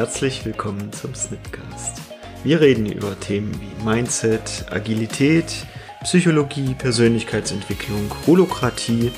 herzlich 0.00 0.46
willkommen 0.46 0.90
zum 0.94 1.14
Snipcast. 1.14 2.00
Wir 2.42 2.62
reden 2.62 2.90
über 2.90 3.20
Themen 3.20 3.52
wie 3.60 3.84
Mindset, 3.84 4.64
Agilität, 4.70 5.66
Psychologie, 6.04 6.72
Persönlichkeitsentwicklung, 6.72 8.10
Holokratie 8.26 9.12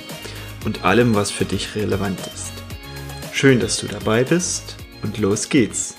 und 0.65 0.85
allem, 0.85 1.15
was 1.15 1.31
für 1.31 1.45
dich 1.45 1.77
relevant 1.77 2.19
ist. 2.35 2.53
Schön, 3.33 3.61
dass 3.61 3.77
du 3.77 3.87
dabei 3.87 4.25
bist 4.25 4.75
und 5.05 5.19
los 5.19 5.49
geht's. 5.49 5.97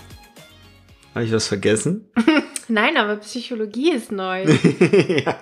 Habe 1.15 1.23
ich 1.23 1.31
was 1.31 1.47
vergessen? 1.47 2.11
Nein, 2.67 2.97
aber 2.97 3.15
Psychologie 3.15 3.93
ist 3.93 4.11
neu. 4.11 4.43
ja. 5.25 5.39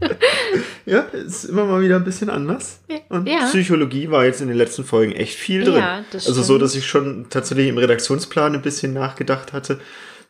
ja, 0.86 1.00
ist 1.00 1.44
immer 1.44 1.64
mal 1.64 1.80
wieder 1.82 1.96
ein 1.96 2.04
bisschen 2.04 2.30
anders. 2.30 2.80
Und 3.08 3.28
Ja. 3.28 3.46
Psychologie 3.46 4.10
war 4.10 4.24
jetzt 4.24 4.40
in 4.40 4.48
den 4.48 4.56
letzten 4.56 4.84
Folgen 4.84 5.12
echt 5.12 5.34
viel 5.36 5.64
drin. 5.64 5.74
Ja, 5.78 6.04
das 6.12 6.26
also 6.28 6.42
so, 6.42 6.58
dass 6.58 6.74
ich 6.74 6.86
schon 6.86 7.26
tatsächlich 7.30 7.68
im 7.68 7.78
Redaktionsplan 7.78 8.54
ein 8.54 8.62
bisschen 8.62 8.92
nachgedacht 8.92 9.52
hatte 9.52 9.80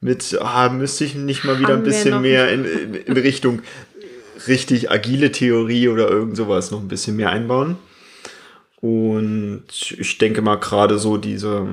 mit, 0.01 0.39
ah, 0.41 0.69
müsste 0.69 1.05
ich 1.05 1.15
nicht 1.15 1.45
mal 1.45 1.59
wieder 1.59 1.71
Haben 1.75 1.79
ein 1.81 1.85
bisschen 1.85 2.23
mehr 2.23 2.53
in, 2.53 2.65
in, 2.65 2.95
in 2.95 3.13
Richtung 3.17 3.63
richtig 4.47 4.91
agile 4.91 5.33
Theorie 5.33 5.89
oder 5.89 6.09
irgend 6.09 6.37
sowas 6.37 6.71
noch 6.71 6.81
ein 6.81 6.89
bisschen 6.89 7.17
mehr 7.17 7.31
einbauen. 7.31 7.77
Und 8.81 9.65
ich 9.99 10.19
denke 10.19 10.41
mal 10.43 10.57
gerade 10.57 10.99
so 10.99 11.17
diese, 11.17 11.67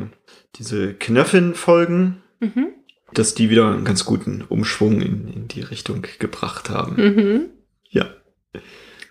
diese 0.56 0.94
Knöffin-Folgen, 0.94 2.22
Mhm. 2.42 2.68
dass 3.14 3.34
die 3.34 3.50
wieder 3.50 3.72
einen 3.72 3.86
ganz 3.86 4.04
guten 4.06 4.44
Umschwung 4.50 5.02
in, 5.02 5.28
in 5.32 5.48
die 5.48 5.62
Richtung 5.62 6.04
gebracht 6.20 6.70
haben. 6.70 6.96
Mhm. 6.96 7.42
Ja. 7.90 8.10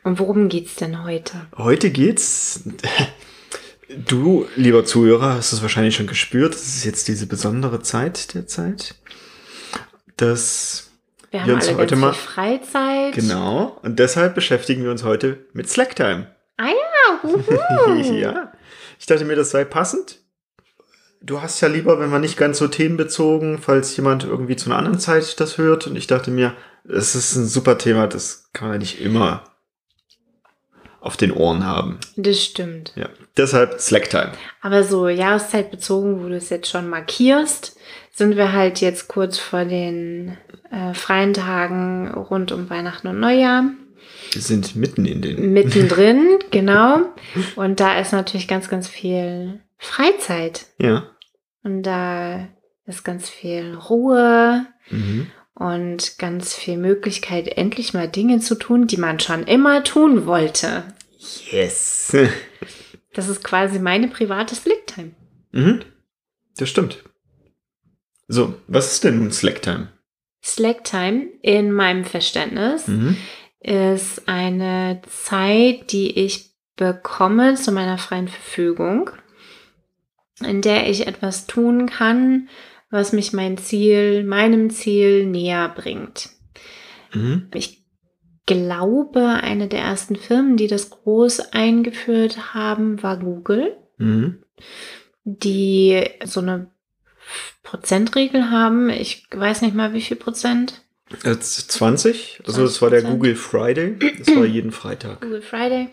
Und 0.02 0.18
worum 0.18 0.48
geht's 0.48 0.74
denn 0.76 1.02
heute? 1.04 1.46
Heute 1.56 1.90
geht's. 1.90 2.64
Du, 4.08 4.46
lieber 4.56 4.84
Zuhörer, 4.86 5.34
hast 5.34 5.52
es 5.52 5.60
wahrscheinlich 5.62 5.94
schon 5.94 6.06
gespürt. 6.06 6.54
Es 6.54 6.66
ist 6.76 6.84
jetzt 6.84 7.06
diese 7.06 7.26
besondere 7.26 7.80
Zeit 7.82 8.34
der 8.34 8.46
Zeit, 8.46 8.94
dass 10.16 10.90
Wir 11.30 11.40
haben 11.42 11.48
Wir 11.48 11.54
uns 11.56 11.68
alle 11.68 11.76
heute 11.76 11.96
mal- 11.96 12.14
Freizeit. 12.14 13.12
genau 13.14 13.78
und 13.82 13.98
deshalb 13.98 14.34
beschäftigen 14.34 14.82
wir 14.84 14.90
uns 14.90 15.04
heute 15.04 15.44
mit 15.52 15.68
Slacktime. 15.68 16.34
Ah 16.56 16.68
ja, 16.68 17.94
ja. 18.12 18.52
Ich 18.98 19.06
dachte 19.06 19.24
mir, 19.26 19.36
das 19.36 19.50
sei 19.50 19.64
passend. 19.64 20.18
Du 21.26 21.40
hast 21.40 21.62
ja 21.62 21.68
lieber, 21.68 21.98
wenn 21.98 22.10
man 22.10 22.20
nicht 22.20 22.36
ganz 22.36 22.58
so 22.58 22.68
themenbezogen, 22.68 23.58
falls 23.58 23.96
jemand 23.96 24.24
irgendwie 24.24 24.56
zu 24.56 24.68
einer 24.68 24.78
anderen 24.78 24.98
Zeit 24.98 25.40
das 25.40 25.56
hört. 25.56 25.86
Und 25.86 25.96
ich 25.96 26.06
dachte 26.06 26.30
mir, 26.30 26.52
es 26.86 27.14
ist 27.14 27.34
ein 27.34 27.46
super 27.46 27.78
Thema, 27.78 28.06
das 28.06 28.50
kann 28.52 28.68
man 28.68 28.78
nicht 28.78 29.00
immer 29.00 29.44
auf 31.00 31.16
den 31.16 31.32
Ohren 31.32 31.64
haben. 31.64 31.98
Das 32.16 32.42
stimmt. 32.42 32.92
Ja, 32.94 33.08
deshalb 33.38 33.80
Slacktime. 33.80 34.32
Aber 34.60 34.84
so 34.84 35.08
jahreszeitbezogen, 35.08 36.22
wo 36.22 36.28
du 36.28 36.36
es 36.36 36.50
jetzt 36.50 36.68
schon 36.68 36.90
markierst, 36.90 37.76
sind 38.12 38.36
wir 38.36 38.52
halt 38.52 38.82
jetzt 38.82 39.08
kurz 39.08 39.38
vor 39.38 39.64
den 39.64 40.36
äh, 40.70 40.92
freien 40.92 41.32
Tagen 41.32 42.12
rund 42.12 42.52
um 42.52 42.68
Weihnachten 42.68 43.08
und 43.08 43.18
Neujahr. 43.18 43.70
Wir 44.32 44.42
sind 44.42 44.76
mitten 44.76 45.06
in 45.06 45.22
den. 45.22 45.54
Mittendrin, 45.54 46.38
genau. 46.50 47.00
Und 47.56 47.80
da 47.80 47.98
ist 47.98 48.12
natürlich 48.12 48.46
ganz, 48.46 48.68
ganz 48.68 48.88
viel 48.88 49.60
Freizeit. 49.78 50.66
Ja. 50.78 51.04
Und 51.64 51.82
da 51.82 52.48
ist 52.86 53.04
ganz 53.04 53.28
viel 53.28 53.74
Ruhe 53.74 54.66
Mhm. 54.90 55.26
und 55.54 56.18
ganz 56.18 56.54
viel 56.54 56.76
Möglichkeit, 56.76 57.48
endlich 57.48 57.94
mal 57.94 58.06
Dinge 58.08 58.38
zu 58.40 58.54
tun, 58.54 58.86
die 58.86 58.98
man 58.98 59.18
schon 59.18 59.44
immer 59.44 59.82
tun 59.82 60.26
wollte. 60.26 60.84
Yes. 61.50 62.14
Das 63.14 63.28
ist 63.28 63.44
quasi 63.44 63.78
meine 63.78 64.08
private 64.08 64.54
Slicktime. 64.56 65.12
mhm. 65.52 65.82
Das 66.56 66.68
stimmt. 66.68 67.04
So, 68.26 68.54
was 68.66 68.92
ist 68.92 69.04
denn 69.04 69.18
nun 69.20 69.30
Slacktime? 69.30 69.88
Slacktime 70.42 71.28
in 71.40 71.70
meinem 71.70 72.04
Verständnis 72.04 72.88
Mhm. 72.88 73.16
ist 73.60 74.26
eine 74.28 75.00
Zeit, 75.08 75.92
die 75.92 76.18
ich 76.18 76.50
bekomme 76.76 77.54
zu 77.54 77.70
meiner 77.70 77.98
freien 77.98 78.26
Verfügung, 78.26 79.10
in 80.40 80.62
der 80.62 80.88
ich 80.88 81.06
etwas 81.06 81.46
tun 81.46 81.86
kann, 81.86 82.48
was 82.90 83.12
mich 83.12 83.32
mein 83.32 83.58
Ziel, 83.58 84.24
meinem 84.24 84.70
Ziel 84.70 85.26
näher 85.26 85.68
bringt. 85.68 86.30
Mhm. 87.12 87.48
Ich 87.54 87.82
glaube, 88.46 89.26
eine 89.42 89.68
der 89.68 89.80
ersten 89.80 90.16
Firmen, 90.16 90.56
die 90.56 90.66
das 90.66 90.90
groß 90.90 91.52
eingeführt 91.52 92.54
haben, 92.54 93.02
war 93.02 93.18
Google, 93.18 93.76
Mhm. 93.96 94.42
die 95.24 96.04
so 96.24 96.40
eine 96.40 96.70
Prozentregel 97.62 98.50
haben. 98.50 98.90
Ich 98.90 99.26
weiß 99.30 99.62
nicht 99.62 99.74
mal, 99.74 99.94
wie 99.94 100.00
viel 100.02 100.16
Prozent. 100.16 100.82
Jetzt 101.24 101.70
20, 101.72 102.42
also 102.46 102.62
das 102.62 102.82
war 102.82 102.90
der 102.90 103.02
20%. 103.02 103.10
Google 103.10 103.36
Friday, 103.36 103.96
das 104.18 104.34
war 104.36 104.44
jeden 104.44 104.72
Freitag. 104.72 105.20
Google 105.20 105.42
Friday, 105.42 105.88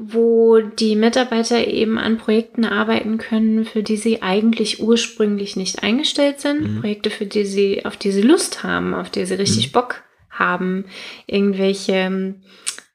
wo 0.00 0.60
die 0.60 0.94
Mitarbeiter 0.94 1.66
eben 1.66 1.98
an 1.98 2.18
Projekten 2.18 2.64
arbeiten 2.64 3.18
können, 3.18 3.64
für 3.64 3.82
die 3.82 3.96
sie 3.96 4.22
eigentlich 4.22 4.80
ursprünglich 4.80 5.56
nicht 5.56 5.82
eingestellt 5.82 6.40
sind. 6.40 6.60
Mhm. 6.60 6.80
Projekte, 6.80 7.10
für 7.10 7.26
die 7.26 7.44
sie, 7.44 7.84
auf 7.84 7.96
die 7.96 8.12
sie 8.12 8.22
Lust 8.22 8.62
haben, 8.62 8.94
auf 8.94 9.10
die 9.10 9.26
sie 9.26 9.34
richtig 9.34 9.66
Mhm. 9.66 9.72
Bock 9.72 10.04
haben. 10.30 10.84
Irgendwelche 11.26 11.94
ähm, 11.94 12.36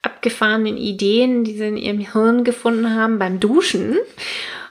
abgefahrenen 0.00 0.78
Ideen, 0.78 1.44
die 1.44 1.58
sie 1.58 1.66
in 1.68 1.76
ihrem 1.76 1.98
Hirn 1.98 2.42
gefunden 2.42 2.94
haben 2.94 3.18
beim 3.18 3.38
Duschen. 3.38 3.98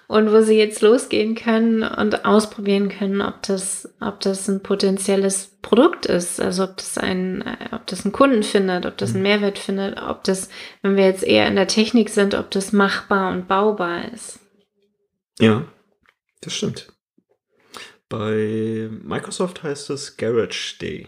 Und 0.08 0.32
wo 0.32 0.42
sie 0.42 0.58
jetzt 0.58 0.82
losgehen 0.82 1.36
können 1.36 1.84
und 1.84 2.26
ausprobieren 2.26 2.90
können, 2.90 3.22
ob 3.22 3.42
das, 3.44 3.90
ob 4.02 4.20
das 4.20 4.48
ein 4.48 4.62
potenzielles 4.62 5.52
Produkt 5.62 6.06
ist, 6.06 6.40
also 6.42 6.66
ob 6.66 6.78
das 6.78 6.98
ein, 6.98 7.42
äh, 7.42 7.74
ob 7.74 7.88
das 7.88 8.06
einen 8.06 8.12
Kunden 8.12 8.44
findet, 8.44 8.86
ob 8.86 8.98
das 8.98 9.14
einen 9.14 9.24
Mehrwert 9.24 9.58
findet, 9.58 10.02
ob 10.02 10.24
das, 10.24 10.50
wenn 10.82 10.98
wir 10.98 11.06
jetzt 11.06 11.24
eher 11.24 11.48
in 11.48 11.56
der 11.56 11.68
Technik 11.68 12.10
sind, 12.10 12.36
ob 12.36 12.52
das 12.52 12.74
machbar 12.74 13.32
und 13.32 13.48
baubar 13.48 14.12
ist. 14.14 14.40
Ja, 15.40 15.66
das 16.42 16.54
stimmt. 16.54 16.94
Bei 18.10 18.90
Microsoft 19.02 19.64
heißt 19.64 19.90
es 19.90 20.18
Garage 20.18 20.78
Day. 20.80 21.08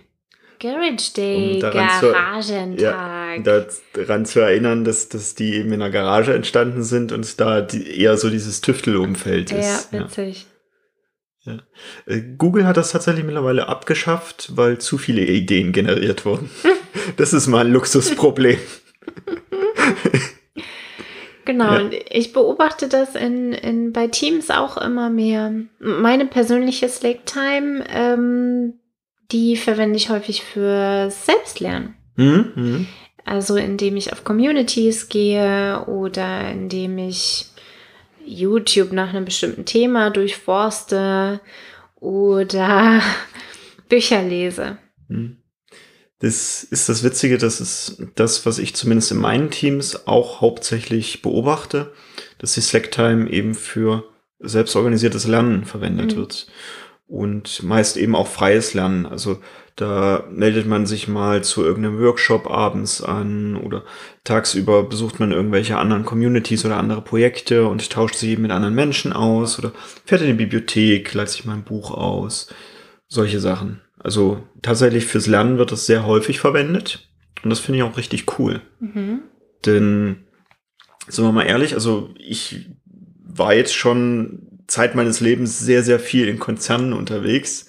Garage 0.60 1.14
Day, 1.16 1.54
Um 1.56 1.60
daran 1.60 1.90
zu- 2.00 2.12
Garagentag. 2.12 3.72
daran 3.94 4.26
zu 4.26 4.40
erinnern, 4.40 4.84
dass, 4.84 5.10
dass 5.10 5.36
die 5.36 5.56
eben 5.56 5.72
in 5.74 5.82
einer 5.82 5.92
Garage 5.92 6.34
entstanden 6.34 6.84
sind 6.84 7.12
und 7.12 7.40
da 7.40 7.62
die, 7.62 8.00
eher 8.00 8.18
so 8.18 8.30
dieses 8.30 8.62
Tüftelumfeld 8.62 9.52
Ja, 9.52 9.58
ist. 9.58 9.94
Ja. 9.94 10.00
witzig. 10.06 10.48
Äh, 12.08 12.22
Google 12.38 12.66
hat 12.66 12.76
das 12.78 12.92
tatsächlich 12.92 13.24
mittlerweile 13.24 13.68
abgeschafft, 13.68 14.52
weil 14.56 14.80
zu 14.80 14.98
viele 14.98 15.22
Ideen 15.26 15.72
generiert 15.74 16.26
wurden. 16.26 16.50
das 17.18 17.34
ist 17.34 17.46
mal 17.48 17.66
ein 17.68 17.72
Luxusproblem. 17.72 18.58
Genau, 21.46 21.76
Ja. 21.76 21.80
und 21.82 21.94
ich 22.10 22.34
beobachte 22.34 22.88
das 22.88 23.14
in, 23.14 23.54
in, 23.54 23.94
bei 23.94 24.08
Teams 24.08 24.50
auch 24.50 24.78
immer 24.78 25.12
mehr. 25.12 25.54
Meine 25.80 26.26
persönliche 26.26 26.90
Slack-Time, 26.90 27.84
ähm, 27.94 28.74
die 29.31 29.58
verwende 29.58 29.97
ich 29.97 30.09
häufig 30.09 30.44
für 30.44 31.09
Selbstlernen. 31.12 31.96
Mhm. 32.16 32.52
Mhm. 32.56 32.88
Also 33.25 33.56
indem 33.56 33.97
ich 33.97 34.13
auf 34.13 34.24
Communities 34.24 35.09
gehe 35.09 35.84
oder 35.88 36.52
indem 36.52 36.97
ich 36.97 37.47
YouTube 38.25 38.91
nach 38.91 39.09
einem 39.09 39.25
bestimmten 39.25 39.66
Thema 39.66 40.09
durchforste 40.12 41.40
oder 41.96 43.02
Bücher 43.90 44.22
lese. 44.22 44.78
Mhm. 45.08 45.38
Das 46.19 46.64
ist 46.64 46.88
das 46.88 47.03
Witzige, 47.03 47.38
das 47.38 47.59
ist 47.59 48.02
das, 48.16 48.46
was 48.46 48.58
ich 48.58 48.73
zumindest 48.73 49.11
in 49.11 49.17
meinen 49.17 49.52
Teams 49.52 50.08
auch 50.08 50.40
hauptsächlich 50.40 51.22
beobachte, 51.22 51.94
dass 52.38 52.53
die 52.53 52.61
Slacktime 52.61 53.29
eben 53.29 53.53
für 53.53 54.05
selbstorganisiertes 54.40 55.28
Lernen 55.28 55.66
verwendet 55.66 56.14
Mhm. 56.14 56.17
wird. 56.17 56.47
Und 57.07 57.61
meist 57.61 57.97
eben 57.97 58.16
auch 58.16 58.28
freies 58.28 58.73
Lernen. 58.73 59.05
Also 59.05 59.40
da 59.75 60.23
meldet 60.31 60.66
man 60.66 60.85
sich 60.85 61.07
mal 61.07 61.43
zu 61.43 61.63
irgendeinem 61.63 61.99
Workshop 61.99 62.49
abends 62.49 63.03
an 63.03 63.57
oder 63.57 63.84
tagsüber 64.23 64.84
besucht 64.84 65.19
man 65.19 65.31
irgendwelche 65.31 65.78
anderen 65.78 66.05
Communities 66.05 66.66
oder 66.66 66.78
andere 66.78 67.02
Projekte 67.02 67.67
und 67.67 67.90
tauscht 67.90 68.23
eben 68.23 68.43
mit 68.43 68.52
anderen 68.52 68.73
Menschen 68.73 69.11
aus 69.11 69.59
oder 69.59 69.73
fährt 70.05 70.22
in 70.22 70.28
die 70.28 70.34
Bibliothek, 70.34 71.13
leiht 71.13 71.29
sich 71.29 71.46
mal 71.46 71.53
ein 71.53 71.63
Buch 71.63 71.91
aus. 71.91 72.53
Solche 73.07 73.40
Sachen. 73.40 73.81
Also 73.99 74.43
tatsächlich 74.61 75.05
fürs 75.05 75.28
Lernen 75.28 75.57
wird 75.57 75.72
das 75.72 75.85
sehr 75.85 76.05
häufig 76.05 76.40
verwendet. 76.40 77.09
Und 77.43 77.49
das 77.49 77.59
finde 77.59 77.79
ich 77.79 77.84
auch 77.84 77.97
richtig 77.97 78.40
cool. 78.40 78.61
Mhm. 78.79 79.22
Denn, 79.66 80.25
sind 81.07 81.25
wir 81.25 81.31
mal 81.31 81.43
ehrlich, 81.43 81.73
also 81.73 82.09
ich 82.17 82.69
war 83.23 83.53
jetzt 83.53 83.75
schon 83.75 84.54
Zeit 84.67 84.96
meines 84.96 85.20
Lebens 85.20 85.59
sehr, 85.59 85.84
sehr 85.84 86.00
viel 86.00 86.28
in 86.28 86.40
Konzernen 86.40 86.94
unterwegs. 86.94 87.67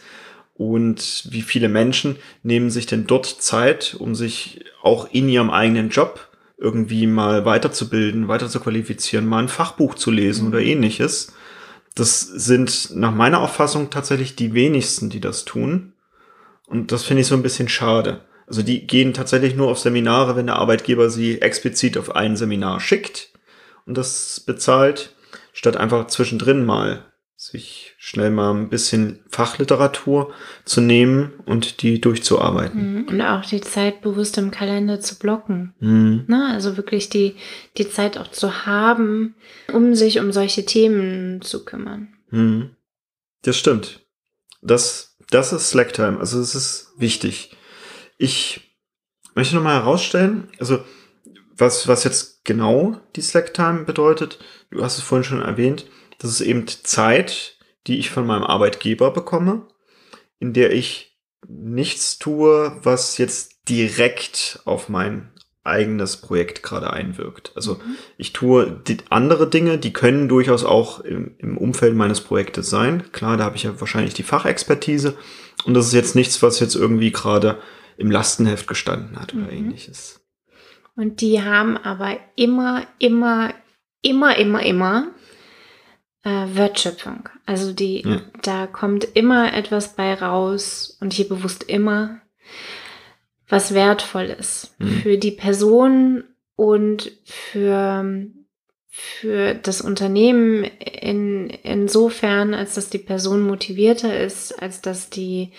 Und 0.54 1.26
wie 1.30 1.42
viele 1.42 1.68
Menschen 1.68 2.16
nehmen 2.42 2.70
sich 2.70 2.86
denn 2.86 3.06
dort 3.06 3.26
Zeit, 3.26 3.94
um 3.98 4.14
sich 4.14 4.64
auch 4.82 5.08
in 5.12 5.28
ihrem 5.28 5.50
eigenen 5.50 5.90
Job 5.90 6.28
irgendwie 6.58 7.06
mal 7.06 7.44
weiterzubilden, 7.44 8.28
weiter 8.28 8.48
zu 8.48 8.60
qualifizieren, 8.60 9.26
mal 9.26 9.42
ein 9.42 9.48
Fachbuch 9.48 9.94
zu 9.94 10.10
lesen 10.10 10.48
oder 10.48 10.60
ähnliches. 10.60 11.34
Das 11.94 12.20
sind 12.20 12.90
nach 12.94 13.12
meiner 13.12 13.40
Auffassung 13.40 13.90
tatsächlich 13.90 14.36
die 14.36 14.54
wenigsten, 14.54 15.10
die 15.10 15.20
das 15.20 15.44
tun. 15.44 15.92
Und 16.66 16.92
das 16.92 17.04
finde 17.04 17.22
ich 17.22 17.26
so 17.26 17.34
ein 17.34 17.42
bisschen 17.42 17.68
schade. 17.68 18.22
Also 18.46 18.62
die 18.62 18.86
gehen 18.86 19.12
tatsächlich 19.12 19.56
nur 19.56 19.68
auf 19.68 19.78
Seminare, 19.78 20.36
wenn 20.36 20.46
der 20.46 20.56
Arbeitgeber 20.56 21.10
sie 21.10 21.42
explizit 21.42 21.98
auf 21.98 22.14
ein 22.14 22.36
Seminar 22.36 22.80
schickt 22.80 23.30
und 23.86 23.98
das 23.98 24.40
bezahlt, 24.40 25.15
statt 25.66 25.76
einfach 25.76 26.06
zwischendrin 26.06 26.64
mal 26.64 27.12
sich 27.34 27.96
schnell 27.98 28.30
mal 28.30 28.54
ein 28.54 28.68
bisschen 28.68 29.24
Fachliteratur 29.28 30.32
zu 30.64 30.80
nehmen 30.80 31.32
und 31.44 31.82
die 31.82 32.00
durchzuarbeiten. 32.00 32.92
Mhm. 32.92 33.08
Und 33.08 33.20
auch 33.20 33.44
die 33.44 33.60
Zeit 33.60 34.00
bewusst 34.00 34.38
im 34.38 34.52
Kalender 34.52 35.00
zu 35.00 35.18
blocken. 35.18 35.74
Mhm. 35.80 36.24
Na, 36.28 36.52
also 36.52 36.76
wirklich 36.76 37.08
die, 37.08 37.34
die 37.78 37.90
Zeit 37.90 38.16
auch 38.16 38.28
zu 38.28 38.64
haben, 38.64 39.34
um 39.72 39.96
sich 39.96 40.20
um 40.20 40.30
solche 40.30 40.64
Themen 40.64 41.42
zu 41.42 41.64
kümmern. 41.64 42.14
Mhm. 42.30 42.70
Das 43.42 43.56
stimmt. 43.56 44.06
Das, 44.62 45.16
das 45.30 45.52
ist 45.52 45.70
Slacktime. 45.70 46.20
Also 46.20 46.38
es 46.38 46.54
ist 46.54 46.92
wichtig. 46.96 47.56
Ich 48.18 48.76
möchte 49.34 49.56
nochmal 49.56 49.80
herausstellen, 49.80 50.48
also 50.60 50.78
was, 51.56 51.88
was 51.88 52.04
jetzt 52.04 52.44
genau 52.44 53.00
die 53.16 53.22
Slacktime 53.22 53.84
bedeutet, 53.84 54.38
du 54.70 54.82
hast 54.82 54.98
es 54.98 55.04
vorhin 55.04 55.24
schon 55.24 55.42
erwähnt, 55.42 55.86
das 56.18 56.30
ist 56.30 56.40
eben 56.40 56.66
Zeit, 56.66 57.58
die 57.86 57.98
ich 57.98 58.10
von 58.10 58.26
meinem 58.26 58.44
Arbeitgeber 58.44 59.10
bekomme, 59.10 59.68
in 60.38 60.52
der 60.52 60.72
ich 60.72 61.16
nichts 61.48 62.18
tue, 62.18 62.76
was 62.82 63.18
jetzt 63.18 63.68
direkt 63.68 64.60
auf 64.64 64.88
mein 64.88 65.30
eigenes 65.66 66.16
Projekt 66.16 66.62
gerade 66.62 66.92
einwirkt. 66.92 67.52
Also 67.56 67.74
mhm. 67.74 67.96
ich 68.16 68.32
tue 68.32 68.80
andere 69.10 69.50
Dinge, 69.50 69.78
die 69.78 69.92
können 69.92 70.28
durchaus 70.28 70.64
auch 70.64 71.00
im, 71.00 71.34
im 71.38 71.58
Umfeld 71.58 71.94
meines 71.94 72.20
Projektes 72.20 72.70
sein. 72.70 73.10
Klar, 73.12 73.36
da 73.36 73.44
habe 73.44 73.56
ich 73.56 73.64
ja 73.64 73.78
wahrscheinlich 73.80 74.14
die 74.14 74.22
Fachexpertise 74.22 75.16
und 75.64 75.74
das 75.74 75.88
ist 75.88 75.92
jetzt 75.92 76.14
nichts, 76.14 76.42
was 76.42 76.60
jetzt 76.60 76.76
irgendwie 76.76 77.10
gerade 77.10 77.58
im 77.96 78.10
Lastenheft 78.10 78.68
gestanden 78.68 79.18
hat 79.18 79.34
oder 79.34 79.44
mhm. 79.44 79.50
ähnliches. 79.58 80.20
Und 80.94 81.20
die 81.20 81.42
haben 81.42 81.76
aber 81.76 82.16
immer, 82.36 82.86
immer, 82.98 83.52
immer, 84.06 84.36
immer, 84.36 84.62
immer 84.64 85.08
äh, 86.24 86.46
Wertschöpfung. 86.54 87.28
Also 87.44 87.72
die, 87.72 88.02
ja. 88.02 88.20
da 88.42 88.66
kommt 88.66 89.04
immer 89.14 89.54
etwas 89.54 89.94
bei 89.94 90.14
raus 90.14 90.96
und 91.00 91.12
hier 91.12 91.28
bewusst 91.28 91.64
immer 91.64 92.20
was 93.48 93.74
wertvoll 93.74 94.24
ist 94.24 94.74
mhm. 94.78 95.00
für 95.02 95.18
die 95.18 95.30
Person 95.30 96.24
und 96.56 97.12
für, 97.24 98.26
für 98.88 99.54
das 99.54 99.80
Unternehmen 99.80 100.64
in, 100.64 101.50
insofern, 101.50 102.54
als 102.54 102.74
dass 102.74 102.90
die 102.90 102.98
Person 102.98 103.42
motivierter 103.42 104.18
ist, 104.18 104.60
als 104.60 104.80
dass 104.80 105.10
die 105.10 105.52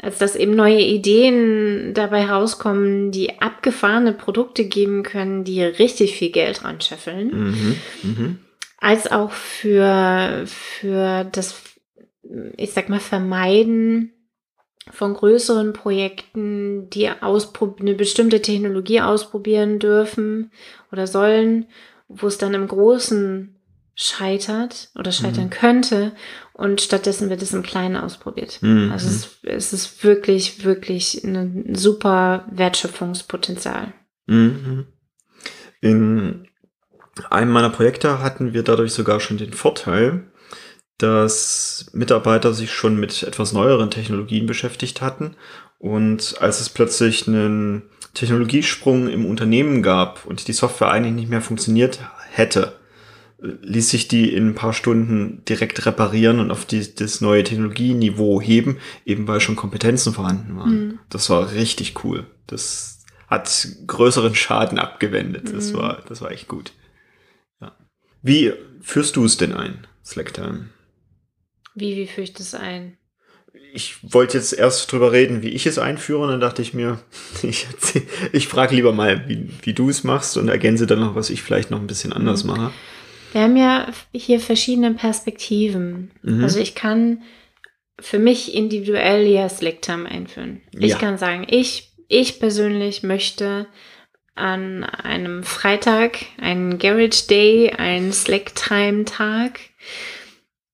als 0.00 0.18
dass 0.18 0.36
eben 0.36 0.54
neue 0.54 0.80
Ideen 0.80 1.92
dabei 1.94 2.26
rauskommen, 2.26 3.10
die 3.10 3.40
abgefahrene 3.40 4.12
Produkte 4.12 4.64
geben 4.64 5.02
können, 5.02 5.44
die 5.44 5.62
richtig 5.62 6.16
viel 6.16 6.30
Geld 6.30 6.64
ran 6.64 6.80
scheffeln. 6.80 7.28
Mhm, 7.28 7.76
mh. 8.02 8.34
Als 8.80 9.10
auch 9.10 9.32
für, 9.32 10.44
für 10.46 11.24
das, 11.32 11.60
ich 12.56 12.72
sag 12.72 12.88
mal, 12.88 13.00
Vermeiden 13.00 14.12
von 14.92 15.14
größeren 15.14 15.72
Projekten, 15.72 16.88
die 16.90 17.08
eine 17.08 17.94
bestimmte 17.94 18.40
Technologie 18.40 19.00
ausprobieren 19.00 19.80
dürfen 19.80 20.52
oder 20.92 21.06
sollen, 21.06 21.66
wo 22.08 22.28
es 22.28 22.38
dann 22.38 22.54
im 22.54 22.68
Großen 22.68 23.54
scheitert 23.94 24.90
oder 24.94 25.10
scheitern 25.10 25.46
mhm. 25.46 25.50
könnte 25.50 26.12
und 26.58 26.80
stattdessen 26.80 27.30
wird 27.30 27.40
es 27.40 27.54
im 27.54 27.62
Kleinen 27.62 27.96
ausprobiert. 27.96 28.58
Mhm. 28.62 28.90
Also 28.90 29.06
es, 29.06 29.38
es, 29.44 29.72
ist 29.72 30.02
wirklich, 30.02 30.64
wirklich 30.64 31.22
ein 31.22 31.74
super 31.76 32.46
Wertschöpfungspotenzial. 32.50 33.92
Mhm. 34.26 34.86
In 35.80 36.48
einem 37.30 37.52
meiner 37.52 37.70
Projekte 37.70 38.20
hatten 38.20 38.54
wir 38.54 38.64
dadurch 38.64 38.92
sogar 38.92 39.20
schon 39.20 39.38
den 39.38 39.52
Vorteil, 39.52 40.32
dass 40.98 41.90
Mitarbeiter 41.92 42.52
sich 42.52 42.72
schon 42.72 42.98
mit 42.98 43.22
etwas 43.22 43.52
neueren 43.52 43.92
Technologien 43.92 44.46
beschäftigt 44.46 45.00
hatten 45.00 45.36
und 45.78 46.38
als 46.40 46.60
es 46.60 46.70
plötzlich 46.70 47.28
einen 47.28 47.84
Technologiesprung 48.14 49.08
im 49.08 49.26
Unternehmen 49.26 49.80
gab 49.84 50.26
und 50.26 50.48
die 50.48 50.52
Software 50.52 50.90
eigentlich 50.90 51.14
nicht 51.14 51.30
mehr 51.30 51.40
funktioniert 51.40 52.00
hätte, 52.32 52.77
ließ 53.40 53.90
sich 53.90 54.08
die 54.08 54.32
in 54.32 54.48
ein 54.48 54.54
paar 54.54 54.72
Stunden 54.72 55.44
direkt 55.48 55.86
reparieren 55.86 56.40
und 56.40 56.50
auf 56.50 56.64
die, 56.64 56.94
das 56.94 57.20
neue 57.20 57.44
Technologieniveau 57.44 58.40
heben, 58.40 58.78
eben 59.06 59.28
weil 59.28 59.40
schon 59.40 59.56
Kompetenzen 59.56 60.12
vorhanden 60.12 60.56
waren. 60.56 60.70
Mhm. 60.70 60.98
Das 61.08 61.30
war 61.30 61.52
richtig 61.52 62.04
cool. 62.04 62.26
Das 62.48 63.04
hat 63.28 63.68
größeren 63.86 64.34
Schaden 64.34 64.78
abgewendet. 64.78 65.52
Das 65.54 65.72
mhm. 65.72 65.78
war, 65.78 66.02
das 66.08 66.20
war 66.20 66.32
echt 66.32 66.48
gut. 66.48 66.72
Ja. 67.60 67.76
Wie 68.22 68.52
führst 68.80 69.16
du 69.16 69.24
es 69.24 69.36
denn 69.36 69.54
ein, 69.54 69.86
Slacktime? 70.04 70.70
Wie, 71.74 71.96
wie 71.96 72.06
führe 72.06 72.24
ich 72.24 72.32
das 72.32 72.54
ein? 72.54 72.96
Ich 73.72 74.12
wollte 74.12 74.38
jetzt 74.38 74.52
erst 74.52 74.90
drüber 74.90 75.12
reden, 75.12 75.42
wie 75.42 75.50
ich 75.50 75.66
es 75.66 75.78
einführe, 75.78 76.22
und 76.22 76.30
dann 76.30 76.40
dachte 76.40 76.62
ich 76.62 76.74
mir, 76.74 77.00
ich, 77.42 77.68
ich 78.32 78.48
frage 78.48 78.74
lieber 78.74 78.92
mal, 78.92 79.28
wie, 79.28 79.48
wie 79.62 79.74
du 79.74 79.90
es 79.90 80.02
machst 80.02 80.36
und 80.36 80.48
ergänze 80.48 80.86
dann 80.86 81.00
noch, 81.00 81.14
was 81.14 81.30
ich 81.30 81.42
vielleicht 81.42 81.70
noch 81.70 81.80
ein 81.80 81.86
bisschen 81.86 82.12
anders 82.12 82.42
mhm. 82.42 82.50
mache. 82.50 82.72
Wir 83.32 83.42
haben 83.42 83.56
ja 83.56 83.88
hier 84.12 84.40
verschiedene 84.40 84.94
Perspektiven. 84.94 86.10
Mhm. 86.22 86.42
Also 86.42 86.60
ich 86.60 86.74
kann 86.74 87.22
für 88.00 88.18
mich 88.18 88.54
individuell 88.54 89.26
ja 89.26 89.48
Slacktime 89.48 90.08
einführen. 90.08 90.62
Ich 90.72 90.92
ja. 90.92 90.98
kann 90.98 91.18
sagen, 91.18 91.46
ich, 91.48 91.92
ich 92.08 92.38
persönlich 92.38 93.02
möchte 93.02 93.66
an 94.34 94.84
einem 94.84 95.42
Freitag 95.42 96.18
einen 96.40 96.78
Garage 96.78 97.26
Day, 97.28 97.72
einen 97.72 98.12
Slacktime-Tag, 98.12 99.58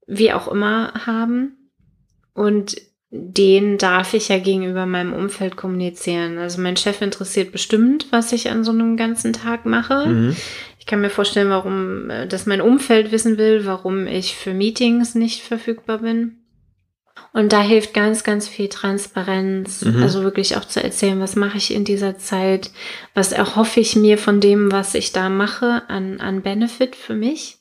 wie 0.07 0.33
auch 0.33 0.49
immer 0.49 1.07
haben. 1.07 1.71
Und 2.35 2.77
den 3.17 3.79
darf 3.79 4.13
ich 4.13 4.29
ja 4.29 4.39
gegenüber 4.39 4.87
meinem 4.87 5.13
Umfeld 5.13 5.57
kommunizieren. 5.57 6.37
Also 6.37 6.61
mein 6.61 6.77
Chef 6.77 7.01
interessiert 7.01 7.53
bestimmt, 7.53 8.09
was 8.11 8.33
ich 8.33 8.51
an 8.51 8.65
so 8.65 8.73
einem 8.73 8.97
ganzen 8.97 9.33
Tag 9.33 9.67
mache. 9.67 10.07
Mhm. 10.07 10.37
Ich 10.81 10.87
kann 10.87 11.01
mir 11.01 11.11
vorstellen, 11.11 11.49
warum, 11.49 12.11
äh, 12.11 12.27
dass 12.27 12.47
mein 12.47 12.61
Umfeld 12.61 13.13
wissen 13.13 13.39
will, 13.39 13.67
warum 13.67 14.09
ich 14.09 14.35
für 14.35 14.53
Meetings 14.53 15.15
nicht 15.15 15.43
verfügbar 15.43 15.99
bin. 15.99 16.41
Und 17.33 17.53
da 17.53 17.63
hilft 17.63 17.95
ganz, 17.95 18.25
ganz 18.25 18.49
viel 18.49 18.69
Transparenz. 18.69 19.85
Mhm. 19.85 20.03
Also 20.03 20.25
wirklich 20.25 20.57
auch 20.57 20.65
zu 20.65 20.83
erzählen, 20.83 21.21
was 21.21 21.37
mache 21.37 21.57
ich 21.57 21.73
in 21.73 21.85
dieser 21.85 22.19
Zeit, 22.19 22.73
was 23.15 23.31
erhoffe 23.31 23.79
ich 23.79 23.95
mir 23.95 24.19
von 24.19 24.41
dem, 24.41 24.73
was 24.73 24.97
ich 24.97 25.13
da 25.13 25.29
mache, 25.29 25.83
an, 25.87 26.19
an 26.21 26.43
Benefit 26.43 26.97
für 26.97 27.15
mich. 27.15 27.59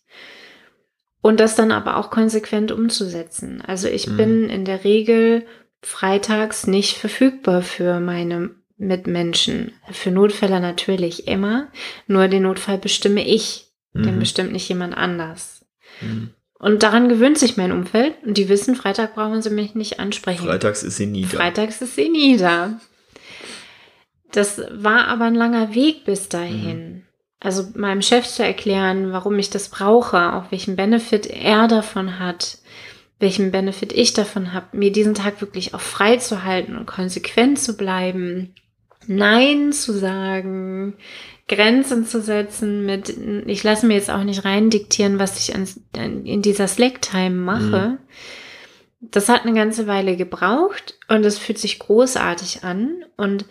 Und 1.24 1.40
das 1.40 1.56
dann 1.56 1.72
aber 1.72 1.96
auch 1.96 2.12
konsequent 2.12 2.74
umzusetzen. 2.74 3.64
Also 3.66 3.88
ich 3.88 4.08
mhm. 4.08 4.18
bin 4.18 4.50
in 4.50 4.66
der 4.66 4.84
Regel 4.84 5.46
freitags 5.82 6.68
nicht 6.68 6.98
verfügbar 6.98 7.62
für 7.62 8.02
meine 8.02 8.52
mit 8.78 9.08
Menschen. 9.08 9.72
Für 9.92 10.12
Notfälle 10.12 10.60
natürlich 10.60 11.28
immer. 11.28 11.70
Nur 12.08 12.28
den 12.28 12.44
Notfall 12.44 12.78
bestimme 12.78 13.26
ich. 13.26 13.72
Mhm. 13.94 14.04
Den 14.04 14.20
bestimmt 14.20 14.52
nicht 14.52 14.68
jemand 14.68 14.98
anders. 14.98 15.66
Mhm. 16.02 16.32
Und 16.60 16.84
daran 16.84 17.08
gewöhnt 17.08 17.38
sich 17.38 17.56
mein 17.56 17.72
Umfeld. 17.72 18.16
Und 18.26 18.38
die 18.38 18.50
wissen, 18.50 18.76
Freitag 18.76 19.16
brauchen 19.16 19.42
sie 19.42 19.50
mich 19.50 19.76
nicht 19.76 20.02
ansprechen. 20.02 20.46
Freitags 20.46 20.84
ist 20.84 20.98
sie 20.98 21.06
nie 21.06 21.22
da. 21.24 21.38
Freitags 21.38 21.82
ist 21.82 21.96
sie 21.96 22.10
nie 22.10 22.36
da. 22.36 22.82
Das 24.34 24.62
war 24.72 25.08
aber 25.08 25.26
ein 25.26 25.36
langer 25.36 25.74
Weg 25.74 26.04
bis 26.04 26.28
dahin. 26.28 26.90
Mhm. 26.90 27.02
Also 27.44 27.68
meinem 27.76 28.02
Chef 28.02 28.26
zu 28.26 28.44
erklären, 28.44 29.12
warum 29.12 29.38
ich 29.38 29.50
das 29.50 29.70
brauche, 29.70 30.34
auch 30.34 30.46
welchen 30.50 30.76
Benefit 30.76 31.28
er 31.28 31.68
davon 31.68 32.18
hat, 32.18 32.58
welchen 33.20 33.52
Benefit 33.52 33.94
ich 33.94 34.14
davon 34.14 34.54
habe, 34.54 34.76
mir 34.78 34.92
diesen 34.92 35.14
Tag 35.14 35.42
wirklich 35.42 35.74
auch 35.74 35.82
frei 35.82 36.18
zu 36.18 36.44
halten 36.44 36.78
und 36.78 36.86
konsequent 36.88 37.60
zu 37.60 37.78
bleiben 37.78 38.56
Nein 39.08 39.72
zu 39.74 39.94
sagen, 39.94 40.96
Grenzen 41.48 42.06
zu 42.06 42.22
setzen 42.22 42.86
mit, 42.86 43.10
ich 43.48 43.64
lasse 43.64 43.86
mir 43.86 43.96
jetzt 43.96 44.10
auch 44.10 44.24
nicht 44.24 44.46
rein 44.46 44.70
diktieren, 44.70 45.20
was 45.20 45.40
ich 45.40 45.56
an, 45.56 45.68
in 46.26 46.42
dieser 46.42 46.68
Slack-Time 46.68 47.36
mache. 47.36 47.90
Mhm. 47.90 47.98
Das 49.02 49.28
hat 49.28 49.42
eine 49.42 49.54
ganze 49.54 49.88
Weile 49.88 50.16
gebraucht 50.16 50.98
und 51.10 51.26
es 51.26 51.38
fühlt 51.38 51.58
sich 51.58 51.80
großartig 51.80 52.64
an. 52.64 53.04
Und 53.18 53.46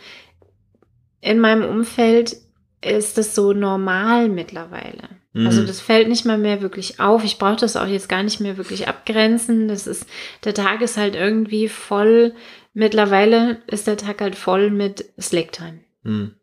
in 1.21 1.39
meinem 1.39 1.69
Umfeld 1.69 2.37
ist 2.85 3.19
das 3.19 3.35
so 3.35 3.53
normal 3.53 4.29
mittlerweile. 4.29 5.09
Mhm. 5.33 5.47
Also 5.47 5.65
das 5.65 5.81
fällt 5.81 6.09
nicht 6.09 6.25
mal 6.25 6.39
mehr 6.39 6.63
wirklich 6.63 7.01
auf. 7.01 7.25
Ich 7.25 7.39
brauche 7.39 7.57
das 7.57 7.77
auch 7.77 7.87
jetzt 7.87 8.09
gar 8.09 8.23
nicht 8.23 8.41
mehr 8.41 8.57
wirklich 8.57 8.89
abgrenzen. 8.89 9.69
Das 9.69 9.87
ist, 9.87 10.07
der 10.45 10.55
Tag 10.55 10.81
ist 10.83 10.97
halt 10.97 11.15
irgendwie 11.15 11.69
voll 11.69 12.35
Mittlerweile 12.75 13.63
ist 13.67 13.87
der 13.87 13.97
Tag 13.97 14.21
halt 14.21 14.35
voll 14.35 14.71
mit 14.71 15.05
Slacktime. 15.21 15.81
Hm. 16.05 16.35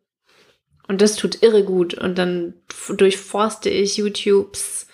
Und 0.88 1.02
das 1.02 1.16
tut 1.16 1.42
irre 1.42 1.64
gut. 1.64 1.96
Und 1.96 2.18
dann 2.18 2.54
durchforste 2.90 3.70
ich 3.70 3.98
YouTubes 3.98 4.88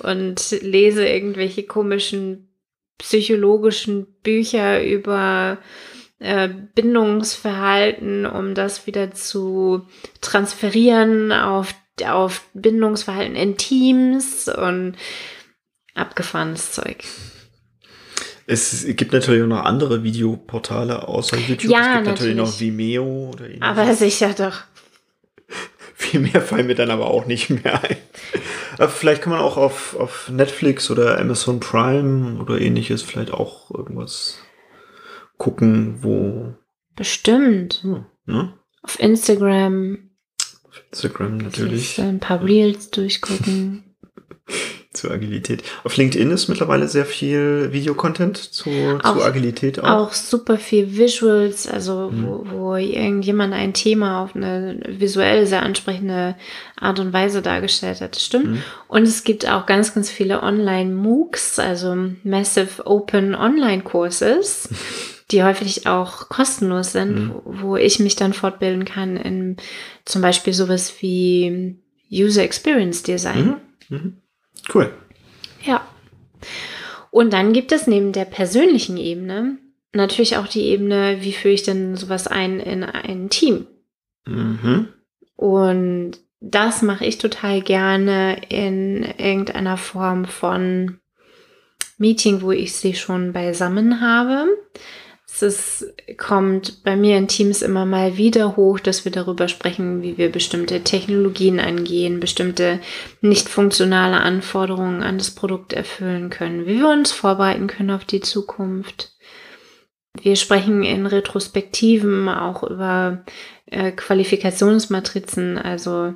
und 0.00 0.50
lese 0.62 1.06
irgendwelche 1.06 1.62
komischen 1.64 2.48
psychologischen 2.98 4.06
Bücher 4.22 4.84
über 4.84 5.58
äh, 6.22 6.48
Bindungsverhalten, 6.74 8.26
um 8.26 8.54
das 8.54 8.86
wieder 8.86 9.12
zu 9.12 9.86
transferieren 10.20 11.32
auf, 11.32 11.74
auf 12.06 12.42
Bindungsverhalten 12.54 13.34
in 13.34 13.56
Teams 13.56 14.48
und 14.48 14.94
abgefahrenes 15.94 16.72
Zeug. 16.72 17.04
Es 18.46 18.84
gibt 18.86 19.12
natürlich 19.12 19.42
auch 19.42 19.48
noch 19.48 19.64
andere 19.64 20.02
Videoportale 20.02 21.08
außer 21.08 21.36
YouTube. 21.36 21.70
Ja, 21.70 21.80
es 21.80 21.86
gibt 21.96 22.06
natürlich. 22.06 22.36
natürlich 22.36 22.36
noch 22.36 22.60
Vimeo 22.60 23.30
oder 23.32 23.44
ähnliches. 23.46 23.62
Aber 23.62 23.94
sicher 23.94 24.34
doch. 24.36 24.62
Viel 25.94 26.20
mehr 26.20 26.40
fallen 26.40 26.66
mir 26.66 26.74
dann 26.74 26.90
aber 26.90 27.08
auch 27.08 27.26
nicht 27.26 27.50
mehr 27.50 27.82
ein. 27.82 27.96
Aber 28.78 28.88
vielleicht 28.88 29.22
kann 29.22 29.32
man 29.32 29.40
auch 29.40 29.56
auf, 29.56 29.96
auf 29.98 30.28
Netflix 30.28 30.90
oder 30.90 31.18
Amazon 31.18 31.60
Prime 31.60 32.40
oder 32.40 32.60
ähnliches 32.60 33.02
vielleicht 33.02 33.32
auch 33.32 33.70
irgendwas 33.70 34.38
gucken, 35.42 35.96
wo. 36.02 36.54
Bestimmt. 36.94 37.80
Hm, 37.82 38.04
ne? 38.26 38.52
Auf 38.82 39.00
Instagram. 39.00 40.10
Auf 40.68 40.82
Instagram 40.92 41.38
natürlich. 41.38 42.00
Ein 42.00 42.20
paar 42.20 42.44
Reels 42.44 42.90
durchgucken. 42.90 43.82
Zur 44.92 45.10
Agilität. 45.10 45.62
Auf 45.84 45.96
LinkedIn 45.96 46.30
ist 46.30 46.48
mittlerweile 46.48 46.86
sehr 46.86 47.06
viel 47.06 47.70
Videocontent 47.72 48.36
zu, 48.36 48.68
Auch- 49.02 49.14
zu 49.16 49.22
Agilität 49.24 49.80
auch. 49.82 49.88
Auch 50.08 50.12
super 50.12 50.58
viel 50.58 50.96
Visuals, 50.98 51.66
also 51.66 52.10
Mhm. 52.12 52.26
wo, 52.26 52.46
wo 52.50 52.76
irgendjemand 52.76 53.54
ein 53.54 53.72
Thema 53.72 54.22
auf 54.22 54.36
eine 54.36 54.80
visuell 54.86 55.46
sehr 55.46 55.62
ansprechende 55.62 56.36
Art 56.78 57.00
und 57.00 57.12
Weise 57.14 57.40
dargestellt 57.40 58.02
hat. 58.02 58.16
Stimmt. 58.16 58.48
Mhm. 58.48 58.62
Und 58.88 59.04
es 59.04 59.24
gibt 59.24 59.48
auch 59.48 59.64
ganz, 59.64 59.94
ganz 59.94 60.10
viele 60.10 60.42
Online-MOOCs, 60.42 61.58
also 61.58 61.96
Massive 62.22 62.84
Open 62.86 63.34
Online-Courses, 63.34 64.68
die 65.32 65.42
häufig 65.42 65.86
auch 65.86 66.28
kostenlos 66.28 66.92
sind, 66.92 67.14
Mhm. 67.14 67.34
wo, 67.44 67.62
wo 67.62 67.76
ich 67.76 67.98
mich 67.98 68.16
dann 68.16 68.32
fortbilden 68.32 68.84
kann 68.84 69.16
in 69.16 69.56
zum 70.04 70.22
Beispiel 70.22 70.52
sowas 70.52 70.94
wie 71.00 71.76
User 72.10 72.42
Experience 72.42 73.02
Design. 73.02 73.56
Mhm. 73.88 73.96
Mhm. 73.96 74.16
Cool. 74.72 74.92
Ja. 75.64 75.86
Und 77.10 77.32
dann 77.32 77.52
gibt 77.52 77.72
es 77.72 77.86
neben 77.86 78.12
der 78.12 78.24
persönlichen 78.24 78.96
Ebene 78.96 79.58
natürlich 79.92 80.36
auch 80.36 80.46
die 80.46 80.62
Ebene, 80.62 81.18
wie 81.20 81.32
führe 81.32 81.54
ich 81.54 81.62
denn 81.62 81.96
sowas 81.96 82.26
ein 82.26 82.60
in 82.60 82.84
ein 82.84 83.28
Team? 83.28 83.66
Mhm. 84.26 84.88
Und 85.36 86.12
das 86.40 86.82
mache 86.82 87.04
ich 87.04 87.18
total 87.18 87.60
gerne 87.60 88.40
in 88.48 89.02
irgendeiner 89.04 89.76
Form 89.76 90.24
von 90.24 90.98
Meeting, 91.98 92.42
wo 92.42 92.50
ich 92.50 92.74
sie 92.74 92.94
schon 92.94 93.32
beisammen 93.32 94.00
habe. 94.00 94.46
Es 95.40 95.86
kommt 96.18 96.84
bei 96.84 96.94
mir 96.94 97.16
in 97.16 97.26
Teams 97.26 97.62
immer 97.62 97.86
mal 97.86 98.16
wieder 98.16 98.56
hoch, 98.56 98.78
dass 98.78 99.04
wir 99.04 99.12
darüber 99.12 99.48
sprechen, 99.48 100.02
wie 100.02 100.18
wir 100.18 100.30
bestimmte 100.30 100.82
Technologien 100.84 101.58
angehen, 101.58 102.20
bestimmte 102.20 102.80
nicht 103.20 103.48
funktionale 103.48 104.20
Anforderungen 104.20 105.02
an 105.02 105.18
das 105.18 105.30
Produkt 105.30 105.72
erfüllen 105.72 106.30
können, 106.30 106.66
wie 106.66 106.78
wir 106.78 106.88
uns 106.88 107.12
vorbereiten 107.12 107.66
können 107.66 107.90
auf 107.90 108.04
die 108.04 108.20
Zukunft. 108.20 109.12
Wir 110.20 110.36
sprechen 110.36 110.82
in 110.82 111.06
Retrospektiven 111.06 112.28
auch 112.28 112.62
über 112.62 113.24
äh, 113.66 113.90
Qualifikationsmatrizen, 113.92 115.56
also 115.56 116.14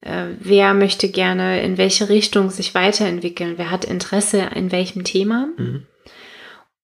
äh, 0.00 0.26
wer 0.40 0.74
möchte 0.74 1.08
gerne 1.08 1.62
in 1.62 1.78
welche 1.78 2.08
Richtung 2.08 2.50
sich 2.50 2.74
weiterentwickeln, 2.74 3.54
wer 3.56 3.70
hat 3.70 3.84
Interesse 3.84 4.50
in 4.54 4.72
welchem 4.72 5.04
Thema. 5.04 5.48
Mhm. 5.56 5.86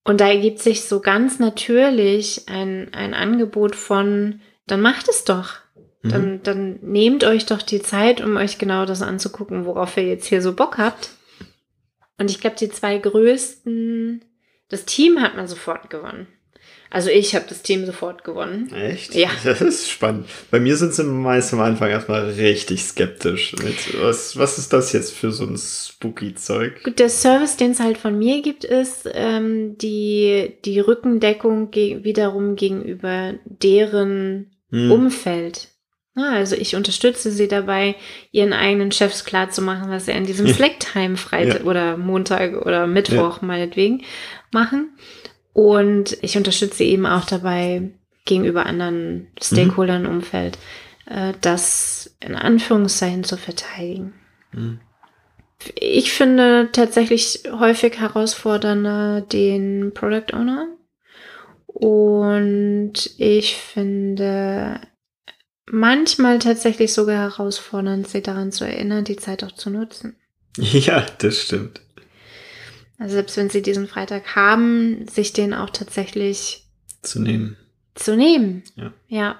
Und 0.05 0.21
da 0.21 0.29
ergibt 0.29 0.59
sich 0.61 0.85
so 0.85 1.01
ganz 1.01 1.39
natürlich 1.39 2.43
ein, 2.47 2.93
ein 2.93 3.15
Angebot 3.15 3.75
von, 3.75 4.41
dann 4.67 4.83
macht 4.83 5.09
es 5.09 5.25
doch. 5.25 5.55
Mhm. 6.03 6.09
Dann, 6.11 6.43
dann 6.43 6.79
nehmt 6.83 7.25
euch 7.25 7.47
doch 7.47 7.63
die 7.63 7.81
Zeit, 7.81 8.21
um 8.21 8.37
euch 8.37 8.59
genau 8.59 8.85
das 8.85 9.01
anzugucken, 9.01 9.65
worauf 9.65 9.97
ihr 9.97 10.05
jetzt 10.05 10.27
hier 10.27 10.43
so 10.43 10.55
Bock 10.55 10.77
habt. 10.77 11.11
Und 12.19 12.31
ich 12.31 12.41
glaube, 12.41 12.57
die 12.57 12.69
zwei 12.69 12.99
größten, 12.99 14.25
das 14.69 14.85
Team 14.85 15.21
hat 15.21 15.37
man 15.37 15.49
sofort 15.49 15.89
gewonnen. 15.91 16.29
Also 16.91 17.11
ich 17.11 17.35
habe 17.35 17.45
das 17.49 17.63
Team 17.63 17.87
sofort 17.87 18.23
gewonnen. 18.23 18.73
Echt? 18.73 19.15
Ja. 19.17 19.29
Das 19.45 19.61
ist 19.61 19.91
spannend. 19.91 20.29
Bei 20.53 20.61
mir 20.61 20.77
sind 20.77 20.95
sie 20.95 21.03
meist 21.03 21.53
am 21.53 21.61
Anfang 21.61 21.91
erstmal 21.91 22.25
richtig 22.31 22.85
skeptisch. 22.85 23.53
Mit, 23.65 24.01
was, 24.01 24.37
was 24.39 24.59
ist 24.59 24.73
das 24.73 24.93
jetzt 24.93 25.13
für 25.13 25.33
so 25.33 25.45
ein 25.45 25.57
spooky 25.59 26.35
Zeug? 26.37 26.85
Gut, 26.85 27.01
der 27.01 27.09
Service, 27.09 27.57
den 27.57 27.73
es 27.73 27.81
halt 27.81 27.99
von 27.99 28.17
mir 28.17 28.43
gibt, 28.43 28.63
ist 28.63 29.09
ähm, 29.13 29.77
die, 29.79 30.53
die 30.65 30.79
Rückendeckung 30.79 31.73
ge 31.73 32.05
wiederum 32.05 32.55
gegenüber 32.55 33.35
deren 33.45 34.51
Hm. 34.71 34.91
Umfeld. 34.91 35.69
Also 36.17 36.55
ich 36.55 36.77
unterstütze 36.77 37.33
sie 37.33 37.49
dabei, 37.49 37.97
ihren 38.31 38.53
eigenen 38.53 38.93
Chefs 38.93 39.25
klarzumachen, 39.25 39.91
was 39.91 40.07
sie 40.07 40.13
an 40.13 40.27
diesem 40.27 40.47
Ja. 40.49 40.55
Slack-Time 40.55 41.17
Freitag 41.17 41.61
Ja. 41.65 41.67
oder 41.67 41.97
Montag 41.97 42.65
oder 42.65 42.87
Mittwoch 42.87 43.43
meinetwegen 43.43 44.05
machen. 44.53 44.97
Und 45.55 46.19
ich 46.21 46.37
unterstütze 46.37 46.79
sie 46.79 46.91
eben 46.91 47.07
auch 47.07 47.25
dabei, 47.25 47.91
gegenüber 48.27 48.67
anderen 48.67 49.29
Stakeholdern 49.41 50.05
im 50.05 50.11
Umfeld, 50.11 50.59
äh, 51.07 51.33
das 51.41 52.17
in 52.21 52.35
Anführungszeichen 52.35 53.25
zu 53.25 53.37
verteidigen. 53.37 54.15
Hm. 54.51 54.81
Ich 55.77 56.13
finde 56.13 56.69
tatsächlich 56.73 57.45
häufig 57.59 57.99
herausfordernder 57.99 59.23
den 59.23 59.93
Product 59.95 60.35
Owner. 60.35 60.69
Und 61.67 62.93
ich 63.19 63.57
finde 63.57 64.81
manchmal 65.67 66.41
tatsächlich 66.41 66.93
sogar 66.93 67.31
herausfordernd, 67.31 68.09
sie 68.09 68.23
daran 68.23 68.53
zu 68.53 68.65
erinnern, 68.65 69.05
die 69.05 69.17
Zeit 69.17 69.45
auch 69.45 69.53
zu 69.53 69.71
nutzen. 69.71 70.17
Ja, 70.57 71.05
das 71.19 71.39
stimmt. 71.39 71.81
Also 72.99 73.15
selbst 73.15 73.37
wenn 73.37 73.51
sie 73.51 73.63
diesen 73.63 73.89
Freitag 73.89 74.37
haben, 74.37 75.07
sich 75.09 75.33
den 75.33 75.53
auch 75.55 75.71
tatsächlich 75.71 76.65
Zu 77.03 77.21
nehmen. 77.21 77.57
zu 77.95 78.17
nehmen. 78.17 78.63
Ja. 78.77 78.93
Ja. 79.09 79.39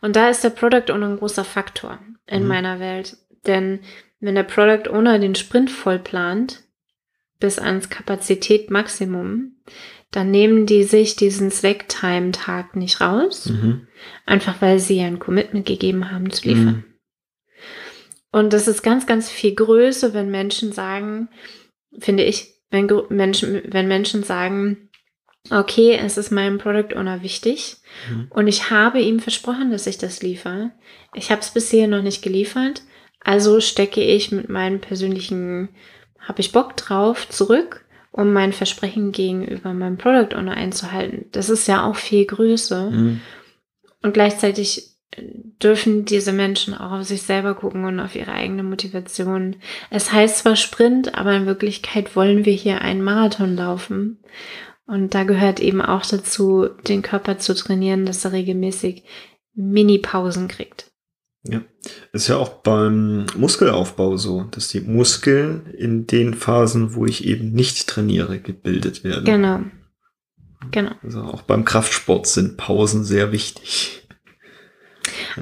Und 0.00 0.16
da 0.16 0.28
ist 0.30 0.42
der 0.44 0.50
Product 0.50 0.90
Owner 0.92 1.08
ein 1.08 1.18
großer 1.18 1.44
Faktor 1.44 1.98
in 2.26 2.42
Mhm. 2.42 2.48
meiner 2.48 2.80
Welt. 2.80 3.16
Denn 3.46 3.80
wenn 4.20 4.34
der 4.34 4.44
Product 4.44 4.88
Owner 4.90 5.18
den 5.18 5.34
Sprint 5.34 5.70
voll 5.70 5.98
plant, 5.98 6.62
bis 7.38 7.58
ans 7.58 7.90
Kapazität-Maximum, 7.90 9.52
dann 10.10 10.30
nehmen 10.30 10.64
die 10.66 10.84
sich 10.84 11.16
diesen 11.16 11.50
Slack-Time-Tag 11.50 12.76
nicht 12.76 13.00
raus, 13.00 13.50
Mhm. 13.50 13.86
einfach 14.24 14.62
weil 14.62 14.78
sie 14.78 15.00
ein 15.02 15.18
Commitment 15.18 15.66
gegeben 15.66 16.10
haben 16.10 16.30
zu 16.30 16.48
liefern. 16.48 16.64
Mhm. 16.76 16.84
Und 18.32 18.52
das 18.52 18.68
ist 18.68 18.82
ganz, 18.82 19.06
ganz 19.06 19.30
viel 19.30 19.54
größer, 19.54 20.14
wenn 20.14 20.30
Menschen 20.30 20.72
sagen, 20.72 21.28
finde 21.98 22.24
ich, 22.24 22.54
wenn 22.76 23.16
Menschen, 23.16 23.62
wenn 23.66 23.88
Menschen 23.88 24.22
sagen, 24.22 24.88
okay, 25.50 25.96
es 25.96 26.16
ist 26.18 26.30
meinem 26.30 26.58
Product 26.58 26.96
Owner 26.96 27.22
wichtig 27.22 27.76
Mhm. 28.10 28.26
und 28.30 28.46
ich 28.46 28.70
habe 28.70 29.00
ihm 29.00 29.20
versprochen, 29.20 29.70
dass 29.70 29.86
ich 29.86 29.96
das 29.96 30.22
liefere. 30.22 30.72
Ich 31.14 31.30
habe 31.30 31.40
es 31.40 31.50
bisher 31.50 31.86
noch 31.86 32.02
nicht 32.02 32.22
geliefert, 32.22 32.82
also 33.20 33.60
stecke 33.60 34.02
ich 34.02 34.32
mit 34.32 34.48
meinem 34.48 34.80
persönlichen, 34.80 35.70
habe 36.18 36.40
ich 36.40 36.52
Bock 36.52 36.76
drauf, 36.76 37.28
zurück, 37.28 37.84
um 38.12 38.32
mein 38.32 38.52
Versprechen 38.52 39.12
gegenüber 39.12 39.72
meinem 39.72 39.98
Product 39.98 40.36
Owner 40.36 40.54
einzuhalten. 40.54 41.26
Das 41.32 41.48
ist 41.48 41.68
ja 41.68 41.86
auch 41.86 41.96
viel 41.96 42.24
größer. 42.26 42.90
Mhm. 42.90 43.20
Und 44.02 44.14
gleichzeitig 44.14 44.95
dürfen 45.62 46.04
diese 46.04 46.32
Menschen 46.32 46.74
auch 46.74 46.92
auf 46.92 47.04
sich 47.04 47.22
selber 47.22 47.54
gucken 47.54 47.84
und 47.84 48.00
auf 48.00 48.14
ihre 48.14 48.32
eigene 48.32 48.62
Motivation. 48.62 49.56
Es 49.90 50.12
heißt 50.12 50.38
zwar 50.38 50.56
Sprint, 50.56 51.14
aber 51.14 51.34
in 51.34 51.46
Wirklichkeit 51.46 52.14
wollen 52.16 52.44
wir 52.44 52.52
hier 52.52 52.80
einen 52.80 53.02
Marathon 53.02 53.56
laufen. 53.56 54.18
Und 54.86 55.14
da 55.14 55.24
gehört 55.24 55.58
eben 55.60 55.82
auch 55.82 56.04
dazu, 56.06 56.68
den 56.86 57.02
Körper 57.02 57.38
zu 57.38 57.54
trainieren, 57.54 58.06
dass 58.06 58.24
er 58.24 58.32
regelmäßig 58.32 59.04
Mini-Pausen 59.54 60.48
kriegt. 60.48 60.92
Ja. 61.42 61.62
Ist 62.12 62.28
ja 62.28 62.36
auch 62.36 62.48
beim 62.48 63.26
Muskelaufbau 63.36 64.16
so, 64.16 64.44
dass 64.50 64.68
die 64.68 64.80
Muskeln 64.80 65.66
in 65.76 66.06
den 66.06 66.34
Phasen, 66.34 66.94
wo 66.94 67.06
ich 67.06 67.24
eben 67.24 67.52
nicht 67.52 67.86
trainiere, 67.88 68.40
gebildet 68.40 69.04
werden. 69.04 69.24
Genau. 69.24 69.60
Genau. 70.70 70.92
Also 71.02 71.22
auch 71.22 71.42
beim 71.42 71.64
Kraftsport 71.64 72.26
sind 72.26 72.56
Pausen 72.56 73.04
sehr 73.04 73.30
wichtig. 73.30 74.05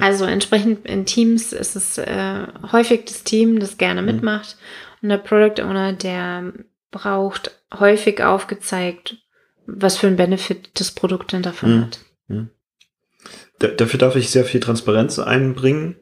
Also 0.00 0.24
entsprechend 0.24 0.86
in 0.86 1.06
Teams 1.06 1.52
ist 1.52 1.76
es 1.76 1.98
äh, 1.98 2.46
häufig 2.72 3.04
das 3.06 3.24
Team, 3.24 3.58
das 3.60 3.78
gerne 3.78 4.02
Mhm. 4.02 4.06
mitmacht. 4.06 4.56
Und 5.02 5.08
der 5.10 5.18
Product 5.18 5.62
Owner, 5.62 5.92
der 5.92 6.52
braucht 6.90 7.50
häufig 7.78 8.22
aufgezeigt, 8.22 9.16
was 9.66 9.96
für 9.96 10.06
einen 10.06 10.16
Benefit 10.16 10.70
das 10.80 10.90
Produkt 10.92 11.32
denn 11.32 11.42
davon 11.42 11.76
Mhm. 11.76 11.82
hat. 11.82 12.00
Da, 13.60 13.68
dafür 13.68 13.98
darf 13.98 14.16
ich 14.16 14.30
sehr 14.30 14.44
viel 14.44 14.60
Transparenz 14.60 15.18
einbringen. 15.18 15.96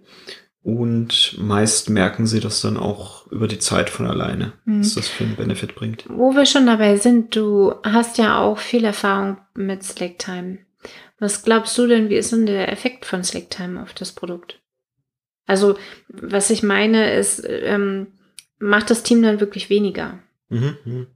Und 0.64 1.34
meist 1.40 1.90
merken 1.90 2.28
sie 2.28 2.38
das 2.38 2.60
dann 2.60 2.76
auch 2.76 3.26
über 3.32 3.48
die 3.48 3.58
Zeit 3.58 3.90
von 3.90 4.06
alleine, 4.06 4.52
Mhm. 4.64 4.78
was 4.80 4.94
das 4.94 5.08
für 5.08 5.24
einen 5.24 5.34
Benefit 5.34 5.74
bringt. 5.74 6.04
Wo 6.08 6.36
wir 6.36 6.46
schon 6.46 6.66
dabei 6.66 6.96
sind, 6.98 7.34
du 7.34 7.74
hast 7.82 8.16
ja 8.18 8.38
auch 8.38 8.58
viel 8.58 8.84
Erfahrung 8.84 9.38
mit 9.54 9.82
Slacktime. 9.82 10.58
Was 11.22 11.44
glaubst 11.44 11.78
du 11.78 11.86
denn, 11.86 12.08
wie 12.08 12.16
ist 12.16 12.32
denn 12.32 12.46
der 12.46 12.72
Effekt 12.72 13.04
von 13.04 13.22
Slacktime 13.22 13.80
auf 13.80 13.94
das 13.94 14.10
Produkt? 14.10 14.60
Also, 15.46 15.78
was 16.08 16.50
ich 16.50 16.64
meine, 16.64 17.14
ist, 17.14 17.46
ähm, 17.48 18.08
macht 18.58 18.90
das 18.90 19.04
Team 19.04 19.22
dann 19.22 19.38
wirklich 19.38 19.70
weniger? 19.70 20.18
Mhm, 20.48 20.76
mhm. 20.84 21.06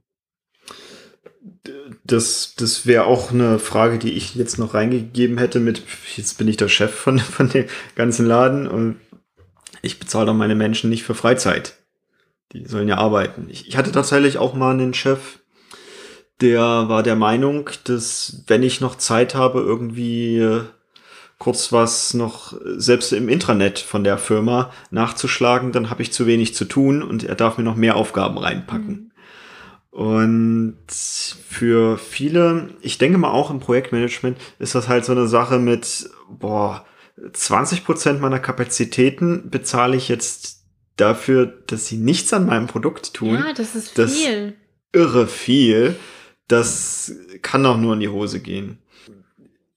Das, 2.05 2.55
das 2.55 2.85
wäre 2.85 3.03
auch 3.03 3.31
eine 3.31 3.59
Frage, 3.59 3.99
die 3.99 4.13
ich 4.13 4.33
jetzt 4.35 4.57
noch 4.57 4.73
reingegeben 4.73 5.37
hätte 5.39 5.59
mit, 5.59 5.81
jetzt 6.15 6.37
bin 6.37 6.47
ich 6.47 6.55
der 6.55 6.69
Chef 6.69 6.93
von, 6.93 7.19
von 7.19 7.49
dem 7.49 7.65
ganzen 7.95 8.25
Laden 8.25 8.65
und 8.65 9.01
ich 9.81 9.99
bezahle 9.99 10.27
doch 10.27 10.33
meine 10.33 10.55
Menschen 10.55 10.89
nicht 10.89 11.03
für 11.03 11.15
Freizeit. 11.15 11.79
Die 12.53 12.65
sollen 12.65 12.87
ja 12.87 12.95
arbeiten. 12.95 13.47
Ich, 13.49 13.67
ich 13.67 13.75
hatte 13.75 13.91
tatsächlich 13.91 14.37
auch 14.37 14.53
mal 14.53 14.71
einen 14.71 14.93
Chef, 14.93 15.39
der 16.41 16.61
war 16.61 17.03
der 17.03 17.15
Meinung, 17.15 17.69
dass 17.85 18.43
wenn 18.47 18.63
ich 18.63 18.81
noch 18.81 18.95
Zeit 18.95 19.33
habe, 19.35 19.59
irgendwie 19.59 20.37
äh, 20.37 20.61
kurz 21.39 21.71
was 21.71 22.13
noch 22.13 22.53
äh, 22.53 22.57
selbst 22.79 23.11
im 23.13 23.29
Intranet 23.29 23.79
von 23.79 24.03
der 24.03 24.17
Firma 24.17 24.71
nachzuschlagen, 24.91 25.71
dann 25.71 25.89
habe 25.89 26.01
ich 26.01 26.13
zu 26.13 26.27
wenig 26.27 26.53
zu 26.55 26.65
tun 26.65 27.01
und 27.03 27.23
er 27.23 27.35
darf 27.35 27.57
mir 27.57 27.63
noch 27.63 27.75
mehr 27.75 27.95
Aufgaben 27.95 28.37
reinpacken. 28.37 29.11
Und 29.89 30.77
für 30.91 31.97
viele, 31.97 32.69
ich 32.81 32.99
denke 32.99 33.17
mal 33.17 33.31
auch 33.31 33.49
im 33.49 33.59
Projektmanagement, 33.59 34.37
ist 34.59 34.75
das 34.75 34.87
halt 34.87 35.05
so 35.05 35.11
eine 35.13 35.27
Sache 35.27 35.57
mit, 35.57 36.09
boah, 36.29 36.85
20 37.33 37.83
Prozent 37.83 38.21
meiner 38.21 38.37
Kapazitäten 38.37 39.49
bezahle 39.49 39.97
ich 39.97 40.07
jetzt 40.07 40.61
dafür, 40.97 41.47
dass 41.47 41.87
sie 41.87 41.97
nichts 41.97 42.31
an 42.31 42.45
meinem 42.45 42.67
Produkt 42.67 43.15
tun. 43.15 43.35
Ja, 43.35 43.53
das 43.53 43.73
ist 43.75 43.97
das- 43.97 44.13
viel. 44.15 44.55
Irre 44.93 45.25
viel. 45.27 45.95
Das 46.47 47.11
kann 47.41 47.63
doch 47.63 47.77
nur 47.77 47.93
in 47.93 47.99
die 47.99 48.09
Hose 48.09 48.39
gehen. 48.39 48.79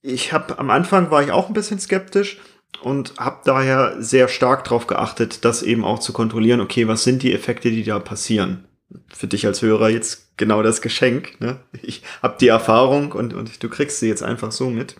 Ich 0.02 0.32
habe 0.32 0.58
am 0.58 0.70
Anfang 0.70 1.10
war 1.10 1.22
ich 1.22 1.32
auch 1.32 1.48
ein 1.48 1.54
bisschen 1.54 1.78
skeptisch 1.78 2.38
und 2.82 3.14
habe 3.18 3.40
daher 3.44 3.96
sehr 4.02 4.28
stark 4.28 4.64
darauf 4.64 4.86
geachtet, 4.86 5.44
das 5.44 5.62
eben 5.62 5.84
auch 5.84 5.98
zu 5.98 6.12
kontrollieren. 6.12 6.60
Okay, 6.60 6.88
was 6.88 7.04
sind 7.04 7.22
die 7.22 7.34
Effekte, 7.34 7.70
die 7.70 7.84
da 7.84 7.98
passieren? 7.98 8.64
Für 9.08 9.26
dich 9.26 9.46
als 9.46 9.62
Hörer 9.62 9.88
jetzt 9.88 10.36
genau 10.36 10.62
das 10.62 10.80
Geschenk. 10.80 11.40
Ne? 11.40 11.60
Ich 11.82 12.02
habe 12.22 12.36
die 12.40 12.48
Erfahrung 12.48 13.12
und, 13.12 13.34
und 13.34 13.62
du 13.62 13.68
kriegst 13.68 14.00
sie 14.00 14.08
jetzt 14.08 14.22
einfach 14.22 14.52
so 14.52 14.70
mit. 14.70 14.96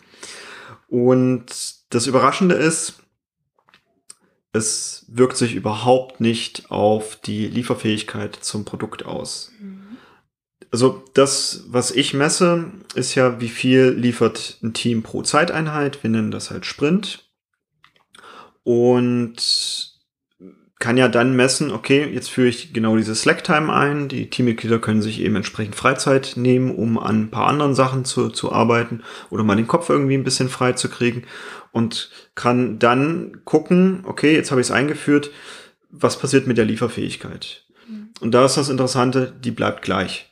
Und 0.89 1.47
das 1.91 2.07
Überraschende 2.07 2.57
ist, 2.57 3.01
es 4.53 5.07
wirkt 5.09 5.37
sich 5.37 5.55
überhaupt 5.55 6.21
nicht 6.21 6.71
auf 6.71 7.17
die 7.17 7.47
Lieferfähigkeit 7.47 8.37
zum 8.37 8.65
Produkt 8.65 9.05
aus. 9.07 9.53
Also 10.71 11.03
das, 11.15 11.65
was 11.69 11.91
ich 11.91 12.15
messe, 12.15 12.71
ist 12.95 13.15
ja, 13.15 13.41
wie 13.41 13.49
viel 13.49 13.89
liefert 13.89 14.59
ein 14.63 14.73
Team 14.73 15.03
pro 15.03 15.23
Zeiteinheit. 15.23 16.03
Wir 16.03 16.11
nennen 16.11 16.31
das 16.31 16.51
halt 16.51 16.65
Sprint. 16.65 17.29
Und 18.63 19.91
kann 20.81 20.97
ja 20.97 21.09
dann 21.09 21.37
messen, 21.37 21.73
okay, 21.73 22.09
jetzt 22.11 22.31
führe 22.31 22.49
ich 22.49 22.73
genau 22.73 22.97
diese 22.97 23.15
Slack-Time 23.15 23.73
ein. 23.73 24.09
Die 24.09 24.31
Teammitglieder 24.31 24.79
können 24.79 25.03
sich 25.03 25.21
eben 25.21 25.37
entsprechend 25.37 25.77
Freizeit 25.77 26.33
nehmen, 26.37 26.75
um 26.75 26.99
an 26.99 27.25
ein 27.25 27.31
paar 27.31 27.49
anderen 27.49 27.75
Sachen 27.75 28.07
zu, 28.07 28.31
zu 28.31 28.51
arbeiten 28.51 29.03
oder 29.29 29.45
mal 29.45 29.57
den 29.57 29.67
Kopf 29.67 29.91
irgendwie 29.91 30.15
ein 30.15 30.25
bisschen 30.25 30.49
frei 30.49 30.73
zu 30.73 30.89
kriegen 30.89 31.25
und 31.71 32.11
kann 32.35 32.79
dann 32.79 33.43
gucken, 33.45 34.05
okay, 34.07 34.35
jetzt 34.35 34.51
habe 34.51 34.63
ich 34.63 34.69
es 34.69 34.73
eingeführt, 34.73 35.31
was 35.91 36.19
passiert 36.19 36.47
mit 36.47 36.57
der 36.57 36.65
Lieferfähigkeit? 36.65 37.67
Und 38.21 38.33
da 38.33 38.47
ist 38.47 38.57
das 38.57 38.71
Interessante, 38.71 39.35
die 39.39 39.51
bleibt 39.51 39.83
gleich. 39.83 40.30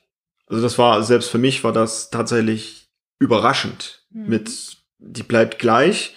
Also 0.49 0.63
das 0.63 0.79
war, 0.79 1.03
selbst 1.03 1.31
für 1.31 1.39
mich 1.39 1.65
war 1.65 1.73
das 1.73 2.11
tatsächlich 2.11 2.89
überraschend 3.19 4.07
Mhm. 4.11 4.29
mit, 4.29 4.77
die 4.99 5.23
bleibt 5.23 5.59
gleich, 5.59 6.17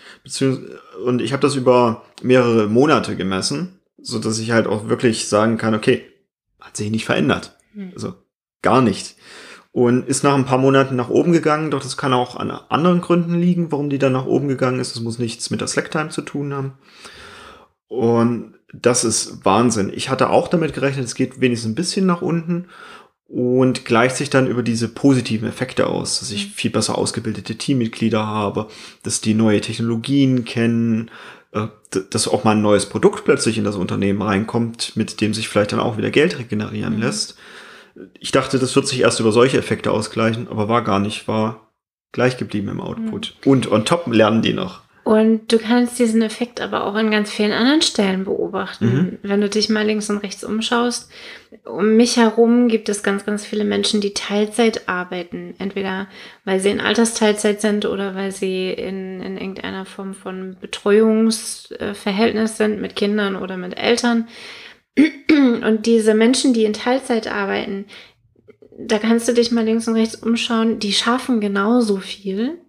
und 1.03 1.21
ich 1.21 1.33
habe 1.33 1.41
das 1.41 1.55
über 1.55 2.05
mehrere 2.21 2.67
Monate 2.67 3.15
gemessen, 3.15 3.79
so 3.97 4.19
dass 4.19 4.39
ich 4.39 4.51
halt 4.51 4.67
auch 4.67 4.87
wirklich 4.87 5.27
sagen 5.27 5.57
kann, 5.57 5.75
okay, 5.75 6.05
hat 6.59 6.77
sich 6.77 6.91
nicht 6.91 7.05
verändert. 7.05 7.57
Mhm. 7.73 7.91
Also 7.93 8.13
gar 8.61 8.81
nicht. 8.81 9.15
Und 9.73 10.07
ist 10.07 10.23
nach 10.23 10.35
ein 10.35 10.45
paar 10.45 10.57
Monaten 10.57 10.95
nach 10.95 11.09
oben 11.09 11.31
gegangen, 11.31 11.71
doch 11.71 11.81
das 11.81 11.97
kann 11.97 12.13
auch 12.13 12.35
an 12.35 12.51
anderen 12.51 13.01
Gründen 13.01 13.39
liegen, 13.39 13.71
warum 13.71 13.89
die 13.89 13.99
dann 13.99 14.13
nach 14.13 14.25
oben 14.25 14.47
gegangen 14.47 14.79
ist. 14.79 14.95
Das 14.95 15.01
muss 15.01 15.17
nichts 15.17 15.49
mit 15.49 15.61
der 15.61 15.67
Slack-Time 15.67 16.09
zu 16.09 16.21
tun 16.21 16.53
haben. 16.53 16.73
Und 17.87 18.55
das 18.73 19.03
ist 19.03 19.43
Wahnsinn. 19.43 19.91
Ich 19.93 20.09
hatte 20.09 20.29
auch 20.29 20.47
damit 20.47 20.73
gerechnet, 20.73 21.05
es 21.05 21.15
geht 21.15 21.41
wenigstens 21.41 21.71
ein 21.71 21.75
bisschen 21.75 22.05
nach 22.05 22.21
unten 22.21 22.67
und 23.31 23.85
gleicht 23.85 24.17
sich 24.17 24.29
dann 24.29 24.47
über 24.47 24.61
diese 24.61 24.89
positiven 24.89 25.47
Effekte 25.47 25.87
aus, 25.87 26.19
dass 26.19 26.31
ich 26.31 26.47
viel 26.47 26.69
besser 26.69 26.97
ausgebildete 26.97 27.55
Teammitglieder 27.55 28.27
habe, 28.27 28.67
dass 29.03 29.21
die 29.21 29.33
neue 29.33 29.61
Technologien 29.61 30.43
kennen, 30.43 31.09
äh, 31.53 31.67
dass 32.09 32.27
auch 32.27 32.43
mal 32.43 32.51
ein 32.51 32.61
neues 32.61 32.87
Produkt 32.87 33.23
plötzlich 33.23 33.57
in 33.57 33.63
das 33.63 33.77
Unternehmen 33.77 34.21
reinkommt, 34.21 34.97
mit 34.97 35.21
dem 35.21 35.33
sich 35.33 35.47
vielleicht 35.47 35.71
dann 35.71 35.79
auch 35.79 35.97
wieder 35.97 36.11
Geld 36.11 36.39
regenerieren 36.39 36.95
Mhm. 36.95 37.01
lässt. 37.01 37.37
Ich 38.19 38.31
dachte, 38.31 38.59
das 38.59 38.75
wird 38.75 38.87
sich 38.87 38.99
erst 38.99 39.19
über 39.21 39.31
solche 39.31 39.57
Effekte 39.57 39.91
ausgleichen, 39.91 40.47
aber 40.49 40.67
war 40.67 40.83
gar 40.83 40.99
nicht, 40.99 41.27
war 41.29 41.71
gleich 42.11 42.35
geblieben 42.37 42.67
im 42.67 42.81
Output. 42.81 43.35
Und 43.45 43.71
on 43.71 43.85
top 43.85 44.07
lernen 44.13 44.41
die 44.41 44.53
noch. 44.53 44.81
Und 45.03 45.51
du 45.51 45.57
kannst 45.57 45.97
diesen 45.97 46.21
Effekt 46.21 46.61
aber 46.61 46.85
auch 46.85 46.93
an 46.93 47.09
ganz 47.09 47.31
vielen 47.31 47.53
anderen 47.53 47.81
Stellen 47.81 48.23
beobachten. 48.23 48.85
Mhm. 48.85 49.17
Wenn 49.23 49.41
du 49.41 49.49
dich 49.49 49.67
mal 49.69 49.85
links 49.85 50.09
und 50.09 50.19
rechts 50.19 50.43
umschaust, 50.43 51.09
um 51.65 51.95
mich 51.95 52.17
herum 52.17 52.67
gibt 52.67 52.87
es 52.87 53.01
ganz, 53.01 53.25
ganz 53.25 53.45
viele 53.45 53.63
Menschen, 53.63 53.99
die 53.99 54.13
Teilzeit 54.13 54.87
arbeiten. 54.87 55.55
Entweder 55.57 56.07
weil 56.45 56.59
sie 56.59 56.69
in 56.69 56.79
Altersteilzeit 56.79 57.61
sind 57.61 57.85
oder 57.85 58.15
weil 58.15 58.31
sie 58.31 58.69
in, 58.71 59.21
in 59.21 59.37
irgendeiner 59.37 59.85
Form 59.85 60.13
von 60.13 60.57
Betreuungsverhältnis 60.61 62.57
sind 62.57 62.79
mit 62.79 62.95
Kindern 62.95 63.35
oder 63.35 63.57
mit 63.57 63.77
Eltern. 63.77 64.27
Und 64.97 65.85
diese 65.85 66.13
Menschen, 66.13 66.53
die 66.53 66.65
in 66.65 66.73
Teilzeit 66.73 67.27
arbeiten, 67.27 67.85
da 68.77 68.99
kannst 68.99 69.27
du 69.27 69.33
dich 69.33 69.51
mal 69.51 69.65
links 69.65 69.87
und 69.87 69.95
rechts 69.95 70.15
umschauen, 70.15 70.79
die 70.79 70.93
schaffen 70.93 71.39
genauso 71.39 71.97
viel 71.97 72.59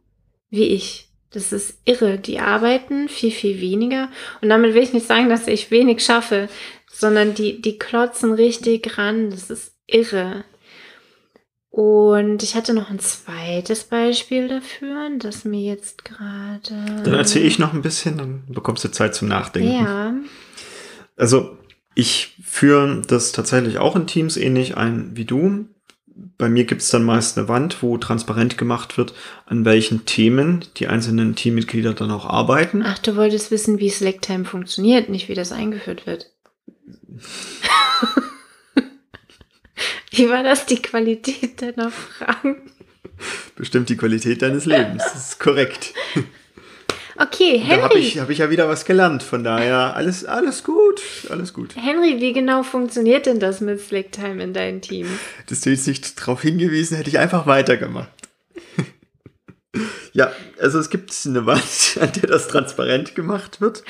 wie 0.50 0.64
ich. 0.64 1.11
Das 1.32 1.52
ist 1.52 1.78
irre. 1.84 2.18
Die 2.18 2.38
arbeiten 2.38 3.08
viel, 3.08 3.30
viel 3.30 3.60
weniger. 3.60 4.08
Und 4.40 4.48
damit 4.48 4.74
will 4.74 4.82
ich 4.82 4.92
nicht 4.92 5.06
sagen, 5.06 5.28
dass 5.28 5.46
ich 5.46 5.70
wenig 5.70 6.04
schaffe, 6.04 6.48
sondern 6.92 7.34
die, 7.34 7.60
die 7.60 7.78
klotzen 7.78 8.32
richtig 8.32 8.98
ran. 8.98 9.30
Das 9.30 9.50
ist 9.50 9.72
irre. 9.86 10.44
Und 11.70 12.42
ich 12.42 12.54
hatte 12.54 12.74
noch 12.74 12.90
ein 12.90 12.98
zweites 12.98 13.84
Beispiel 13.84 14.46
dafür, 14.46 15.08
das 15.18 15.46
mir 15.46 15.62
jetzt 15.62 16.04
gerade. 16.04 17.02
Dann 17.02 17.14
erzähle 17.14 17.46
ich 17.46 17.58
noch 17.58 17.72
ein 17.72 17.80
bisschen, 17.80 18.18
dann 18.18 18.44
bekommst 18.46 18.84
du 18.84 18.90
Zeit 18.90 19.14
zum 19.14 19.28
Nachdenken. 19.28 19.72
Ja. 19.72 20.14
Also 21.16 21.56
ich 21.94 22.36
führe 22.44 23.00
das 23.06 23.32
tatsächlich 23.32 23.78
auch 23.78 23.96
in 23.96 24.06
Teams 24.06 24.36
ähnlich 24.36 24.76
ein 24.76 25.16
wie 25.16 25.24
du. 25.24 25.64
Bei 26.38 26.48
mir 26.48 26.64
gibt 26.64 26.82
es 26.82 26.90
dann 26.90 27.04
meist 27.04 27.36
eine 27.36 27.48
Wand, 27.48 27.82
wo 27.82 27.98
transparent 27.98 28.56
gemacht 28.58 28.96
wird, 28.96 29.14
an 29.46 29.64
welchen 29.64 30.06
Themen 30.06 30.64
die 30.76 30.86
einzelnen 30.86 31.34
Teammitglieder 31.34 31.94
dann 31.94 32.10
auch 32.10 32.26
arbeiten. 32.26 32.82
Ach, 32.84 32.98
du 32.98 33.16
wolltest 33.16 33.50
wissen, 33.50 33.78
wie 33.78 33.90
Slacktime 33.90 34.44
funktioniert, 34.44 35.08
nicht 35.08 35.28
wie 35.28 35.34
das 35.34 35.52
eingeführt 35.52 36.06
wird. 36.06 36.30
wie 40.10 40.28
war 40.28 40.42
das 40.42 40.66
die 40.66 40.80
Qualität 40.80 41.60
deiner 41.62 41.90
Fragen? 41.90 42.70
Bestimmt 43.56 43.88
die 43.88 43.96
Qualität 43.96 44.42
deines 44.42 44.64
Lebens. 44.64 45.02
Das 45.12 45.30
ist 45.30 45.40
korrekt. 45.40 45.94
Okay, 47.18 47.62
Da 47.68 47.76
habe 47.82 47.94
Henry. 47.94 47.98
ich, 48.06 48.18
hab 48.18 48.30
ich 48.30 48.38
ja 48.38 48.50
wieder 48.50 48.68
was 48.68 48.84
gelernt. 48.84 49.22
Von 49.22 49.44
daher 49.44 49.94
alles, 49.96 50.24
alles 50.24 50.64
gut. 50.64 51.00
Alles 51.28 51.52
gut. 51.52 51.74
Henry, 51.76 52.20
wie 52.20 52.32
genau 52.32 52.62
funktioniert 52.62 53.26
denn 53.26 53.38
das 53.40 53.60
mit 53.60 53.80
Slacktime 53.80 54.42
in 54.42 54.52
deinem 54.52 54.80
Team? 54.80 55.06
Dass 55.48 55.60
du 55.60 55.70
jetzt 55.70 55.86
nicht 55.86 56.20
darauf 56.20 56.42
hingewiesen, 56.42 56.96
hätte 56.96 57.10
ich 57.10 57.18
einfach 57.18 57.46
weitergemacht. 57.46 58.08
ja, 60.12 60.32
also 60.60 60.78
es 60.78 60.90
gibt 60.90 61.14
eine 61.26 61.46
Wand, 61.46 61.98
an 62.00 62.12
der 62.12 62.28
das 62.28 62.48
transparent 62.48 63.14
gemacht 63.14 63.60
wird. 63.60 63.84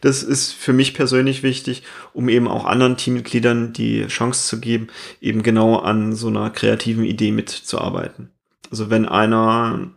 Das 0.00 0.22
ist 0.22 0.52
für 0.52 0.72
mich 0.72 0.94
persönlich 0.94 1.42
wichtig, 1.42 1.82
um 2.12 2.28
eben 2.28 2.48
auch 2.48 2.64
anderen 2.64 2.96
Teammitgliedern 2.96 3.72
die 3.72 4.06
Chance 4.08 4.46
zu 4.46 4.60
geben, 4.60 4.88
eben 5.20 5.42
genau 5.42 5.76
an 5.78 6.14
so 6.14 6.28
einer 6.28 6.50
kreativen 6.50 7.04
Idee 7.04 7.32
mitzuarbeiten. 7.32 8.30
Also 8.70 8.90
wenn 8.90 9.06
einer 9.06 9.90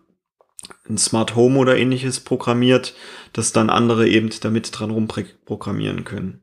ein 0.89 0.97
Smart 0.97 1.35
Home 1.35 1.57
oder 1.59 1.77
ähnliches 1.77 2.19
programmiert, 2.19 2.95
dass 3.33 3.51
dann 3.51 3.69
andere 3.69 4.07
eben 4.07 4.29
damit 4.41 4.69
dran 4.71 4.91
rumprogrammieren 4.91 6.03
können. 6.03 6.41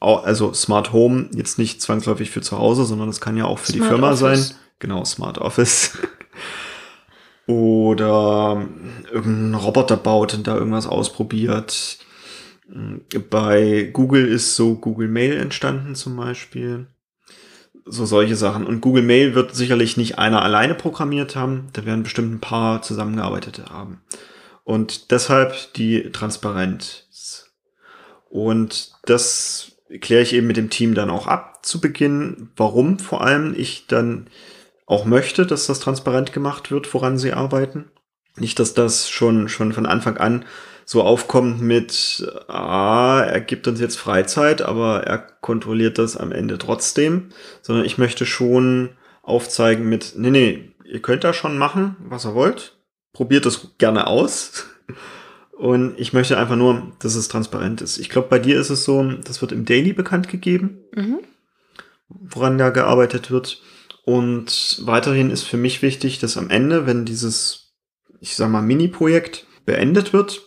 Also 0.00 0.52
Smart 0.52 0.92
Home 0.92 1.28
jetzt 1.32 1.58
nicht 1.58 1.82
zwangsläufig 1.82 2.30
für 2.30 2.40
zu 2.40 2.58
Hause, 2.58 2.84
sondern 2.84 3.08
das 3.08 3.20
kann 3.20 3.36
ja 3.36 3.46
auch 3.46 3.58
für 3.58 3.72
die 3.72 3.78
Smart 3.78 3.92
Firma 3.92 4.10
Office. 4.12 4.48
sein. 4.48 4.56
Genau, 4.78 5.04
Smart 5.04 5.38
Office. 5.38 5.98
Oder 7.46 8.68
irgendein 9.10 9.54
Roboter 9.54 9.96
baut 9.96 10.34
und 10.34 10.46
da 10.46 10.56
irgendwas 10.56 10.86
ausprobiert. 10.86 11.98
Bei 13.30 13.90
Google 13.92 14.28
ist 14.28 14.54
so 14.54 14.74
Google 14.74 15.08
Mail 15.08 15.38
entstanden 15.38 15.94
zum 15.94 16.16
Beispiel. 16.16 16.86
So 17.90 18.04
solche 18.04 18.36
Sachen. 18.36 18.66
Und 18.66 18.80
Google 18.80 19.02
Mail 19.02 19.34
wird 19.34 19.54
sicherlich 19.54 19.96
nicht 19.96 20.18
einer 20.18 20.42
alleine 20.42 20.74
programmiert 20.74 21.36
haben. 21.36 21.68
Da 21.72 21.84
werden 21.84 22.02
bestimmt 22.02 22.32
ein 22.32 22.40
paar 22.40 22.82
zusammengearbeitet 22.82 23.70
haben. 23.70 24.02
Und 24.64 25.10
deshalb 25.10 25.72
die 25.74 26.10
Transparenz. 26.12 27.50
Und 28.28 28.92
das 29.04 29.72
kläre 30.00 30.22
ich 30.22 30.34
eben 30.34 30.46
mit 30.46 30.58
dem 30.58 30.68
Team 30.70 30.94
dann 30.94 31.08
auch 31.08 31.26
ab 31.26 31.64
zu 31.64 31.80
Beginn, 31.80 32.50
warum 32.56 32.98
vor 32.98 33.22
allem 33.22 33.54
ich 33.56 33.86
dann 33.86 34.28
auch 34.84 35.04
möchte, 35.04 35.46
dass 35.46 35.66
das 35.66 35.80
transparent 35.80 36.32
gemacht 36.32 36.70
wird, 36.70 36.92
woran 36.92 37.18
sie 37.18 37.32
arbeiten. 37.32 37.90
Nicht, 38.36 38.58
dass 38.58 38.74
das 38.74 39.08
schon, 39.08 39.48
schon 39.48 39.72
von 39.72 39.86
Anfang 39.86 40.16
an 40.16 40.44
so 40.84 41.02
aufkommt 41.02 41.60
mit, 41.60 42.26
ah, 42.48 43.20
er 43.20 43.42
gibt 43.42 43.68
uns 43.68 43.78
jetzt 43.78 43.96
Freizeit, 43.96 44.62
aber 44.62 45.04
er 45.04 45.18
kontrolliert 45.18 45.98
das 45.98 46.16
am 46.16 46.32
Ende 46.32 46.56
trotzdem, 46.56 47.28
sondern 47.60 47.84
ich 47.84 47.98
möchte 47.98 48.24
schon 48.24 48.90
aufzeigen 49.22 49.86
mit, 49.86 50.14
nee, 50.16 50.30
nee, 50.30 50.72
ihr 50.86 51.02
könnt 51.02 51.24
da 51.24 51.34
schon 51.34 51.58
machen, 51.58 51.96
was 52.00 52.24
ihr 52.24 52.34
wollt, 52.34 52.78
probiert 53.12 53.44
das 53.44 53.76
gerne 53.76 54.06
aus. 54.06 54.64
Und 55.52 55.98
ich 55.98 56.12
möchte 56.12 56.38
einfach 56.38 56.56
nur, 56.56 56.92
dass 57.00 57.16
es 57.16 57.28
transparent 57.28 57.82
ist. 57.82 57.98
Ich 57.98 58.08
glaube, 58.08 58.28
bei 58.28 58.38
dir 58.38 58.58
ist 58.58 58.70
es 58.70 58.84
so, 58.84 59.02
das 59.02 59.42
wird 59.42 59.52
im 59.52 59.64
Daily 59.64 59.92
bekannt 59.92 60.28
gegeben, 60.28 60.78
mhm. 60.94 61.18
woran 62.08 62.56
da 62.56 62.70
gearbeitet 62.70 63.30
wird. 63.30 63.60
Und 64.04 64.80
weiterhin 64.84 65.30
ist 65.30 65.42
für 65.42 65.56
mich 65.58 65.82
wichtig, 65.82 66.18
dass 66.20 66.38
am 66.38 66.48
Ende, 66.48 66.86
wenn 66.86 67.04
dieses, 67.04 67.67
ich 68.20 68.36
sag 68.36 68.50
mal, 68.50 68.62
Mini-Projekt 68.62 69.46
beendet 69.66 70.12
wird, 70.12 70.42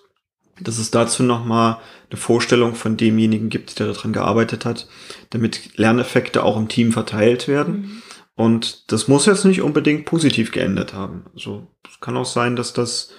dass 0.59 0.77
es 0.77 0.91
dazu 0.91 1.23
nochmal 1.23 1.77
eine 2.09 2.17
Vorstellung 2.17 2.75
von 2.75 2.97
demjenigen 2.97 3.49
gibt, 3.49 3.79
der 3.79 3.87
daran 3.87 4.13
gearbeitet 4.13 4.65
hat, 4.65 4.87
damit 5.29 5.77
Lerneffekte 5.77 6.43
auch 6.43 6.57
im 6.57 6.67
Team 6.67 6.91
verteilt 6.91 7.47
werden. 7.47 7.81
Mhm. 7.81 8.01
Und 8.35 8.91
das 8.91 9.07
muss 9.07 9.25
jetzt 9.25 9.45
nicht 9.45 9.61
unbedingt 9.61 10.05
positiv 10.05 10.51
geändert 10.51 10.93
haben. 10.93 11.25
Also 11.33 11.67
es 11.89 11.99
kann 11.99 12.17
auch 12.17 12.25
sein, 12.25 12.55
dass 12.55 12.73
das, 12.73 13.11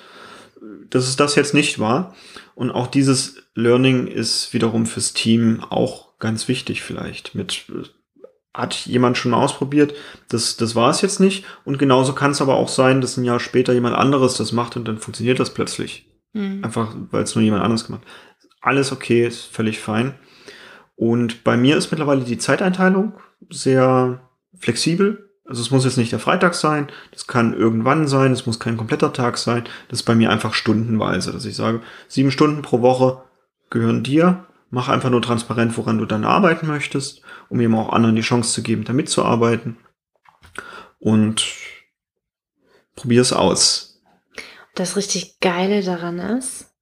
dass 0.91 1.09
es 1.09 1.17
das 1.17 1.35
jetzt 1.35 1.55
nicht 1.55 1.79
war. 1.79 2.15
Und 2.55 2.71
auch 2.71 2.87
dieses 2.87 3.37
Learning 3.55 4.07
ist 4.07 4.53
wiederum 4.53 4.87
fürs 4.87 5.13
Team 5.13 5.63
auch 5.69 6.19
ganz 6.19 6.49
wichtig 6.49 6.83
vielleicht. 6.83 7.35
Mit 7.35 7.67
hat 8.55 8.75
jemand 8.87 9.17
schon 9.17 9.31
mal 9.31 9.43
ausprobiert, 9.43 9.95
das, 10.29 10.57
das 10.57 10.75
war 10.75 10.91
es 10.91 11.01
jetzt 11.01 11.21
nicht. 11.21 11.45
Und 11.65 11.79
genauso 11.79 12.13
kann 12.13 12.33
es 12.33 12.43
aber 12.43 12.57
auch 12.57 12.69
sein, 12.69 13.01
dass 13.01 13.17
ein 13.17 13.25
Jahr 13.25 13.41
später 13.41 13.73
jemand 13.73 13.97
anderes 13.97 14.37
das 14.37 14.53
macht 14.53 14.77
und 14.77 14.87
dann 14.87 14.99
funktioniert 14.99 15.41
das 15.41 15.55
plötzlich. 15.55 16.07
Mhm. 16.33 16.65
Einfach, 16.65 16.95
weil 17.11 17.23
es 17.23 17.35
nur 17.35 17.43
jemand 17.43 17.63
anderes 17.63 17.87
gemacht 17.87 18.03
hat. 18.03 18.11
Alles 18.61 18.93
okay, 18.93 19.27
ist 19.27 19.45
völlig 19.47 19.81
fein. 19.81 20.15
Und 20.97 21.45
bei 21.45 21.57
mir 21.57 21.77
ist 21.77 21.91
mittlerweile 21.91 22.23
die 22.23 22.39
Zeiteinteilung 22.39 23.15
sehr 23.51 24.29
flexibel. 24.59 25.31
Also 25.45 25.61
es 25.61 25.71
muss 25.71 25.85
jetzt 25.85 25.97
nicht 25.97 26.13
der 26.13 26.21
Freitag 26.21 26.55
sein, 26.55 26.87
das 27.11 27.27
kann 27.27 27.53
irgendwann 27.53 28.07
sein, 28.07 28.31
es 28.31 28.47
muss 28.47 28.61
kein 28.61 28.77
kompletter 28.77 29.13
Tag 29.13 29.39
sein. 29.39 29.65
Das 29.89 30.01
ist 30.01 30.05
bei 30.05 30.15
mir 30.15 30.31
einfach 30.31 30.55
stundenweise, 30.55 31.33
dass 31.33 31.45
ich 31.45 31.57
sage, 31.57 31.81
sieben 32.07 32.31
Stunden 32.31 32.63
pro 32.63 32.81
Woche 32.81 33.23
gehören 33.69 34.05
dir. 34.05 34.47
Mach 34.75 34.89
einfach 34.89 35.11
nur 35.11 35.23
transparent, 35.23 35.77
woran 35.77 35.99
du 35.99 36.07
dann 36.07 36.25
arbeiten 36.25 36.67
möchtest, 36.67 37.23
um 37.49 37.61
eben 37.61 37.77
auch 37.77 37.91
anderen 37.91 38.17
die 38.17 38.23
Chance 38.23 38.53
zu 38.53 38.63
geben, 38.63 38.85
da 38.85 38.93
mitzuarbeiten. 38.93 39.77
Und 40.99 41.45
probier 42.97 43.21
es 43.21 43.33
aus 43.33 43.93
das 44.75 44.97
richtig 44.97 45.41
Geile 45.41 45.83
daran 45.83 46.19
ist, 46.19 46.73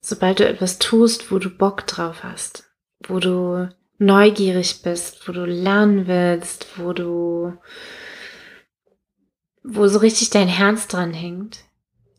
sobald 0.00 0.40
du 0.40 0.48
etwas 0.48 0.78
tust, 0.78 1.30
wo 1.30 1.38
du 1.38 1.50
Bock 1.50 1.86
drauf 1.86 2.22
hast, 2.22 2.70
wo 3.06 3.18
du 3.18 3.68
neugierig 3.98 4.82
bist, 4.82 5.28
wo 5.28 5.32
du 5.32 5.44
lernen 5.44 6.06
willst, 6.06 6.78
wo 6.78 6.92
du, 6.92 7.56
wo 9.62 9.86
so 9.86 9.98
richtig 9.98 10.30
dein 10.30 10.48
Herz 10.48 10.88
dran 10.88 11.12
hängt, 11.12 11.64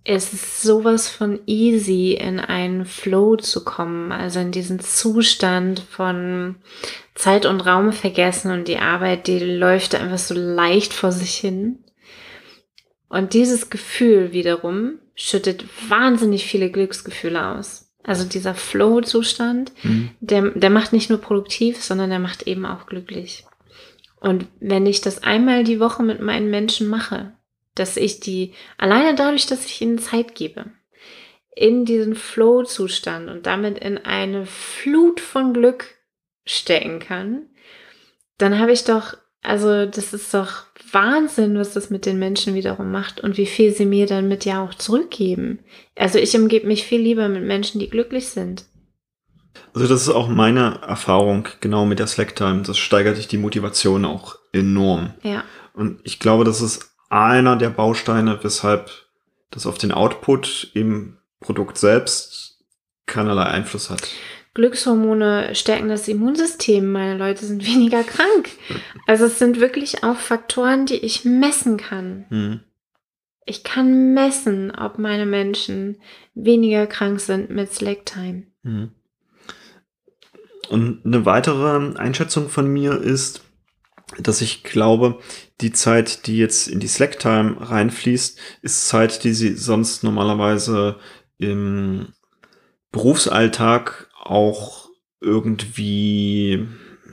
es 0.06 0.34
ist 0.34 0.62
sowas 0.62 1.08
von 1.08 1.40
easy, 1.46 2.14
in 2.14 2.40
einen 2.40 2.86
Flow 2.86 3.38
zu 3.38 3.64
kommen, 3.64 4.12
also 4.12 4.40
in 4.40 4.52
diesen 4.52 4.80
Zustand 4.80 5.80
von 5.80 6.56
Zeit 7.16 7.46
und 7.46 7.62
Raum 7.62 7.94
vergessen 7.94 8.52
und 8.52 8.68
die 8.68 8.80
Arbeit, 8.80 9.28
die 9.28 9.40
läuft 9.40 9.96
einfach 9.96 10.18
so 10.18 10.34
leicht 10.34 10.94
vor 10.94 11.12
sich 11.12 11.36
hin. 11.36 11.80
Und 13.08 13.34
dieses 13.34 13.70
Gefühl 13.70 14.34
wiederum 14.34 15.00
schüttet 15.16 15.66
wahnsinnig 15.88 16.46
viele 16.46 16.70
Glücksgefühle 16.70 17.56
aus. 17.56 17.92
Also 18.04 18.26
dieser 18.26 18.56
Flow-Zustand, 18.56 19.72
mhm. 19.84 20.10
der, 20.20 20.50
der 20.50 20.70
macht 20.70 20.92
nicht 20.92 21.10
nur 21.10 21.20
produktiv, 21.22 21.82
sondern 21.82 22.10
der 22.10 22.20
macht 22.20 22.48
eben 22.48 22.66
auch 22.66 22.88
glücklich. 22.88 23.46
Und 24.20 24.48
wenn 24.60 24.86
ich 24.86 25.00
das 25.00 25.24
einmal 25.24 25.64
die 25.64 25.80
Woche 25.80 26.04
mit 26.04 26.20
meinen 26.20 26.50
Menschen 26.50 26.90
mache, 26.90 27.34
dass 27.76 27.98
ich 27.98 28.20
die, 28.20 28.54
alleine 28.78 29.16
dadurch, 29.16 29.46
dass 29.46 29.66
ich 29.66 29.82
ihnen 29.82 30.00
Zeit 30.00 30.36
gebe, 30.36 30.66
in 31.56 31.86
diesen 31.86 32.16
Flow-Zustand 32.16 33.30
und 33.30 33.46
damit 33.46 33.78
in 33.80 33.98
eine 33.98 34.46
Flut 34.46 35.20
von 35.20 35.54
Glück 35.54 35.86
stecken 36.46 37.00
kann, 37.00 37.48
dann 38.38 38.60
habe 38.60 38.72
ich 38.72 38.84
doch, 38.84 39.16
also 39.42 39.86
das 39.86 40.14
ist 40.14 40.34
doch 40.34 40.64
Wahnsinn, 40.92 41.58
was 41.58 41.74
das 41.74 41.90
mit 41.90 42.06
den 42.06 42.20
Menschen 42.20 42.56
wiederum 42.56 42.92
macht 42.92 43.22
und 43.22 43.38
wie 43.38 43.46
viel 43.46 43.74
sie 43.74 43.86
mir 43.86 44.08
dann 44.08 44.28
mit 44.28 44.46
ja 44.46 44.64
auch 44.64 44.74
zurückgeben. 44.74 45.60
Also 45.96 46.20
ich 46.20 46.36
umgebe 46.36 46.68
mich 46.68 46.84
viel 46.84 47.02
lieber 47.02 47.28
mit 47.30 47.44
Menschen, 47.44 47.80
die 47.80 47.90
glücklich 47.90 48.30
sind. 48.30 48.66
Also 49.74 49.88
das 49.88 50.04
ist 50.04 50.10
auch 50.10 50.28
meine 50.28 50.80
Erfahrung 50.88 51.48
genau 51.60 51.86
mit 51.86 52.00
der 52.00 52.08
Slack-Time. 52.08 52.64
Das 52.64 52.78
steigert 52.78 53.18
sich 53.18 53.28
die 53.28 53.38
Motivation 53.38 54.06
auch 54.06 54.38
enorm. 54.52 55.14
Ja. 55.24 55.44
Und 55.74 56.00
ich 56.04 56.20
glaube, 56.20 56.44
das 56.44 56.62
ist 56.62 56.93
einer 57.14 57.56
der 57.56 57.70
Bausteine, 57.70 58.40
weshalb 58.44 58.90
das 59.52 59.68
auf 59.68 59.78
den 59.78 59.92
Output 59.92 60.72
im 60.74 61.18
Produkt 61.40 61.78
selbst 61.78 62.60
keinerlei 63.06 63.44
Einfluss 63.44 63.90
hat. 63.90 64.02
Glückshormone 64.56 65.54
stärken 65.54 65.90
das 65.90 66.08
Immunsystem, 66.08 66.92
meine 66.92 67.18
Leute 67.18 67.46
sind 67.46 67.66
weniger 67.68 68.04
krank. 68.04 68.50
Also 69.06 69.26
es 69.26 69.38
sind 69.38 69.60
wirklich 69.60 70.04
auch 70.04 70.18
Faktoren, 70.18 70.86
die 70.88 70.98
ich 70.98 71.24
messen 71.24 71.78
kann. 71.78 72.26
Mhm. 72.30 72.60
Ich 73.46 73.64
kann 73.64 74.14
messen, 74.14 74.72
ob 74.72 74.98
meine 74.98 75.26
Menschen 75.26 75.98
weniger 76.34 76.88
krank 76.88 77.20
sind 77.20 77.50
mit 77.50 77.74
Slacktime. 77.74 78.44
Mhm. 78.64 78.92
Und 80.70 81.06
eine 81.06 81.26
weitere 81.26 81.96
Einschätzung 81.98 82.50
von 82.50 82.68
mir 82.72 83.00
ist, 83.00 83.44
dass 84.20 84.42
ich 84.42 84.64
glaube, 84.64 85.20
die 85.62 85.72
Zeit, 85.72 86.28
die 86.28 86.38
jetzt 86.38 86.68
in 86.68 86.80
die 86.80 86.88
Slacktime 86.88 87.58
reinfließt, 87.60 88.40
ist 88.62 88.88
Zeit, 88.88 89.24
die 89.24 89.34
sie 89.34 89.56
sonst 89.56 90.04
normalerweise 90.04 90.98
im 91.38 92.08
Berufsalltag 92.92 94.10
auch 94.22 94.90
irgendwie, 95.20 96.68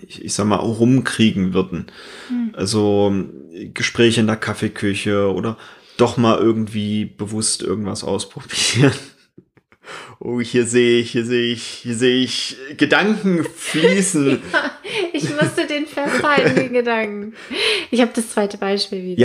ich, 0.06 0.24
ich 0.24 0.34
sag 0.34 0.46
mal, 0.46 0.56
rumkriegen 0.56 1.54
würden. 1.54 1.86
Hm. 2.28 2.52
Also 2.54 3.14
Gespräche 3.72 4.20
in 4.20 4.26
der 4.26 4.36
Kaffeeküche 4.36 5.32
oder 5.32 5.56
doch 5.96 6.16
mal 6.16 6.38
irgendwie 6.38 7.04
bewusst 7.04 7.62
irgendwas 7.62 8.04
ausprobieren. 8.04 8.92
Oh, 10.20 10.40
hier 10.40 10.66
sehe 10.66 11.00
ich, 11.00 11.12
hier 11.12 11.24
sehe 11.24 11.52
ich, 11.52 11.62
hier 11.64 11.94
sehe 11.96 12.22
ich 12.22 12.56
Gedanken 12.76 13.44
fließen. 13.56 14.42
ja, 14.52 14.70
ich 15.12 15.24
musste 15.30 15.66
den 16.56 16.72
Gedanken. 16.72 17.34
Ich 17.90 18.00
habe 18.00 18.12
das 18.14 18.30
zweite 18.30 18.58
Beispiel 18.58 19.04
wieder. 19.04 19.20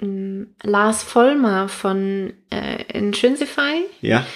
Ja. 0.00 0.06
Mm, 0.06 0.54
Lars 0.62 1.02
Vollmer 1.02 1.68
von 1.68 2.32
äh, 2.50 2.84
Intrinsify. 2.92 3.84
Ja 4.00 4.26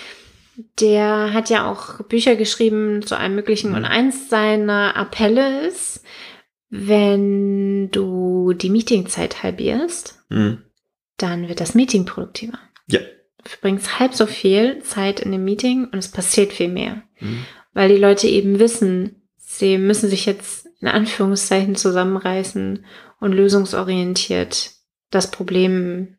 der 0.81 1.33
hat 1.33 1.51
ja 1.51 1.71
auch 1.71 2.03
Bücher 2.05 2.37
geschrieben 2.37 3.03
zu 3.03 3.17
einem 3.17 3.35
möglichen 3.35 3.71
mhm. 3.71 3.77
und 3.77 3.85
eins 3.85 4.29
seiner 4.29 4.97
Appelle 4.97 5.67
ist, 5.67 6.03
wenn 6.69 7.91
du 7.91 8.53
die 8.53 8.71
Meetingzeit 8.71 9.43
halbierst, 9.43 10.23
mhm. 10.29 10.63
dann 11.17 11.49
wird 11.49 11.61
das 11.61 11.75
Meeting 11.75 12.05
produktiver. 12.05 12.59
Ja. 12.87 13.01
Du 13.43 13.51
verbringst 13.51 13.99
halb 13.99 14.15
so 14.15 14.27
viel 14.27 14.83
Zeit 14.83 15.21
in 15.21 15.31
dem 15.31 15.45
Meeting 15.45 15.85
und 15.85 15.99
es 15.99 16.11
passiert 16.11 16.53
viel 16.53 16.69
mehr. 16.69 17.03
Mhm. 17.21 17.45
Weil 17.73 17.91
die 17.91 18.01
Leute 18.01 18.27
eben 18.27 18.59
wissen, 18.59 19.23
sie 19.37 19.79
müssen 19.79 20.09
sich 20.09 20.27
jetzt 20.27 20.66
in 20.81 20.89
Anführungszeichen 20.89 21.77
zusammenreißen 21.77 22.85
und 23.21 23.33
lösungsorientiert 23.33 24.73
das 25.11 25.31
Problem 25.31 26.17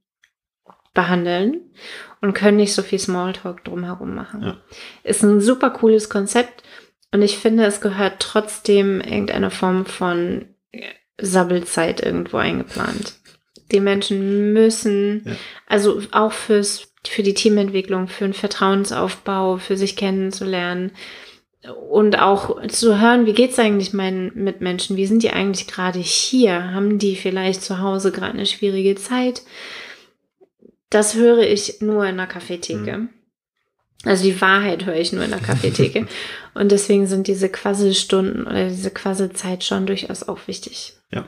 behandeln 0.93 1.61
und 2.21 2.33
können 2.33 2.57
nicht 2.57 2.73
so 2.73 2.81
viel 2.81 2.99
Smalltalk 2.99 3.63
drumherum 3.63 4.15
machen. 4.15 4.43
Ja. 4.43 4.57
Ist 5.03 5.23
ein 5.23 5.41
super 5.41 5.69
cooles 5.69 6.09
Konzept 6.09 6.63
und 7.11 7.21
ich 7.21 7.37
finde, 7.37 7.65
es 7.65 7.81
gehört 7.81 8.19
trotzdem 8.19 8.99
irgendeine 8.99 9.51
Form 9.51 9.85
von 9.85 10.45
Sabbelzeit 11.19 12.01
irgendwo 12.01 12.37
eingeplant. 12.37 13.13
Die 13.71 13.79
Menschen 13.79 14.53
müssen, 14.53 15.23
ja. 15.25 15.31
also 15.67 16.01
auch 16.11 16.31
fürs 16.31 16.93
für 17.07 17.23
die 17.23 17.33
Teamentwicklung, 17.33 18.07
für 18.07 18.25
einen 18.25 18.33
Vertrauensaufbau, 18.33 19.57
für 19.57 19.77
sich 19.77 19.95
kennenzulernen 19.95 20.91
und 21.89 22.19
auch 22.19 22.65
zu 22.67 22.99
hören, 22.99 23.25
wie 23.25 23.33
geht's 23.33 23.59
eigentlich 23.59 23.93
meinen 23.93 24.31
Mitmenschen? 24.35 24.97
Wie 24.97 25.05
sind 25.05 25.23
die 25.23 25.31
eigentlich 25.31 25.67
gerade 25.67 25.99
hier? 25.99 26.71
Haben 26.71 26.99
die 26.99 27.15
vielleicht 27.15 27.61
zu 27.61 27.79
Hause 27.79 28.11
gerade 28.11 28.33
eine 28.33 28.45
schwierige 28.45 28.95
Zeit? 28.95 29.43
Das 30.89 31.15
höre 31.15 31.39
ich 31.39 31.81
nur 31.81 32.05
in 32.05 32.17
der 32.17 32.27
Kaffeetheke. 32.27 32.97
Mhm. 32.97 33.09
Also 34.03 34.23
die 34.23 34.39
Wahrheit 34.39 34.85
höre 34.85 34.95
ich 34.95 35.11
nur 35.11 35.23
in 35.23 35.31
der 35.31 35.39
Kaffeetheke. 35.39 36.07
und 36.53 36.71
deswegen 36.71 37.07
sind 37.07 37.27
diese 37.27 37.49
Quasselstunden 37.49 38.45
oder 38.45 38.69
diese 38.69 38.91
Quasselzeit 38.91 39.63
schon 39.63 39.85
durchaus 39.85 40.27
auch 40.27 40.39
wichtig. 40.47 40.93
Ja, 41.11 41.25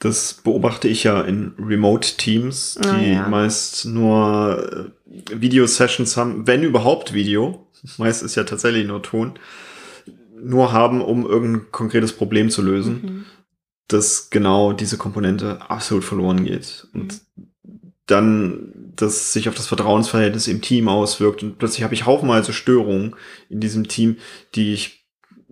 das 0.00 0.34
beobachte 0.34 0.88
ich 0.88 1.04
ja 1.04 1.22
in 1.22 1.54
Remote-Teams, 1.58 2.78
die 2.82 2.88
oh, 2.88 3.14
ja. 3.14 3.28
meist 3.28 3.84
nur 3.84 4.92
äh, 5.06 5.40
Video-Sessions 5.40 6.16
haben, 6.16 6.46
wenn 6.46 6.62
überhaupt 6.62 7.14
Video. 7.14 7.66
Meist 7.96 8.22
ist 8.22 8.34
ja 8.34 8.44
tatsächlich 8.44 8.86
nur 8.86 9.02
Ton. 9.02 9.38
Nur 10.42 10.72
haben, 10.72 11.00
um 11.00 11.26
irgendein 11.26 11.70
konkretes 11.70 12.12
Problem 12.12 12.50
zu 12.50 12.62
lösen, 12.62 13.02
mhm. 13.02 13.24
dass 13.88 14.30
genau 14.30 14.72
diese 14.72 14.96
Komponente 14.96 15.58
absolut 15.68 16.04
verloren 16.04 16.44
geht. 16.44 16.86
Und 16.94 17.20
mhm. 17.36 17.52
dann 18.06 18.72
das 18.96 19.32
sich 19.32 19.48
auf 19.48 19.54
das 19.54 19.66
Vertrauensverhältnis 19.66 20.48
im 20.48 20.60
Team 20.60 20.88
auswirkt. 20.88 21.42
Und 21.42 21.58
plötzlich 21.58 21.82
habe 21.82 21.94
ich 21.94 22.06
haufenweise 22.06 22.52
Störungen 22.52 23.16
in 23.48 23.60
diesem 23.60 23.88
Team, 23.88 24.16
die 24.54 24.74
ich 24.74 25.06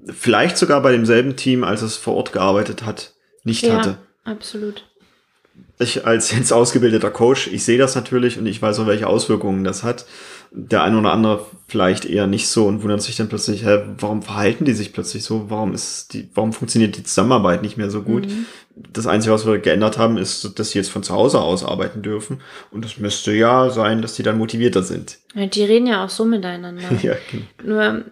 vielleicht 0.06 0.56
sogar 0.56 0.82
bei 0.82 0.92
demselben 0.92 1.36
Team, 1.36 1.64
als 1.64 1.82
es 1.82 1.96
vor 1.96 2.14
Ort 2.14 2.32
gearbeitet 2.32 2.84
hat, 2.84 3.14
nicht 3.44 3.64
ja, 3.64 3.76
hatte. 3.76 3.98
Absolut. 4.24 4.84
Ich 5.78 6.06
als 6.06 6.32
jetzt 6.32 6.52
ausgebildeter 6.52 7.10
Coach, 7.10 7.48
ich 7.48 7.64
sehe 7.64 7.78
das 7.78 7.94
natürlich 7.94 8.38
und 8.38 8.46
ich 8.46 8.60
weiß 8.60 8.78
auch, 8.80 8.86
welche 8.86 9.06
Auswirkungen 9.06 9.64
das 9.64 9.82
hat. 9.82 10.06
Der 10.50 10.82
eine 10.82 10.98
oder 10.98 11.12
andere 11.12 11.46
vielleicht 11.66 12.04
eher 12.04 12.26
nicht 12.26 12.48
so 12.48 12.66
und 12.66 12.82
wundert 12.82 13.02
sich 13.02 13.16
dann 13.16 13.28
plötzlich, 13.28 13.64
hä, 13.64 13.80
warum 13.98 14.22
verhalten 14.22 14.64
die 14.64 14.72
sich 14.72 14.92
plötzlich 14.92 15.22
so? 15.24 15.50
Warum 15.50 15.74
ist 15.74 16.14
die, 16.14 16.28
warum 16.34 16.52
funktioniert 16.52 16.96
die 16.96 17.02
Zusammenarbeit 17.02 17.62
nicht 17.62 17.76
mehr 17.76 17.90
so 17.90 18.02
gut? 18.02 18.26
Mhm. 18.26 18.46
Das 18.92 19.06
Einzige, 19.06 19.34
was 19.34 19.46
wir 19.46 19.58
geändert 19.58 19.98
haben, 19.98 20.16
ist, 20.16 20.58
dass 20.58 20.70
sie 20.70 20.78
jetzt 20.78 20.90
von 20.90 21.02
zu 21.02 21.12
Hause 21.12 21.40
aus 21.40 21.64
arbeiten 21.64 22.02
dürfen. 22.02 22.40
Und 22.70 22.84
es 22.84 22.98
müsste 22.98 23.32
ja 23.32 23.70
sein, 23.70 24.02
dass 24.02 24.14
die 24.14 24.22
dann 24.22 24.38
motivierter 24.38 24.82
sind. 24.82 25.18
Ja, 25.34 25.46
die 25.46 25.64
reden 25.64 25.86
ja 25.86 26.04
auch 26.04 26.10
so 26.10 26.24
miteinander. 26.24 26.82
ja, 27.02 27.14
genau. 27.30 27.44
Nur 27.64 28.04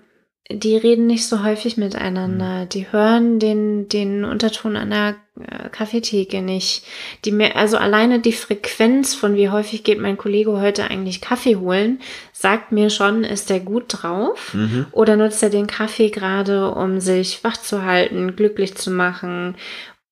die 0.48 0.76
reden 0.76 1.06
nicht 1.06 1.26
so 1.26 1.42
häufig 1.42 1.76
miteinander. 1.76 2.64
Mhm. 2.64 2.68
Die 2.68 2.92
hören 2.92 3.38
den, 3.38 3.88
den 3.88 4.24
Unterton 4.24 4.74
der 4.74 5.16
äh, 5.40 5.68
Kaffeetheke 5.70 6.40
nicht. 6.40 6.84
Die 7.24 7.32
mehr, 7.32 7.56
also 7.56 7.78
alleine 7.78 8.20
die 8.20 8.32
Frequenz 8.32 9.14
von 9.14 9.34
wie 9.34 9.50
häufig 9.50 9.82
geht 9.82 10.00
mein 10.00 10.16
Kollege 10.16 10.60
heute 10.60 10.88
eigentlich 10.88 11.20
Kaffee 11.20 11.56
holen, 11.56 12.00
sagt 12.32 12.70
mir 12.70 12.90
schon, 12.90 13.24
ist 13.24 13.50
der 13.50 13.60
gut 13.60 13.86
drauf? 13.88 14.54
Mhm. 14.54 14.86
Oder 14.92 15.16
nutzt 15.16 15.42
er 15.42 15.50
den 15.50 15.66
Kaffee 15.66 16.10
gerade, 16.10 16.70
um 16.70 17.00
sich 17.00 17.42
wach 17.42 17.56
zu 17.56 17.84
halten, 17.84 18.36
glücklich 18.36 18.76
zu 18.76 18.92
machen, 18.92 19.56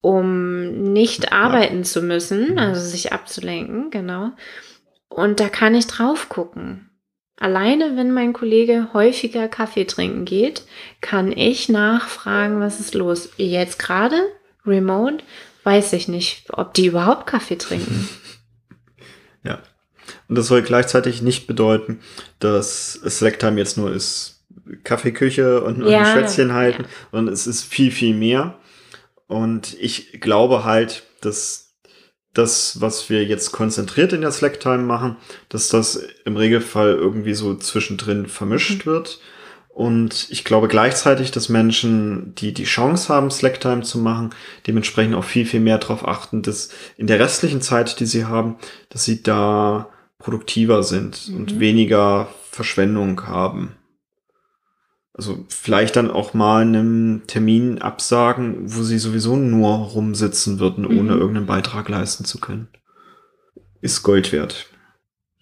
um 0.01 0.93
nicht 0.93 1.33
arbeiten 1.33 1.79
ja. 1.79 1.83
zu 1.85 2.03
müssen, 2.03 2.59
also 2.59 2.81
sich 2.81 3.13
abzulenken, 3.13 3.91
genau. 3.91 4.33
Und 5.09 5.39
da 5.39 5.49
kann 5.49 5.77
ich 5.77 5.87
drauf 5.87 6.29
gucken. 6.29 6.91
Alleine, 7.39 7.97
wenn 7.97 8.13
mein 8.13 8.33
Kollege 8.33 8.89
häufiger 8.93 9.49
Kaffee 9.49 9.85
trinken 9.85 10.25
geht, 10.25 10.63
kann 11.01 11.33
ich 11.33 11.69
nachfragen, 11.69 12.61
was 12.61 12.79
ist 12.79 12.95
los. 12.95 13.31
Jetzt 13.37 13.79
gerade, 13.79 14.17
remote, 14.65 15.25
weiß 15.65 15.95
ich 15.95 16.07
nicht, 16.07 16.45
ob 16.53 16.75
die 16.75 16.87
überhaupt 16.87 17.27
Kaffee 17.27 17.59
trinken. 17.59 18.09
Ja. 19.47 19.59
Und 20.27 20.39
das 20.39 20.47
soll 20.47 20.63
gleichzeitig 20.63 21.21
nicht 21.21 21.47
bedeuten, 21.47 22.01
dass 22.39 22.95
Slacktime 22.95 23.59
jetzt 23.59 23.77
nur 23.77 23.93
ist 23.93 24.43
Kaffeeküche 24.85 25.63
und, 25.63 25.83
und 25.83 25.91
ja, 25.91 26.07
Schwätzchen 26.07 26.55
halten, 26.55 26.85
ja. 26.85 26.89
sondern 27.13 27.35
es 27.35 27.47
ist 27.47 27.63
viel, 27.63 27.91
viel 27.91 28.15
mehr. 28.15 28.59
Und 29.27 29.77
ich 29.79 30.21
glaube 30.21 30.65
halt, 30.65 31.03
dass 31.21 31.64
das, 32.35 32.81
was 32.81 33.09
wir 33.09 33.25
jetzt 33.25 33.53
konzentriert 33.53 34.13
in 34.13 34.21
der 34.21 34.33
Slack-Time 34.33 34.83
machen, 34.83 35.17
dass 35.49 35.69
das 35.69 36.05
im 36.25 36.37
Regelfall 36.37 36.95
irgendwie 36.95 37.35
so 37.35 37.55
zwischendrin 37.55 38.27
vermischt 38.27 38.85
mhm. 38.85 38.91
wird. 38.91 39.21
Und 39.69 40.29
ich 40.31 40.45
glaube 40.45 40.69
gleichzeitig, 40.69 41.33
dass 41.33 41.49
Menschen, 41.49 42.35
die 42.37 42.53
die 42.53 42.65
Chance 42.65 43.13
haben, 43.13 43.31
Slack-Time 43.31 43.83
zu 43.83 43.99
machen, 43.99 44.31
dementsprechend 44.67 45.15
auch 45.15 45.25
viel, 45.25 45.47
viel 45.47 45.61
mehr 45.61 45.79
darauf 45.79 46.07
achten, 46.07 46.43
dass 46.43 46.69
in 46.97 47.07
der 47.07 47.19
restlichen 47.19 47.61
Zeit, 47.61 47.99
die 47.99 48.07
sie 48.07 48.25
haben, 48.25 48.57
dass 48.91 49.05
sie 49.05 49.23
da 49.23 49.89
produktiver 50.19 50.83
sind 50.83 51.29
mhm. 51.29 51.37
und 51.37 51.61
weniger 51.61 52.29
Verschwendung 52.51 53.27
haben. 53.27 53.75
Also 55.17 55.45
vielleicht 55.49 55.95
dann 55.95 56.11
auch 56.11 56.35
mal 56.35 56.63
einem 56.63 57.23
Termin 57.29 57.81
absagen, 57.81 58.75
wo 58.75 58.83
sie 58.83 58.99
sowieso 58.99 59.37
nur 59.37 59.77
rumsitzen 59.77 60.59
würden, 60.59 60.85
mhm. 60.85 60.99
ohne 60.99 61.13
irgendeinen 61.13 61.47
Beitrag 61.47 61.89
leisten 61.89 62.25
zu 62.25 62.41
können. 62.41 62.69
Ist 63.81 64.03
Gold 64.03 64.33
wert. 64.33 64.67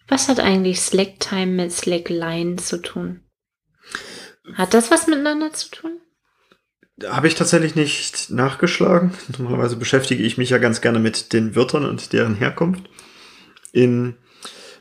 Was 0.08 0.28
hat 0.28 0.40
eigentlich 0.40 0.80
Slack-Time 0.80 1.52
mit 1.52 1.72
Slackline 1.72 2.56
zu 2.56 2.82
tun? 2.82 3.22
Hat 4.54 4.74
das 4.74 4.90
was 4.90 5.06
miteinander 5.06 5.54
zu 5.54 5.70
tun? 5.70 6.00
Habe 7.06 7.28
ich 7.28 7.35
tatsächlich 7.35 7.74
nicht 7.74 8.28
nachgeschlagen. 8.28 9.12
Normalerweise 9.38 9.76
beschäftige 9.76 10.22
ich 10.22 10.37
mich 10.37 10.50
ja 10.50 10.58
ganz 10.58 10.82
gerne 10.82 10.98
mit 10.98 11.32
den 11.32 11.56
Wörtern 11.56 11.87
und 11.87 12.12
deren 12.12 12.35
Herkunft. 12.35 12.90
In 13.72 14.16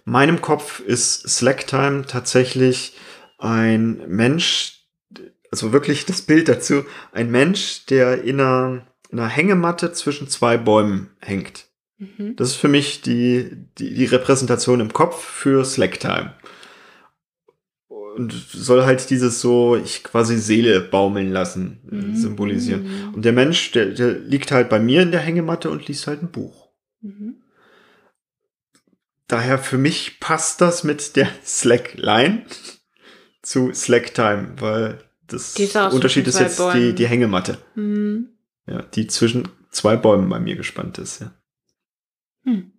meinem 0.04 0.42
Kopf 0.42 0.82
ist 0.82 1.30
Slacktime 1.30 2.06
tatsächlich 2.06 2.98
ein 3.38 4.04
Mensch, 4.08 4.81
also 5.52 5.74
wirklich 5.74 6.06
das 6.06 6.22
Bild 6.22 6.48
dazu, 6.48 6.86
ein 7.12 7.30
Mensch, 7.30 7.86
der 7.86 8.24
in 8.24 8.40
einer, 8.40 8.88
in 9.10 9.20
einer 9.20 9.28
Hängematte 9.28 9.92
zwischen 9.92 10.30
zwei 10.30 10.58
Bäumen 10.58 11.12
hängt. 11.20 11.68
Mhm. 11.98 12.36
Das 12.38 12.50
ist 12.50 12.56
für 12.56 12.70
mich 12.70 13.02
die, 13.02 13.52
die, 13.78 13.94
die 13.94 14.06
Repräsentation 14.06 14.80
im 14.80 14.94
Kopf 14.94 15.22
für 15.24 15.66
Slacktime. 15.66 16.34
Und 17.90 18.34
soll 18.34 18.84
halt 18.84 19.10
dieses 19.10 19.40
so, 19.40 19.76
ich 19.76 20.04
quasi 20.04 20.38
Seele 20.38 20.82
baumeln 20.82 21.32
lassen, 21.32 21.80
mhm. 21.84 22.16
symbolisieren. 22.16 23.12
Und 23.14 23.24
der 23.24 23.34
Mensch, 23.34 23.72
der, 23.72 23.88
der 23.88 24.14
liegt 24.14 24.52
halt 24.52 24.70
bei 24.70 24.80
mir 24.80 25.02
in 25.02 25.12
der 25.12 25.22
Hängematte 25.22 25.70
und 25.70 25.88
liest 25.88 26.08
halt 26.08 26.22
ein 26.22 26.32
Buch. 26.32 26.70
Mhm. 27.02 27.42
Daher 29.28 29.60
für 29.60 29.78
mich 29.78 30.20
passt 30.20 30.60
das 30.60 30.84
mit 30.84 31.16
der 31.16 31.30
Slackline 31.46 32.46
zu 33.42 33.74
Slacktime, 33.74 34.56
weil 34.60 35.00
das 35.32 35.56
Unterschied 35.94 36.28
ist 36.28 36.40
jetzt 36.40 36.60
die, 36.74 36.94
die 36.94 37.08
Hängematte. 37.08 37.58
Mhm. 37.76 38.30
Ja, 38.68 38.82
die 38.82 39.08
zwischen 39.08 39.48
zwei 39.72 39.96
Bäumen 39.96 40.30
bei 40.30 40.40
mir 40.40 40.56
gespannt 40.56 40.98
ist, 40.98 41.22
ja. 41.22 41.32
Hm. 42.44 42.72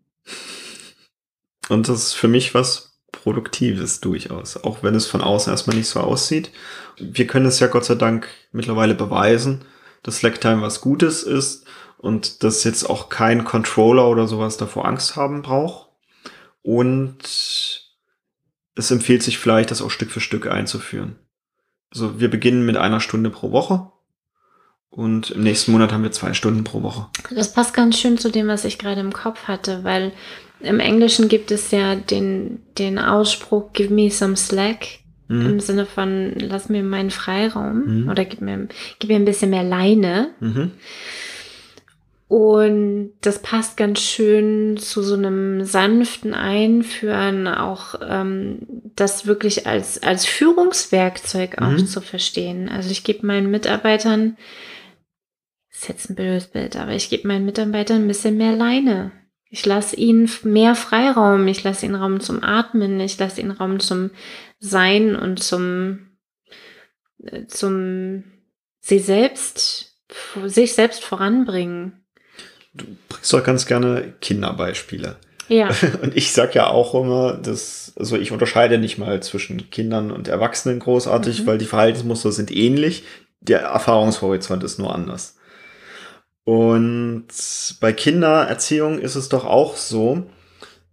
Und 1.69 1.89
das 1.89 2.03
ist 2.03 2.13
für 2.15 2.29
mich 2.29 2.55
was 2.55 3.01
Produktives 3.13 4.01
durchaus, 4.01 4.57
auch 4.57 4.83
wenn 4.83 4.95
es 4.95 5.07
von 5.07 5.21
außen 5.21 5.53
erstmal 5.53 5.77
nicht 5.77 5.89
so 5.89 6.01
aussieht. 6.01 6.51
Wir 6.99 7.27
können 7.27 7.47
es 7.47 7.61
ja 7.61 7.67
Gott 7.67 7.85
sei 7.85 7.95
Dank 7.95 8.29
mittlerweile 8.51 8.95
beweisen, 8.95 9.65
dass 10.03 10.19
Slacktime 10.19 10.63
was 10.63 10.81
Gutes 10.81 11.23
ist 11.23 11.67
und 11.99 12.43
dass 12.43 12.65
jetzt 12.65 12.89
auch 12.89 13.09
kein 13.09 13.45
Controller 13.45 14.09
oder 14.09 14.27
sowas 14.27 14.57
davor 14.57 14.87
Angst 14.87 15.15
haben 15.15 15.43
braucht. 15.43 15.89
Und 16.63 17.19
es 18.75 18.91
empfiehlt 18.91 19.23
sich 19.23 19.39
vielleicht, 19.39 19.71
das 19.71 19.83
auch 19.83 19.91
Stück 19.91 20.11
für 20.11 20.21
Stück 20.21 20.47
einzuführen. 20.47 21.17
Also 21.93 22.21
wir 22.21 22.31
beginnen 22.31 22.65
mit 22.65 22.77
einer 22.77 23.01
Stunde 23.01 23.31
pro 23.31 23.53
Woche 23.53 23.91
und 24.91 25.31
im 25.31 25.43
nächsten 25.43 25.73
Monat 25.73 25.93
haben 25.93 26.03
wir 26.03 26.13
zwei 26.13 26.35
Stunden 26.35 26.65
pro 26.65 26.83
Woche. 26.83 27.07
Das 27.35 27.53
passt 27.53 27.75
ganz 27.75 27.99
schön 27.99 28.19
zu 28.19 28.31
dem, 28.31 28.49
was 28.49 28.65
ich 28.65 28.79
gerade 28.79 29.01
im 29.01 29.13
Kopf 29.13 29.45
hatte, 29.45 29.85
weil 29.85 30.13
im 30.61 30.81
Englischen 30.81 31.29
gibt 31.29 31.51
es 31.51 31.71
ja 31.71 31.95
den, 31.95 32.61
den 32.79 32.99
Ausspruch, 32.99 33.73
give 33.73 33.93
me 33.93 34.11
some 34.11 34.37
slack. 34.37 34.87
Mhm. 35.29 35.47
Im 35.47 35.61
Sinne 35.61 35.87
von, 35.87 36.35
lass 36.37 36.69
mir 36.69 36.83
meinen 36.83 37.11
Freiraum 37.11 38.03
mhm. 38.03 38.09
oder 38.09 38.25
gib 38.25 38.43
mir, 38.43 38.69
gib 38.99 39.09
mir 39.09 39.17
ein 39.17 39.25
bisschen 39.25 39.51
mehr 39.51 39.65
Leine. 39.65 40.31
Mhm. 40.41 40.73
Und 42.33 43.13
das 43.21 43.43
passt 43.43 43.77
ganz 43.77 44.01
schön 44.01 44.79
zu 44.79 45.03
so 45.03 45.17
einem 45.17 45.67
sanften 45.67 46.33
Einführen, 46.33 47.47
auch 47.47 47.97
ähm, 48.01 48.67
das 48.97 49.27
wirklich 49.27 49.67
als, 49.67 50.03
als 50.03 50.25
Führungswerkzeug 50.25 51.61
auch 51.61 51.73
mhm. 51.73 51.87
zu 51.87 52.01
verstehen. 52.01 52.71
Also 52.71 52.91
ich 52.91 53.05
gebe 53.05 53.27
meinen 53.27 53.51
Mitarbeitern, 53.51 54.39
das 55.69 55.81
ist 55.83 55.89
jetzt 55.89 56.09
ein 56.09 56.15
blödes 56.15 56.47
Bild, 56.47 56.77
aber 56.77 56.93
ich 56.93 57.11
gebe 57.11 57.29
meinen 57.29 57.45
Mitarbeitern 57.45 58.05
ein 58.05 58.09
bisschen 58.09 58.39
mehr 58.39 58.57
Leine. 58.57 59.13
Ich 59.51 59.67
lasse 59.67 59.97
ihnen 59.97 60.31
mehr 60.43 60.75
Freiraum, 60.75 61.47
ich 61.49 61.63
lasse 61.63 61.85
ihnen 61.85 61.97
Raum 61.97 62.21
zum 62.21 62.43
Atmen, 62.43 62.99
ich 63.01 63.19
lasse 63.19 63.43
ihnen 63.43 63.51
Raum 63.51 63.79
zum 63.79 64.11
Sein 64.59 65.17
und 65.17 65.43
zum, 65.43 66.17
äh, 67.25 67.45
zum 67.45 68.25
sie 68.81 69.01
selbst, 69.01 69.99
sich 70.47 70.73
selbst 70.73 71.05
voranbringen. 71.05 72.02
Du 72.75 72.85
bringst 73.09 73.33
doch 73.33 73.45
ganz 73.45 73.67
gerne 73.67 74.15
Kinderbeispiele. 74.21 75.17
Ja. 75.49 75.69
Und 76.03 76.17
ich 76.17 76.33
sag 76.33 76.55
ja 76.55 76.69
auch 76.69 76.95
immer, 76.95 77.35
dass, 77.35 77.93
also 77.99 78.17
ich 78.17 78.33
unterscheide 78.33 78.79
nicht 78.79 78.99
mal 78.99 79.23
zwischen 79.23 79.71
Kindern 79.71 80.11
und 80.11 80.29
Erwachsenen 80.29 80.79
großartig, 80.79 81.43
Mhm. 81.43 81.47
weil 81.47 81.59
die 81.59 81.67
Verhaltensmuster 81.67 82.33
sind 82.33 82.51
ähnlich, 82.51 83.05
der 83.41 83.61
Erfahrungshorizont 83.61 84.63
ist 84.65 84.79
nur 84.79 84.95
anders. 84.95 85.37
Und 86.45 87.27
bei 87.81 87.93
Kindererziehung 87.93 88.99
ist 88.99 89.15
es 89.15 89.29
doch 89.29 89.45
auch 89.45 89.77
so, 89.77 90.27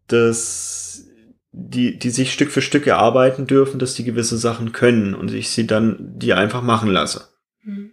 dass 0.08 1.06
die, 1.52 1.98
die 1.98 2.10
sich 2.12 2.32
Stück 2.32 2.52
für 2.52 2.62
Stück 2.62 2.86
erarbeiten 2.86 3.48
dürfen, 3.48 3.80
dass 3.80 3.96
die 3.96 4.04
gewisse 4.04 4.38
Sachen 4.38 4.72
können 4.72 5.16
und 5.16 5.34
ich 5.34 5.50
sie 5.50 5.66
dann 5.66 5.98
die 6.00 6.34
einfach 6.34 6.62
machen 6.62 6.90
lasse. 6.90 7.30
Mhm. 7.64 7.92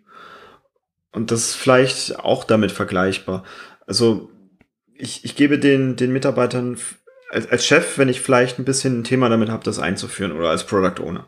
Und 1.13 1.31
das 1.31 1.41
ist 1.41 1.55
vielleicht 1.55 2.19
auch 2.19 2.45
damit 2.45 2.73
vergleichbar. 2.73 3.45
Also 3.87 4.31
ich, 4.95 5.25
ich 5.25 5.37
gebe 5.37 5.59
den, 5.59 5.97
den 5.97 6.13
Mitarbeitern 6.13 6.79
als, 7.31 7.49
als 7.49 7.67
Chef, 7.67 7.99
wenn 7.99 8.09
ich 8.09 8.21
vielleicht 8.21 8.59
ein 8.59 8.65
bisschen 8.65 9.01
ein 9.01 9.05
Thema 9.05 9.29
damit 9.29 9.49
habe, 9.49 9.65
das 9.65 9.79
einzuführen 9.79 10.33
oder 10.33 10.51
als 10.51 10.65
Product 10.65 11.03
Owner, 11.03 11.27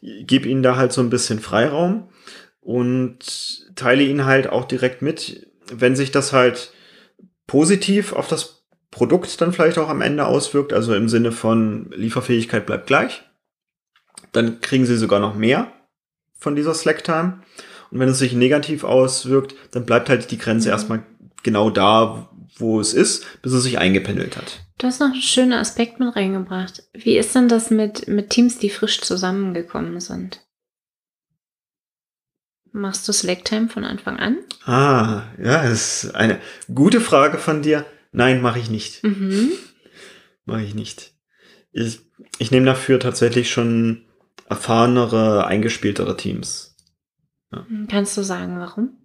ich 0.00 0.26
gebe 0.26 0.48
ihnen 0.48 0.62
da 0.62 0.76
halt 0.76 0.92
so 0.92 1.00
ein 1.00 1.10
bisschen 1.10 1.38
Freiraum 1.40 2.08
und 2.60 3.74
teile 3.76 4.02
ihnen 4.02 4.24
halt 4.24 4.48
auch 4.48 4.64
direkt 4.64 5.02
mit, 5.02 5.50
wenn 5.72 5.96
sich 5.96 6.10
das 6.10 6.32
halt 6.32 6.72
positiv 7.46 8.12
auf 8.12 8.28
das 8.28 8.64
Produkt 8.90 9.40
dann 9.40 9.52
vielleicht 9.52 9.78
auch 9.78 9.88
am 9.88 10.02
Ende 10.02 10.26
auswirkt, 10.26 10.72
also 10.72 10.94
im 10.94 11.08
Sinne 11.08 11.32
von 11.32 11.90
Lieferfähigkeit 11.90 12.64
bleibt 12.64 12.86
gleich, 12.86 13.24
dann 14.32 14.60
kriegen 14.60 14.86
sie 14.86 14.96
sogar 14.96 15.20
noch 15.20 15.34
mehr 15.34 15.72
von 16.38 16.56
dieser 16.56 16.74
Slack-Time. 16.74 17.40
Und 17.90 17.98
wenn 18.00 18.08
es 18.08 18.18
sich 18.18 18.34
negativ 18.34 18.84
auswirkt, 18.84 19.54
dann 19.72 19.84
bleibt 19.84 20.08
halt 20.08 20.30
die 20.30 20.38
Grenze 20.38 20.68
Mhm. 20.68 20.72
erstmal 20.72 21.02
genau 21.44 21.70
da, 21.70 22.30
wo 22.56 22.80
es 22.80 22.92
ist, 22.94 23.24
bis 23.42 23.52
es 23.52 23.62
sich 23.62 23.78
eingependelt 23.78 24.36
hat. 24.36 24.64
Du 24.78 24.86
hast 24.86 25.00
noch 25.00 25.12
einen 25.12 25.22
schönen 25.22 25.52
Aspekt 25.52 26.00
mit 26.00 26.14
reingebracht. 26.16 26.82
Wie 26.92 27.16
ist 27.16 27.34
denn 27.34 27.48
das 27.48 27.70
mit, 27.70 28.08
mit 28.08 28.30
Teams, 28.30 28.58
die 28.58 28.70
frisch 28.70 29.00
zusammengekommen 29.00 30.00
sind? 30.00 30.40
Machst 32.72 33.06
du 33.06 33.12
Slack-Time 33.12 33.68
von 33.68 33.84
Anfang 33.84 34.16
an? 34.18 34.38
Ah, 34.64 35.22
ja, 35.38 35.62
das 35.62 36.04
ist 36.04 36.14
eine 36.16 36.40
gute 36.74 37.00
Frage 37.00 37.38
von 37.38 37.62
dir. 37.62 37.86
Nein, 38.10 38.42
mache 38.42 38.58
ich 38.58 38.68
nicht. 38.68 39.04
Mhm. 39.04 39.52
Mache 40.44 40.62
ich 40.62 40.74
nicht. 40.74 41.14
Ich, 41.70 42.00
ich 42.38 42.50
nehme 42.50 42.66
dafür 42.66 42.98
tatsächlich 42.98 43.50
schon 43.50 44.06
erfahrenere, 44.48 45.46
eingespieltere 45.46 46.16
Teams. 46.16 46.76
Kannst 47.88 48.16
du 48.16 48.22
sagen, 48.22 48.58
warum? 48.58 48.98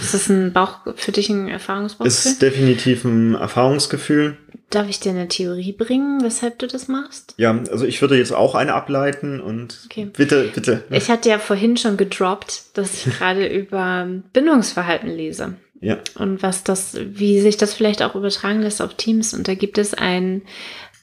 Ist 0.00 0.14
das 0.14 0.28
ein 0.28 0.52
Bauch 0.52 0.80
für 0.96 1.12
dich 1.12 1.28
ein 1.30 1.48
Erfahrungsbauchgefühl? 1.48 2.32
Ist 2.32 2.42
definitiv 2.42 3.04
ein 3.04 3.34
Erfahrungsgefühl. 3.34 4.36
Darf 4.70 4.88
ich 4.88 5.00
dir 5.00 5.10
eine 5.10 5.28
Theorie 5.28 5.72
bringen, 5.72 6.22
weshalb 6.22 6.58
du 6.58 6.66
das 6.66 6.88
machst? 6.88 7.34
Ja, 7.36 7.58
also 7.70 7.84
ich 7.84 8.00
würde 8.00 8.16
jetzt 8.16 8.32
auch 8.32 8.54
eine 8.54 8.74
ableiten 8.74 9.40
und 9.40 9.80
Okay. 9.86 10.10
bitte, 10.16 10.50
bitte. 10.54 10.84
Ich 10.90 11.10
hatte 11.10 11.28
ja 11.28 11.38
vorhin 11.38 11.76
schon 11.76 11.96
gedroppt, 11.96 12.62
dass 12.74 13.06
ich 13.06 13.12
gerade 13.18 13.46
über 13.54 14.08
Bindungsverhalten 14.32 15.10
lese. 15.10 15.54
Ja. 15.80 15.98
Und 16.14 16.42
was 16.42 16.64
das, 16.64 16.96
wie 16.98 17.40
sich 17.40 17.56
das 17.56 17.74
vielleicht 17.74 18.02
auch 18.02 18.14
übertragen 18.14 18.62
lässt 18.62 18.80
auf 18.80 18.94
Teams. 18.94 19.34
Und 19.34 19.48
da 19.48 19.54
gibt 19.54 19.78
es 19.78 19.94
ein 19.94 20.42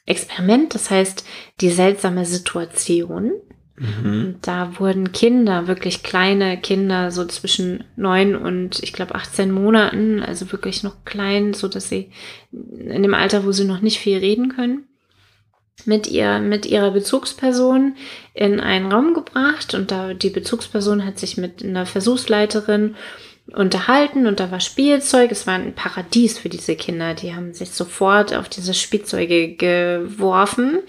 Experiment, 0.05 0.73
das 0.73 0.89
heißt 0.89 1.25
die 1.61 1.69
seltsame 1.69 2.25
Situation. 2.25 3.33
Mhm. 3.79 4.35
Da 4.41 4.77
wurden 4.79 5.11
Kinder, 5.13 5.67
wirklich 5.67 6.03
kleine 6.03 6.59
Kinder, 6.59 7.11
so 7.11 7.25
zwischen 7.25 7.85
neun 7.95 8.35
und 8.35 8.83
ich 8.83 8.93
glaube 8.93 9.15
18 9.15 9.51
Monaten, 9.51 10.21
also 10.21 10.51
wirklich 10.51 10.83
noch 10.83 11.05
klein, 11.05 11.53
so 11.53 11.67
dass 11.67 11.89
sie 11.89 12.11
in 12.51 13.01
dem 13.03 13.13
Alter, 13.13 13.45
wo 13.45 13.51
sie 13.51 13.65
noch 13.65 13.81
nicht 13.81 13.99
viel 13.99 14.17
reden 14.17 14.53
können, 14.53 14.83
mit 15.85 16.07
ihr, 16.07 16.39
mit 16.39 16.65
ihrer 16.65 16.91
Bezugsperson 16.91 17.95
in 18.33 18.59
einen 18.59 18.91
Raum 18.91 19.13
gebracht 19.13 19.73
und 19.73 19.91
da 19.91 20.13
die 20.13 20.29
Bezugsperson 20.29 21.05
hat 21.05 21.17
sich 21.17 21.37
mit 21.37 21.63
einer 21.63 21.85
Versuchsleiterin 21.85 22.95
unterhalten 23.53 24.27
und 24.27 24.39
da 24.39 24.51
war 24.51 24.59
Spielzeug. 24.59 25.31
Es 25.31 25.47
war 25.47 25.55
ein 25.55 25.73
Paradies 25.73 26.37
für 26.37 26.49
diese 26.49 26.75
Kinder. 26.75 27.13
Die 27.13 27.33
haben 27.33 27.53
sich 27.53 27.71
sofort 27.71 28.33
auf 28.33 28.49
diese 28.49 28.73
Spielzeuge 28.73 29.55
geworfen. 29.55 30.79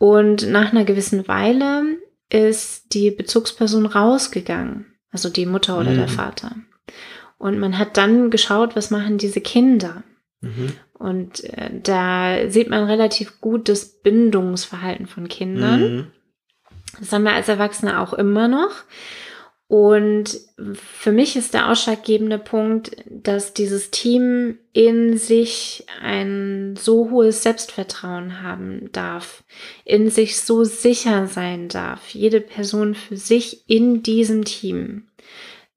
Und 0.00 0.48
nach 0.50 0.72
einer 0.72 0.86
gewissen 0.86 1.28
Weile 1.28 1.82
ist 2.30 2.94
die 2.94 3.10
Bezugsperson 3.10 3.84
rausgegangen. 3.84 4.86
Also 5.12 5.28
die 5.28 5.44
Mutter 5.44 5.78
oder 5.78 5.90
Mhm. 5.90 5.96
der 5.96 6.08
Vater. 6.08 6.56
Und 7.36 7.58
man 7.58 7.76
hat 7.76 7.98
dann 7.98 8.30
geschaut, 8.30 8.76
was 8.76 8.90
machen 8.90 9.18
diese 9.18 9.42
Kinder. 9.42 10.02
Mhm. 10.40 10.72
Und 10.94 11.44
äh, 11.44 11.70
da 11.82 12.48
sieht 12.48 12.70
man 12.70 12.84
relativ 12.84 13.42
gut 13.42 13.68
das 13.68 14.00
Bindungsverhalten 14.00 15.06
von 15.06 15.28
Kindern. 15.28 15.80
Mhm. 15.80 16.06
Das 16.98 17.12
haben 17.12 17.24
wir 17.24 17.34
als 17.34 17.48
Erwachsene 17.48 18.00
auch 18.00 18.14
immer 18.14 18.48
noch. 18.48 18.70
Und 19.70 20.40
für 20.72 21.12
mich 21.12 21.36
ist 21.36 21.54
der 21.54 21.70
ausschlaggebende 21.70 22.38
Punkt, 22.40 22.90
dass 23.08 23.54
dieses 23.54 23.92
Team 23.92 24.58
in 24.72 25.16
sich 25.16 25.86
ein 26.02 26.74
so 26.76 27.08
hohes 27.10 27.44
Selbstvertrauen 27.44 28.42
haben 28.42 28.90
darf, 28.90 29.44
in 29.84 30.10
sich 30.10 30.40
so 30.40 30.64
sicher 30.64 31.28
sein 31.28 31.68
darf, 31.68 32.08
jede 32.08 32.40
Person 32.40 32.96
für 32.96 33.16
sich 33.16 33.62
in 33.68 34.02
diesem 34.02 34.44
Team, 34.44 35.04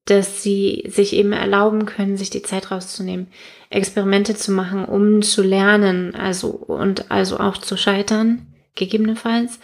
dass 0.05 0.41
sie 0.41 0.85
sich 0.87 1.13
eben 1.13 1.31
erlauben 1.31 1.85
können, 1.85 2.17
sich 2.17 2.31
die 2.31 2.41
Zeit 2.41 2.71
rauszunehmen, 2.71 3.27
Experimente 3.69 4.33
zu 4.33 4.53
machen, 4.53 4.85
um 4.85 5.21
zu 5.21 5.43
lernen, 5.43 6.15
also 6.15 6.47
und 6.49 7.11
also 7.11 7.37
auch 7.37 7.59
zu 7.59 7.77
scheitern, 7.77 8.47
gegebenenfalls. 8.73 9.59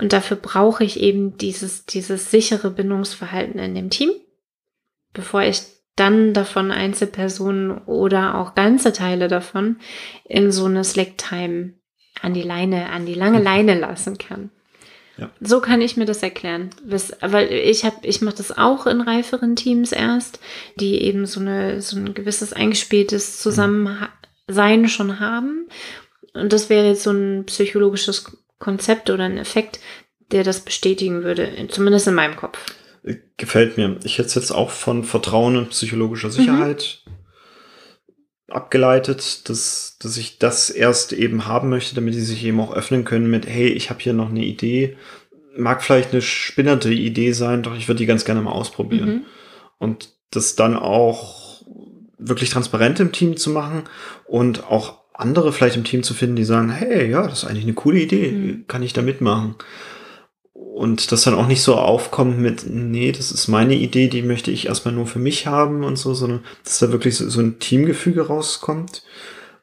Und 0.00 0.12
dafür 0.12 0.36
brauche 0.36 0.82
ich 0.84 1.00
eben 1.00 1.36
dieses, 1.36 1.84
dieses 1.84 2.30
sichere 2.30 2.70
Bindungsverhalten 2.70 3.58
in 3.60 3.74
dem 3.74 3.90
Team, 3.90 4.10
bevor 5.12 5.42
ich 5.42 5.62
dann 5.96 6.32
davon 6.32 6.70
Einzelpersonen 6.70 7.78
oder 7.84 8.36
auch 8.36 8.54
ganze 8.54 8.92
Teile 8.92 9.28
davon 9.28 9.76
in 10.24 10.50
so 10.50 10.64
eine 10.64 10.84
Slack-Time 10.84 11.74
an 12.22 12.34
die 12.34 12.42
Leine, 12.42 12.90
an 12.90 13.04
die 13.04 13.14
lange 13.14 13.42
Leine 13.42 13.78
lassen 13.78 14.16
kann. 14.16 14.50
Ja. 15.18 15.30
So 15.40 15.60
kann 15.60 15.82
ich 15.82 15.98
mir 15.98 16.06
das 16.06 16.22
erklären. 16.22 16.70
Bis- 16.82 17.12
Weil 17.20 17.52
ich 17.52 17.84
habe, 17.84 17.96
ich 18.06 18.22
mache 18.22 18.36
das 18.36 18.56
auch 18.56 18.86
in 18.86 19.02
reiferen 19.02 19.54
Teams 19.56 19.92
erst, 19.92 20.40
die 20.76 21.02
eben 21.02 21.26
so 21.26 21.40
eine, 21.40 21.82
so 21.82 21.98
ein 21.98 22.14
gewisses 22.14 22.54
eingespieltes 22.54 23.38
Zusammensein 23.40 24.88
schon 24.88 25.20
haben. 25.20 25.68
Und 26.32 26.52
das 26.54 26.70
wäre 26.70 26.86
jetzt 26.86 27.02
so 27.02 27.10
ein 27.10 27.44
psychologisches 27.44 28.24
Konzept 28.60 29.10
oder 29.10 29.24
ein 29.24 29.38
Effekt, 29.38 29.80
der 30.30 30.44
das 30.44 30.60
bestätigen 30.60 31.24
würde, 31.24 31.50
zumindest 31.68 32.06
in 32.06 32.14
meinem 32.14 32.36
Kopf. 32.36 32.58
Gefällt 33.36 33.76
mir. 33.76 33.98
Ich 34.04 34.18
hätte 34.18 34.28
es 34.28 34.34
jetzt 34.36 34.52
auch 34.52 34.70
von 34.70 35.02
Vertrauen 35.02 35.56
und 35.56 35.70
psychologischer 35.70 36.30
Sicherheit 36.30 37.02
abgeleitet, 38.48 39.48
dass, 39.48 39.96
dass 40.00 40.16
ich 40.16 40.38
das 40.38 40.70
erst 40.70 41.12
eben 41.12 41.46
haben 41.46 41.70
möchte, 41.70 41.94
damit 41.94 42.14
sie 42.14 42.24
sich 42.24 42.44
eben 42.44 42.60
auch 42.60 42.74
öffnen 42.74 43.04
können 43.04 43.30
mit, 43.30 43.46
hey, 43.46 43.68
ich 43.68 43.90
habe 43.90 44.00
hier 44.00 44.12
noch 44.12 44.28
eine 44.28 44.44
Idee. 44.44 44.96
Mag 45.56 45.82
vielleicht 45.82 46.12
eine 46.12 46.22
spinnerte 46.22 46.92
Idee 46.92 47.32
sein, 47.32 47.62
doch 47.62 47.76
ich 47.76 47.88
würde 47.88 47.98
die 47.98 48.06
ganz 48.06 48.24
gerne 48.24 48.42
mal 48.42 48.52
ausprobieren. 48.52 49.08
Mhm. 49.08 49.22
Und 49.78 50.10
das 50.30 50.56
dann 50.56 50.76
auch 50.76 51.62
wirklich 52.18 52.50
transparent 52.50 53.00
im 53.00 53.12
Team 53.12 53.36
zu 53.36 53.50
machen 53.50 53.84
und 54.26 54.64
auch 54.64 54.99
andere 55.20 55.52
vielleicht 55.52 55.76
im 55.76 55.84
Team 55.84 56.02
zu 56.02 56.14
finden, 56.14 56.36
die 56.36 56.44
sagen, 56.44 56.70
hey, 56.70 57.10
ja, 57.10 57.26
das 57.26 57.42
ist 57.42 57.48
eigentlich 57.48 57.64
eine 57.64 57.74
coole 57.74 58.00
Idee, 58.00 58.32
Mhm. 58.32 58.64
kann 58.68 58.82
ich 58.82 58.92
da 58.92 59.02
mitmachen. 59.02 59.54
Und 60.52 61.12
das 61.12 61.22
dann 61.22 61.34
auch 61.34 61.46
nicht 61.46 61.62
so 61.62 61.76
aufkommt 61.76 62.38
mit, 62.38 62.64
nee, 62.66 63.12
das 63.12 63.32
ist 63.32 63.48
meine 63.48 63.74
Idee, 63.74 64.08
die 64.08 64.22
möchte 64.22 64.50
ich 64.50 64.66
erstmal 64.66 64.94
nur 64.94 65.06
für 65.06 65.18
mich 65.18 65.46
haben 65.46 65.84
und 65.84 65.96
so, 65.96 66.14
sondern 66.14 66.44
dass 66.64 66.78
da 66.78 66.90
wirklich 66.92 67.16
so, 67.16 67.28
so 67.28 67.40
ein 67.40 67.58
Teamgefüge 67.58 68.26
rauskommt. 68.26 69.02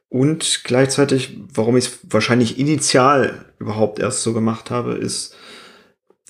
Und 0.10 0.62
gleichzeitig, 0.64 1.38
warum 1.53 1.76
ich 1.76 1.86
es 1.86 1.99
wahrscheinlich 2.10 2.60
initial 2.60 3.45
überhaupt 3.60 3.99
erst 3.99 4.24
so 4.24 4.34
gemacht 4.34 4.72
habe, 4.72 4.93
ist, 4.93 5.36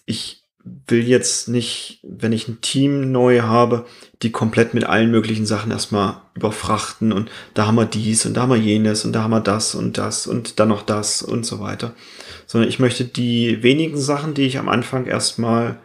ich 0.06 0.47
will 0.88 1.08
jetzt 1.08 1.48
nicht, 1.48 2.00
wenn 2.04 2.32
ich 2.32 2.48
ein 2.48 2.62
Team 2.62 3.12
neu 3.12 3.42
habe, 3.42 3.86
die 4.22 4.32
komplett 4.32 4.74
mit 4.74 4.86
allen 4.86 5.12
möglichen 5.12 5.46
Sachen 5.46 5.72
erstmal 5.72 6.22
überfrachten 6.36 7.12
und 7.12 7.30
da 7.54 7.68
haben 7.68 7.76
wir 7.76 7.86
dies 7.86 8.26
und 8.26 8.36
da 8.36 8.42
haben 8.42 8.52
wir 8.52 8.58
jenes 8.58 9.06
und 9.06 9.14
da 9.14 9.24
haben 9.24 9.32
wir 9.32 9.42
das 9.42 9.76
und 9.76 9.98
das 9.98 10.28
und 10.28 10.60
dann 10.60 10.70
noch 10.70 10.84
das 10.84 11.22
und 11.22 11.46
so 11.46 11.60
weiter. 11.60 11.94
Sondern 12.46 12.70
ich 12.70 12.80
möchte 12.80 13.06
die 13.06 13.62
wenigen 13.64 13.98
Sachen, 13.98 14.34
die 14.34 14.46
ich 14.46 14.58
am 14.58 14.70
Anfang 14.70 15.06
erstmal, 15.06 15.80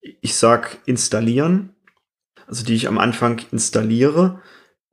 ich 0.00 0.34
sag, 0.36 0.78
installieren, 0.86 1.70
also 2.46 2.64
die 2.64 2.74
ich 2.74 2.88
am 2.88 2.98
Anfang 2.98 3.40
installiere, 3.52 4.40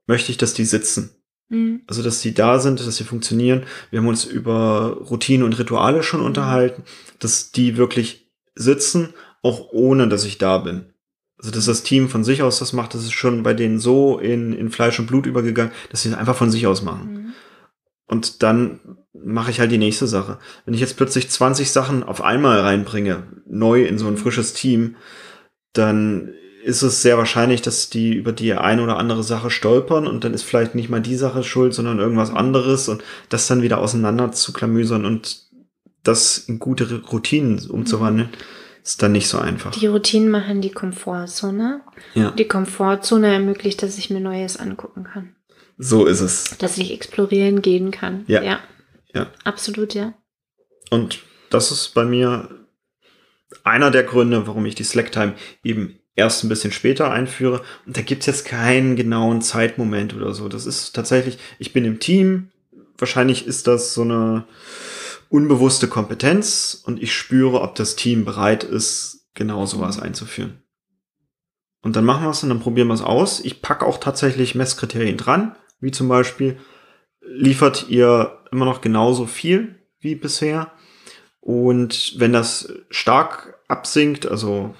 möchte 0.06 0.30
ich, 0.30 0.38
dass 0.38 0.54
die 0.54 0.64
sitzen. 0.64 1.10
Mhm. 1.48 1.82
Also, 1.86 2.02
dass 2.02 2.20
sie 2.20 2.34
da 2.34 2.58
sind, 2.58 2.80
dass 2.80 2.96
sie 2.96 3.04
funktionieren. 3.04 3.64
Wir 3.90 4.00
haben 4.00 4.08
uns 4.08 4.24
über 4.24 4.98
Routine 5.10 5.44
und 5.44 5.58
Rituale 5.58 6.02
schon 6.02 6.20
unterhalten, 6.20 6.82
dass 7.18 7.52
die 7.52 7.76
wirklich 7.76 8.30
sitzen, 8.54 9.14
auch 9.44 9.68
ohne 9.72 10.08
dass 10.08 10.24
ich 10.24 10.38
da 10.38 10.58
bin. 10.58 10.86
Also, 11.38 11.50
dass 11.50 11.66
das 11.66 11.82
Team 11.82 12.08
von 12.08 12.24
sich 12.24 12.42
aus 12.42 12.58
das 12.58 12.72
macht, 12.72 12.94
das 12.94 13.02
ist 13.02 13.12
schon 13.12 13.42
bei 13.42 13.54
denen 13.54 13.78
so 13.78 14.18
in, 14.18 14.52
in 14.52 14.70
Fleisch 14.70 14.98
und 14.98 15.06
Blut 15.06 15.26
übergegangen, 15.26 15.72
dass 15.90 16.02
sie 16.02 16.08
es 16.08 16.14
einfach 16.14 16.36
von 16.36 16.50
sich 16.50 16.66
aus 16.66 16.82
machen. 16.82 17.12
Mhm. 17.12 17.32
Und 18.06 18.42
dann 18.42 18.80
mache 19.12 19.50
ich 19.50 19.60
halt 19.60 19.70
die 19.70 19.78
nächste 19.78 20.06
Sache. 20.06 20.38
Wenn 20.64 20.74
ich 20.74 20.80
jetzt 20.80 20.96
plötzlich 20.96 21.30
20 21.30 21.70
Sachen 21.70 22.02
auf 22.02 22.22
einmal 22.22 22.60
reinbringe, 22.60 23.24
neu 23.46 23.84
in 23.84 23.98
so 23.98 24.06
ein 24.06 24.16
frisches 24.16 24.54
Team, 24.54 24.96
dann 25.72 26.32
ist 26.62 26.82
es 26.82 27.02
sehr 27.02 27.18
wahrscheinlich, 27.18 27.60
dass 27.60 27.90
die 27.90 28.14
über 28.14 28.32
die 28.32 28.54
eine 28.54 28.82
oder 28.82 28.96
andere 28.96 29.22
Sache 29.22 29.50
stolpern 29.50 30.06
und 30.06 30.24
dann 30.24 30.32
ist 30.32 30.44
vielleicht 30.44 30.74
nicht 30.74 30.88
mal 30.88 31.02
die 31.02 31.16
Sache 31.16 31.42
schuld, 31.44 31.74
sondern 31.74 31.98
irgendwas 31.98 32.30
anderes 32.30 32.88
und 32.88 33.02
das 33.28 33.46
dann 33.46 33.60
wieder 33.60 33.78
auseinander 33.78 34.32
zu 34.32 34.52
klamüsern 34.52 35.04
und 35.04 35.42
das 36.02 36.38
in 36.38 36.58
gute 36.58 37.02
Routinen 37.02 37.58
umzuwandeln, 37.68 38.30
ist 38.84 39.02
dann 39.02 39.12
nicht 39.12 39.28
so 39.28 39.38
einfach. 39.38 39.72
Die 39.72 39.86
Routinen 39.86 40.30
machen 40.30 40.60
die 40.60 40.70
Komfortzone. 40.70 41.80
Ja, 42.14 42.30
Die 42.32 42.46
Komfortzone 42.46 43.32
ermöglicht, 43.32 43.82
dass 43.82 43.98
ich 43.98 44.10
mir 44.10 44.20
Neues 44.20 44.58
angucken 44.58 45.04
kann. 45.04 45.34
so 45.78 46.04
ist 46.06 46.20
es. 46.20 46.56
Dass 46.58 46.78
ich 46.78 46.92
explorieren 46.92 47.62
gehen 47.62 47.90
kann. 47.90 48.24
Ja. 48.28 48.42
Ja. 48.42 48.60
Ja. 49.14 49.26
Absolut, 49.44 49.94
ja. 49.94 50.12
Und 50.90 51.20
das 51.50 51.70
ist 51.72 51.94
bei 51.94 52.04
mir 52.04 52.48
einer 53.62 53.90
der 53.90 54.02
Gründe, 54.02 54.46
warum 54.46 54.66
ich 54.66 54.74
die 54.74 54.84
Slack-Time 54.84 55.34
eben 55.62 55.98
erst 56.16 56.44
ein 56.44 56.48
bisschen 56.48 56.72
später 56.72 57.10
einführe. 57.10 57.62
Und 57.86 57.96
da 57.96 58.02
gibt's 58.02 58.26
jetzt 58.26 58.44
keinen 58.44 58.96
genauen 58.96 59.40
Zeitmoment 59.40 60.14
oder 60.14 60.34
so. 60.34 60.48
Das 60.48 60.66
ist 60.66 60.92
tatsächlich, 60.94 61.38
ich 61.58 61.72
bin 61.72 61.84
im 61.84 62.00
Team. 62.00 62.50
Wahrscheinlich 62.98 63.46
ist 63.46 63.66
das 63.66 63.94
so 63.94 64.02
eine 64.02 64.44
unbewusste 65.34 65.88
Kompetenz 65.88 66.80
und 66.86 67.02
ich 67.02 67.12
spüre, 67.12 67.60
ob 67.60 67.74
das 67.74 67.96
Team 67.96 68.24
bereit 68.24 68.62
ist, 68.62 69.26
genau 69.34 69.66
sowas 69.66 69.98
einzuführen. 69.98 70.62
Und 71.82 71.96
dann 71.96 72.04
machen 72.04 72.22
wir 72.22 72.30
es 72.30 72.44
und 72.44 72.50
dann 72.50 72.60
probieren 72.60 72.86
wir 72.86 72.94
es 72.94 73.02
aus. 73.02 73.40
Ich 73.40 73.60
packe 73.60 73.84
auch 73.84 73.98
tatsächlich 73.98 74.54
Messkriterien 74.54 75.16
dran, 75.16 75.56
wie 75.80 75.90
zum 75.90 76.06
Beispiel, 76.06 76.58
liefert 77.20 77.88
ihr 77.88 78.44
immer 78.52 78.64
noch 78.64 78.80
genauso 78.80 79.26
viel 79.26 79.74
wie 79.98 80.14
bisher? 80.14 80.70
Und 81.40 82.14
wenn 82.20 82.32
das 82.32 82.72
stark 82.90 83.58
absinkt, 83.66 84.26
also 84.26 84.76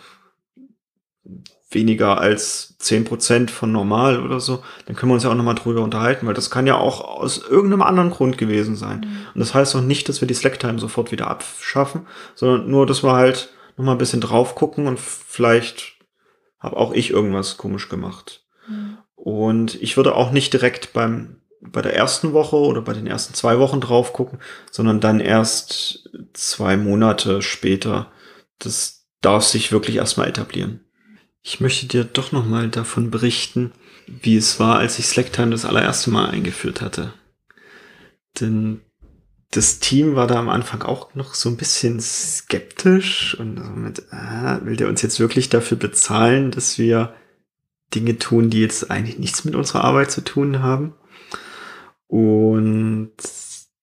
weniger 1.75 2.18
als 2.18 2.77
10% 2.81 3.51
von 3.51 3.72
normal 3.72 4.22
oder 4.22 4.41
so, 4.41 4.62
dann 4.87 4.97
können 4.97 5.11
wir 5.11 5.14
uns 5.14 5.25
ja 5.25 5.31
auch 5.31 5.35
nochmal 5.35 5.55
drüber 5.55 5.83
unterhalten, 5.83 6.27
weil 6.27 6.35
das 6.35 6.51
kann 6.51 6.66
ja 6.66 6.77
auch 6.77 7.01
aus 7.01 7.39
irgendeinem 7.39 7.83
anderen 7.83 8.11
Grund 8.11 8.39
gewesen 8.39 8.77
sein. 8.77 9.07
Und 9.35 9.41
das 9.41 9.55
heißt 9.55 9.75
auch 9.77 9.81
nicht, 9.81 10.09
dass 10.09 10.20
wir 10.20 10.29
die 10.29 10.35
Slacktime 10.35 10.79
sofort 10.79 11.12
wieder 11.12 11.29
abschaffen, 11.29 12.07
sondern 12.35 12.70
nur, 12.70 12.87
dass 12.87 13.03
wir 13.03 13.12
halt 13.12 13.51
nochmal 13.77 13.95
ein 13.95 13.99
bisschen 13.99 14.20
drauf 14.20 14.55
gucken 14.55 14.87
und 14.87 15.01
vielleicht 15.01 15.95
habe 16.61 16.77
auch 16.77 16.93
ich 16.93 17.11
irgendwas 17.11 17.57
komisch 17.57 17.89
gemacht. 17.89 18.45
Und 19.14 19.81
ich 19.83 19.97
würde 19.97 20.14
auch 20.14 20.33
nicht 20.33 20.53
direkt 20.53 20.93
beim, 20.93 21.41
bei 21.61 21.83
der 21.83 21.95
ersten 21.97 22.33
Woche 22.33 22.57
oder 22.57 22.83
bei 22.83 22.93
den 22.93 23.07
ersten 23.07 23.35
zwei 23.35 23.59
Wochen 23.59 23.81
drauf 23.81 24.12
gucken, 24.12 24.39
sondern 24.70 25.01
dann 25.01 25.20
erst 25.20 26.11
zwei 26.35 26.77
Monate 26.77 27.43
später. 27.43 28.12
Das 28.59 29.07
darf 29.20 29.45
sich 29.45 29.72
wirklich 29.72 29.97
erstmal 29.97 30.29
etablieren. 30.29 30.84
Ich 31.47 31.61
möchte 31.61 31.86
dir 31.86 32.05
doch 32.05 32.32
nochmal 32.32 32.70
davon 32.70 33.11
berichten, 33.11 33.72
wie 34.07 34.36
es 34.36 34.59
war, 34.59 34.78
als 34.78 34.99
ich 34.99 35.07
Slacktime 35.07 35.51
das 35.51 35.66
allererste 35.66 36.09
Mal 36.11 36.30
eingeführt 36.30 36.80
hatte. 36.80 37.12
Denn 38.40 38.80
das 39.51 39.78
Team 39.78 40.16
war 40.16 40.26
da 40.26 40.36
am 40.36 40.49
Anfang 40.49 40.82
auch 40.82 41.14
noch 41.14 41.34
so 41.34 41.51
ein 41.51 41.59
bisschen 41.59 42.01
skeptisch 42.01 43.38
und 43.38 43.59
so 43.59 43.70
mit, 43.70 44.11
ah, 44.11 44.61
will 44.64 44.76
der 44.76 44.88
uns 44.88 45.03
jetzt 45.03 45.20
wirklich 45.20 45.51
dafür 45.51 45.76
bezahlen, 45.76 46.51
dass 46.51 46.78
wir 46.78 47.14
Dinge 47.95 48.18
tun, 48.18 48.49
die 48.49 48.62
jetzt 48.62 48.90
eigentlich 48.90 49.18
nichts 49.18 49.45
mit 49.45 49.55
unserer 49.55 49.84
Arbeit 49.84 50.11
zu 50.11 50.22
tun 50.22 50.61
haben? 50.61 50.95
Und 52.07 53.12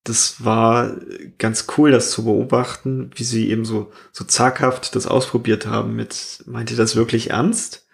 das 0.04 0.44
war 0.44 0.96
ganz 1.38 1.68
cool, 1.78 1.92
das 1.92 2.12
zu 2.12 2.26
beobachten, 2.26 3.12
wie 3.16 3.24
sie 3.24 3.50
eben 3.50 3.66
so, 3.66 3.92
so 4.12 4.26
zaghaft 4.26 4.96
das 4.96 5.06
ausprobiert 5.06 5.68
haben 5.68 5.96
mit, 5.96 6.44
meint 6.48 6.72
ihr 6.72 6.78
das 6.78 6.96
wirklich 6.96 7.30
ernst? 7.30 7.88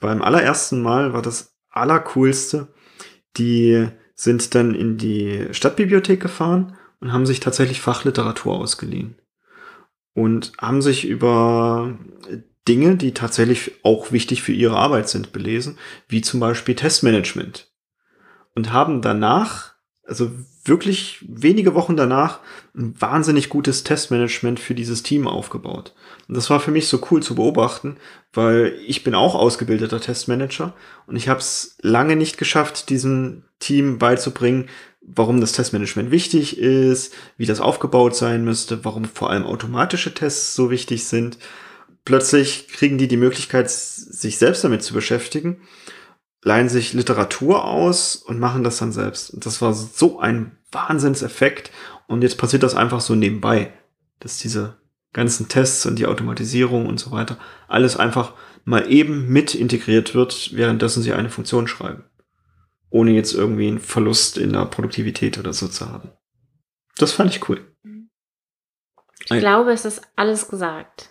Beim 0.00 0.22
allerersten 0.22 0.82
Mal 0.82 1.12
war 1.12 1.22
das 1.22 1.56
Allercoolste, 1.70 2.68
die 3.36 3.88
sind 4.14 4.54
dann 4.54 4.74
in 4.74 4.98
die 4.98 5.48
Stadtbibliothek 5.52 6.20
gefahren 6.20 6.76
und 7.00 7.12
haben 7.12 7.26
sich 7.26 7.40
tatsächlich 7.40 7.80
Fachliteratur 7.80 8.54
ausgeliehen. 8.54 9.16
Und 10.12 10.52
haben 10.58 10.82
sich 10.82 11.06
über 11.06 11.98
Dinge, 12.68 12.96
die 12.96 13.14
tatsächlich 13.14 13.72
auch 13.84 14.12
wichtig 14.12 14.42
für 14.42 14.52
ihre 14.52 14.76
Arbeit 14.76 15.08
sind, 15.08 15.32
belesen, 15.32 15.78
wie 16.08 16.20
zum 16.20 16.40
Beispiel 16.40 16.74
Testmanagement. 16.74 17.72
Und 18.54 18.72
haben 18.72 19.00
danach, 19.00 19.74
also 20.10 20.32
wirklich 20.64 21.24
wenige 21.28 21.74
Wochen 21.74 21.96
danach, 21.96 22.40
ein 22.76 23.00
wahnsinnig 23.00 23.48
gutes 23.48 23.84
Testmanagement 23.84 24.58
für 24.58 24.74
dieses 24.74 25.04
Team 25.04 25.28
aufgebaut. 25.28 25.94
Und 26.26 26.36
das 26.36 26.50
war 26.50 26.58
für 26.58 26.72
mich 26.72 26.88
so 26.88 27.00
cool 27.10 27.22
zu 27.22 27.36
beobachten, 27.36 27.96
weil 28.32 28.76
ich 28.84 29.04
bin 29.04 29.14
auch 29.14 29.36
ausgebildeter 29.36 30.00
Testmanager 30.00 30.74
und 31.06 31.14
ich 31.14 31.28
habe 31.28 31.38
es 31.38 31.76
lange 31.80 32.16
nicht 32.16 32.38
geschafft, 32.38 32.90
diesem 32.90 33.44
Team 33.60 33.98
beizubringen, 33.98 34.68
warum 35.00 35.40
das 35.40 35.52
Testmanagement 35.52 36.10
wichtig 36.10 36.58
ist, 36.58 37.14
wie 37.36 37.46
das 37.46 37.60
aufgebaut 37.60 38.16
sein 38.16 38.44
müsste, 38.44 38.84
warum 38.84 39.04
vor 39.04 39.30
allem 39.30 39.46
automatische 39.46 40.12
Tests 40.12 40.56
so 40.56 40.72
wichtig 40.72 41.04
sind. 41.04 41.38
Plötzlich 42.04 42.66
kriegen 42.66 42.98
die 42.98 43.06
die 43.06 43.16
Möglichkeit, 43.16 43.70
sich 43.70 44.38
selbst 44.38 44.64
damit 44.64 44.82
zu 44.82 44.92
beschäftigen, 44.92 45.60
leihen 46.42 46.68
sich 46.68 46.92
Literatur 46.92 47.64
aus 47.64 48.16
und 48.16 48.38
machen 48.38 48.64
das 48.64 48.78
dann 48.78 48.92
selbst. 48.92 49.30
Und 49.30 49.46
das 49.46 49.60
war 49.60 49.74
so 49.74 50.20
ein 50.20 50.58
Wahnsinnseffekt. 50.72 51.70
Und 52.06 52.22
jetzt 52.22 52.38
passiert 52.38 52.62
das 52.62 52.74
einfach 52.74 53.00
so 53.00 53.14
nebenbei, 53.14 53.72
dass 54.20 54.38
diese 54.38 54.76
ganzen 55.12 55.48
Tests 55.48 55.86
und 55.86 55.98
die 55.98 56.06
Automatisierung 56.06 56.86
und 56.86 56.98
so 56.98 57.10
weiter 57.10 57.36
alles 57.68 57.96
einfach 57.96 58.32
mal 58.64 58.90
eben 58.90 59.28
mit 59.28 59.54
integriert 59.54 60.14
wird, 60.14 60.54
währenddessen 60.54 61.02
sie 61.02 61.12
eine 61.12 61.30
Funktion 61.30 61.66
schreiben 61.66 62.04
ohne 62.90 63.12
jetzt 63.12 63.32
irgendwie 63.32 63.68
einen 63.68 63.78
Verlust 63.78 64.36
in 64.36 64.52
der 64.52 64.66
Produktivität 64.66 65.38
oder 65.38 65.52
so 65.52 65.68
zu 65.68 65.88
haben. 65.88 66.10
Das 66.98 67.12
fand 67.12 67.34
ich 67.34 67.48
cool. 67.48 67.64
Ich 69.22 69.38
glaube, 69.38 69.72
es 69.72 69.84
ist 69.84 70.02
alles 70.16 70.48
gesagt. 70.48 71.10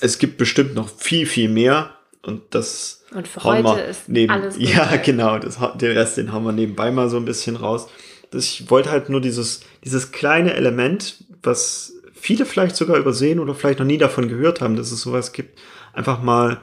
Es 0.00 0.18
gibt 0.18 0.36
bestimmt 0.36 0.74
noch 0.74 0.88
viel, 0.88 1.26
viel 1.26 1.48
mehr 1.48 1.97
und 2.22 2.42
das 2.50 3.04
Und 3.14 3.28
für 3.28 3.42
hauen 3.44 3.64
heute 3.64 3.80
wir 3.80 3.84
ist 3.86 4.08
neben, 4.08 4.32
alles 4.32 4.56
Ja, 4.58 4.84
gesagt. 4.84 5.04
genau, 5.04 5.38
das, 5.38 5.58
den 5.76 5.92
Rest, 5.92 6.16
den 6.16 6.32
haben 6.32 6.44
wir 6.44 6.52
nebenbei 6.52 6.90
mal 6.90 7.08
so 7.08 7.16
ein 7.16 7.24
bisschen 7.24 7.56
raus. 7.56 7.88
Das, 8.30 8.44
ich 8.44 8.70
wollte 8.70 8.90
halt 8.90 9.08
nur 9.08 9.20
dieses, 9.20 9.60
dieses 9.84 10.12
kleine 10.12 10.54
Element, 10.54 11.24
was 11.42 11.94
viele 12.12 12.44
vielleicht 12.44 12.76
sogar 12.76 12.96
übersehen 12.96 13.38
oder 13.38 13.54
vielleicht 13.54 13.78
noch 13.78 13.86
nie 13.86 13.98
davon 13.98 14.28
gehört 14.28 14.60
haben, 14.60 14.76
dass 14.76 14.92
es 14.92 15.00
sowas 15.00 15.32
gibt, 15.32 15.58
einfach 15.92 16.22
mal 16.22 16.60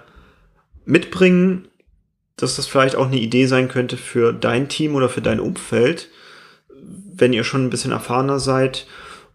mitbringen, 0.86 1.68
dass 2.36 2.58
das 2.58 2.68
vielleicht 2.68 2.96
auch 2.96 3.08
eine 3.08 3.20
Idee 3.20 3.46
sein 3.46 3.70
könnte 3.70 3.98
für 3.98 4.34
dein 4.34 4.68
Team 4.68 4.96
oder 4.96 5.10
für 5.10 5.22
dein 5.22 5.40
Umfeld, 5.40 6.10
wenn 7.16 7.34
ihr 7.34 7.46
schon 7.46 7.66
ein 7.66 7.70
bisschen 7.70 7.92
erfahrener 7.92 8.40
seid 8.40 8.86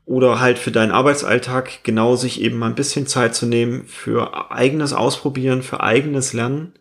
oder 0.05 0.41
halt 0.41 0.59
für 0.59 0.73
deinen 0.73 0.93
Arbeitsalltag 0.93 1.85
genau 1.85 2.17
sich 2.17 2.41
eben 2.41 2.59
mal 2.59 2.69
ein 2.69 2.75
bisschen 2.75 3.07
Zeit 3.07 3.35
zu 3.35 3.47
nehmen 3.47 3.87
für 3.87 4.51
eigenes 4.51 4.93
Ausprobieren, 4.93 5.63
für 5.63 5.81
eigenes 5.81 6.33
Lernen 6.33 6.75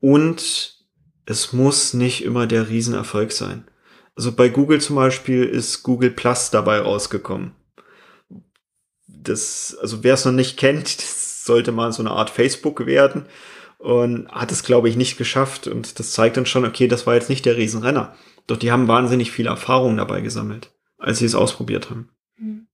und 0.00 0.74
es 1.26 1.52
muss 1.52 1.94
nicht 1.94 2.24
immer 2.24 2.46
der 2.46 2.68
Riesenerfolg 2.68 3.32
sein. 3.32 3.64
Also 4.16 4.32
bei 4.32 4.48
Google 4.48 4.80
zum 4.80 4.96
Beispiel 4.96 5.44
ist 5.44 5.82
Google 5.82 6.10
Plus 6.10 6.50
dabei 6.50 6.78
rausgekommen. 6.80 7.52
Das, 9.06 9.76
also 9.80 10.04
wer 10.04 10.14
es 10.14 10.24
noch 10.24 10.32
nicht 10.32 10.56
kennt, 10.56 10.98
das 10.98 11.44
sollte 11.44 11.72
mal 11.72 11.92
so 11.92 12.02
eine 12.02 12.12
Art 12.12 12.30
Facebook 12.30 12.86
werden 12.86 13.26
und 13.78 14.28
hat 14.28 14.52
es, 14.52 14.62
glaube 14.62 14.88
ich, 14.88 14.96
nicht 14.96 15.18
geschafft. 15.18 15.66
Und 15.66 15.98
das 15.98 16.12
zeigt 16.12 16.36
dann 16.36 16.46
schon, 16.46 16.64
okay, 16.64 16.88
das 16.88 17.06
war 17.06 17.14
jetzt 17.14 17.28
nicht 17.28 17.44
der 17.44 17.56
Riesenrenner. 17.56 18.14
Doch 18.46 18.56
die 18.56 18.72
haben 18.72 18.88
wahnsinnig 18.88 19.30
viel 19.30 19.46
Erfahrung 19.46 19.96
dabei 19.96 20.20
gesammelt, 20.20 20.70
als 20.98 21.18
sie 21.18 21.26
es 21.26 21.34
ausprobiert 21.34 21.90
haben. 21.90 22.10
Hm. 22.36 22.66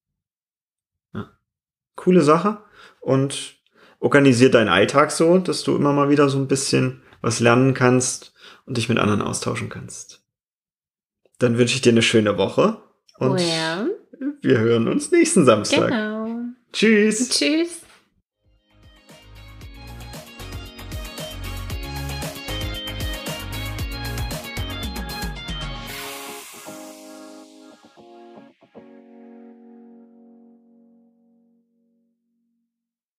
Coole 1.97 2.23
Sache. 2.23 2.59
Und 3.01 3.57
organisier 3.99 4.51
deinen 4.51 4.69
Alltag 4.69 5.13
so, 5.13 5.39
dass 5.39 5.63
du 5.63 5.77
immer 5.77 5.93
mal 5.93 6.09
wieder 6.09 6.29
so 6.29 6.39
ein 6.39 6.49
bisschen 6.49 7.03
was 7.21 7.41
lernen 7.41 7.75
kannst 7.75 8.33
und 8.65 8.77
dich 8.77 8.89
mit 8.89 8.99
anderen 8.99 9.23
austauschen 9.23 9.69
kannst. 9.69 10.23
Dann 11.39 11.59
wünsche 11.59 11.75
ich 11.75 11.83
dir 11.83 11.93
eine 11.93 12.03
schöne 12.03 12.39
Woche 12.39 12.83
und 13.19 13.41
ja, 13.41 13.87
wir 14.41 14.59
hören 14.59 14.89
uns 14.89 15.11
nächsten 15.11 15.45
Samstag. 15.45 15.89
genau. 15.89 16.39
Tschüss. 16.73 17.29
Tschüss. 17.29 17.80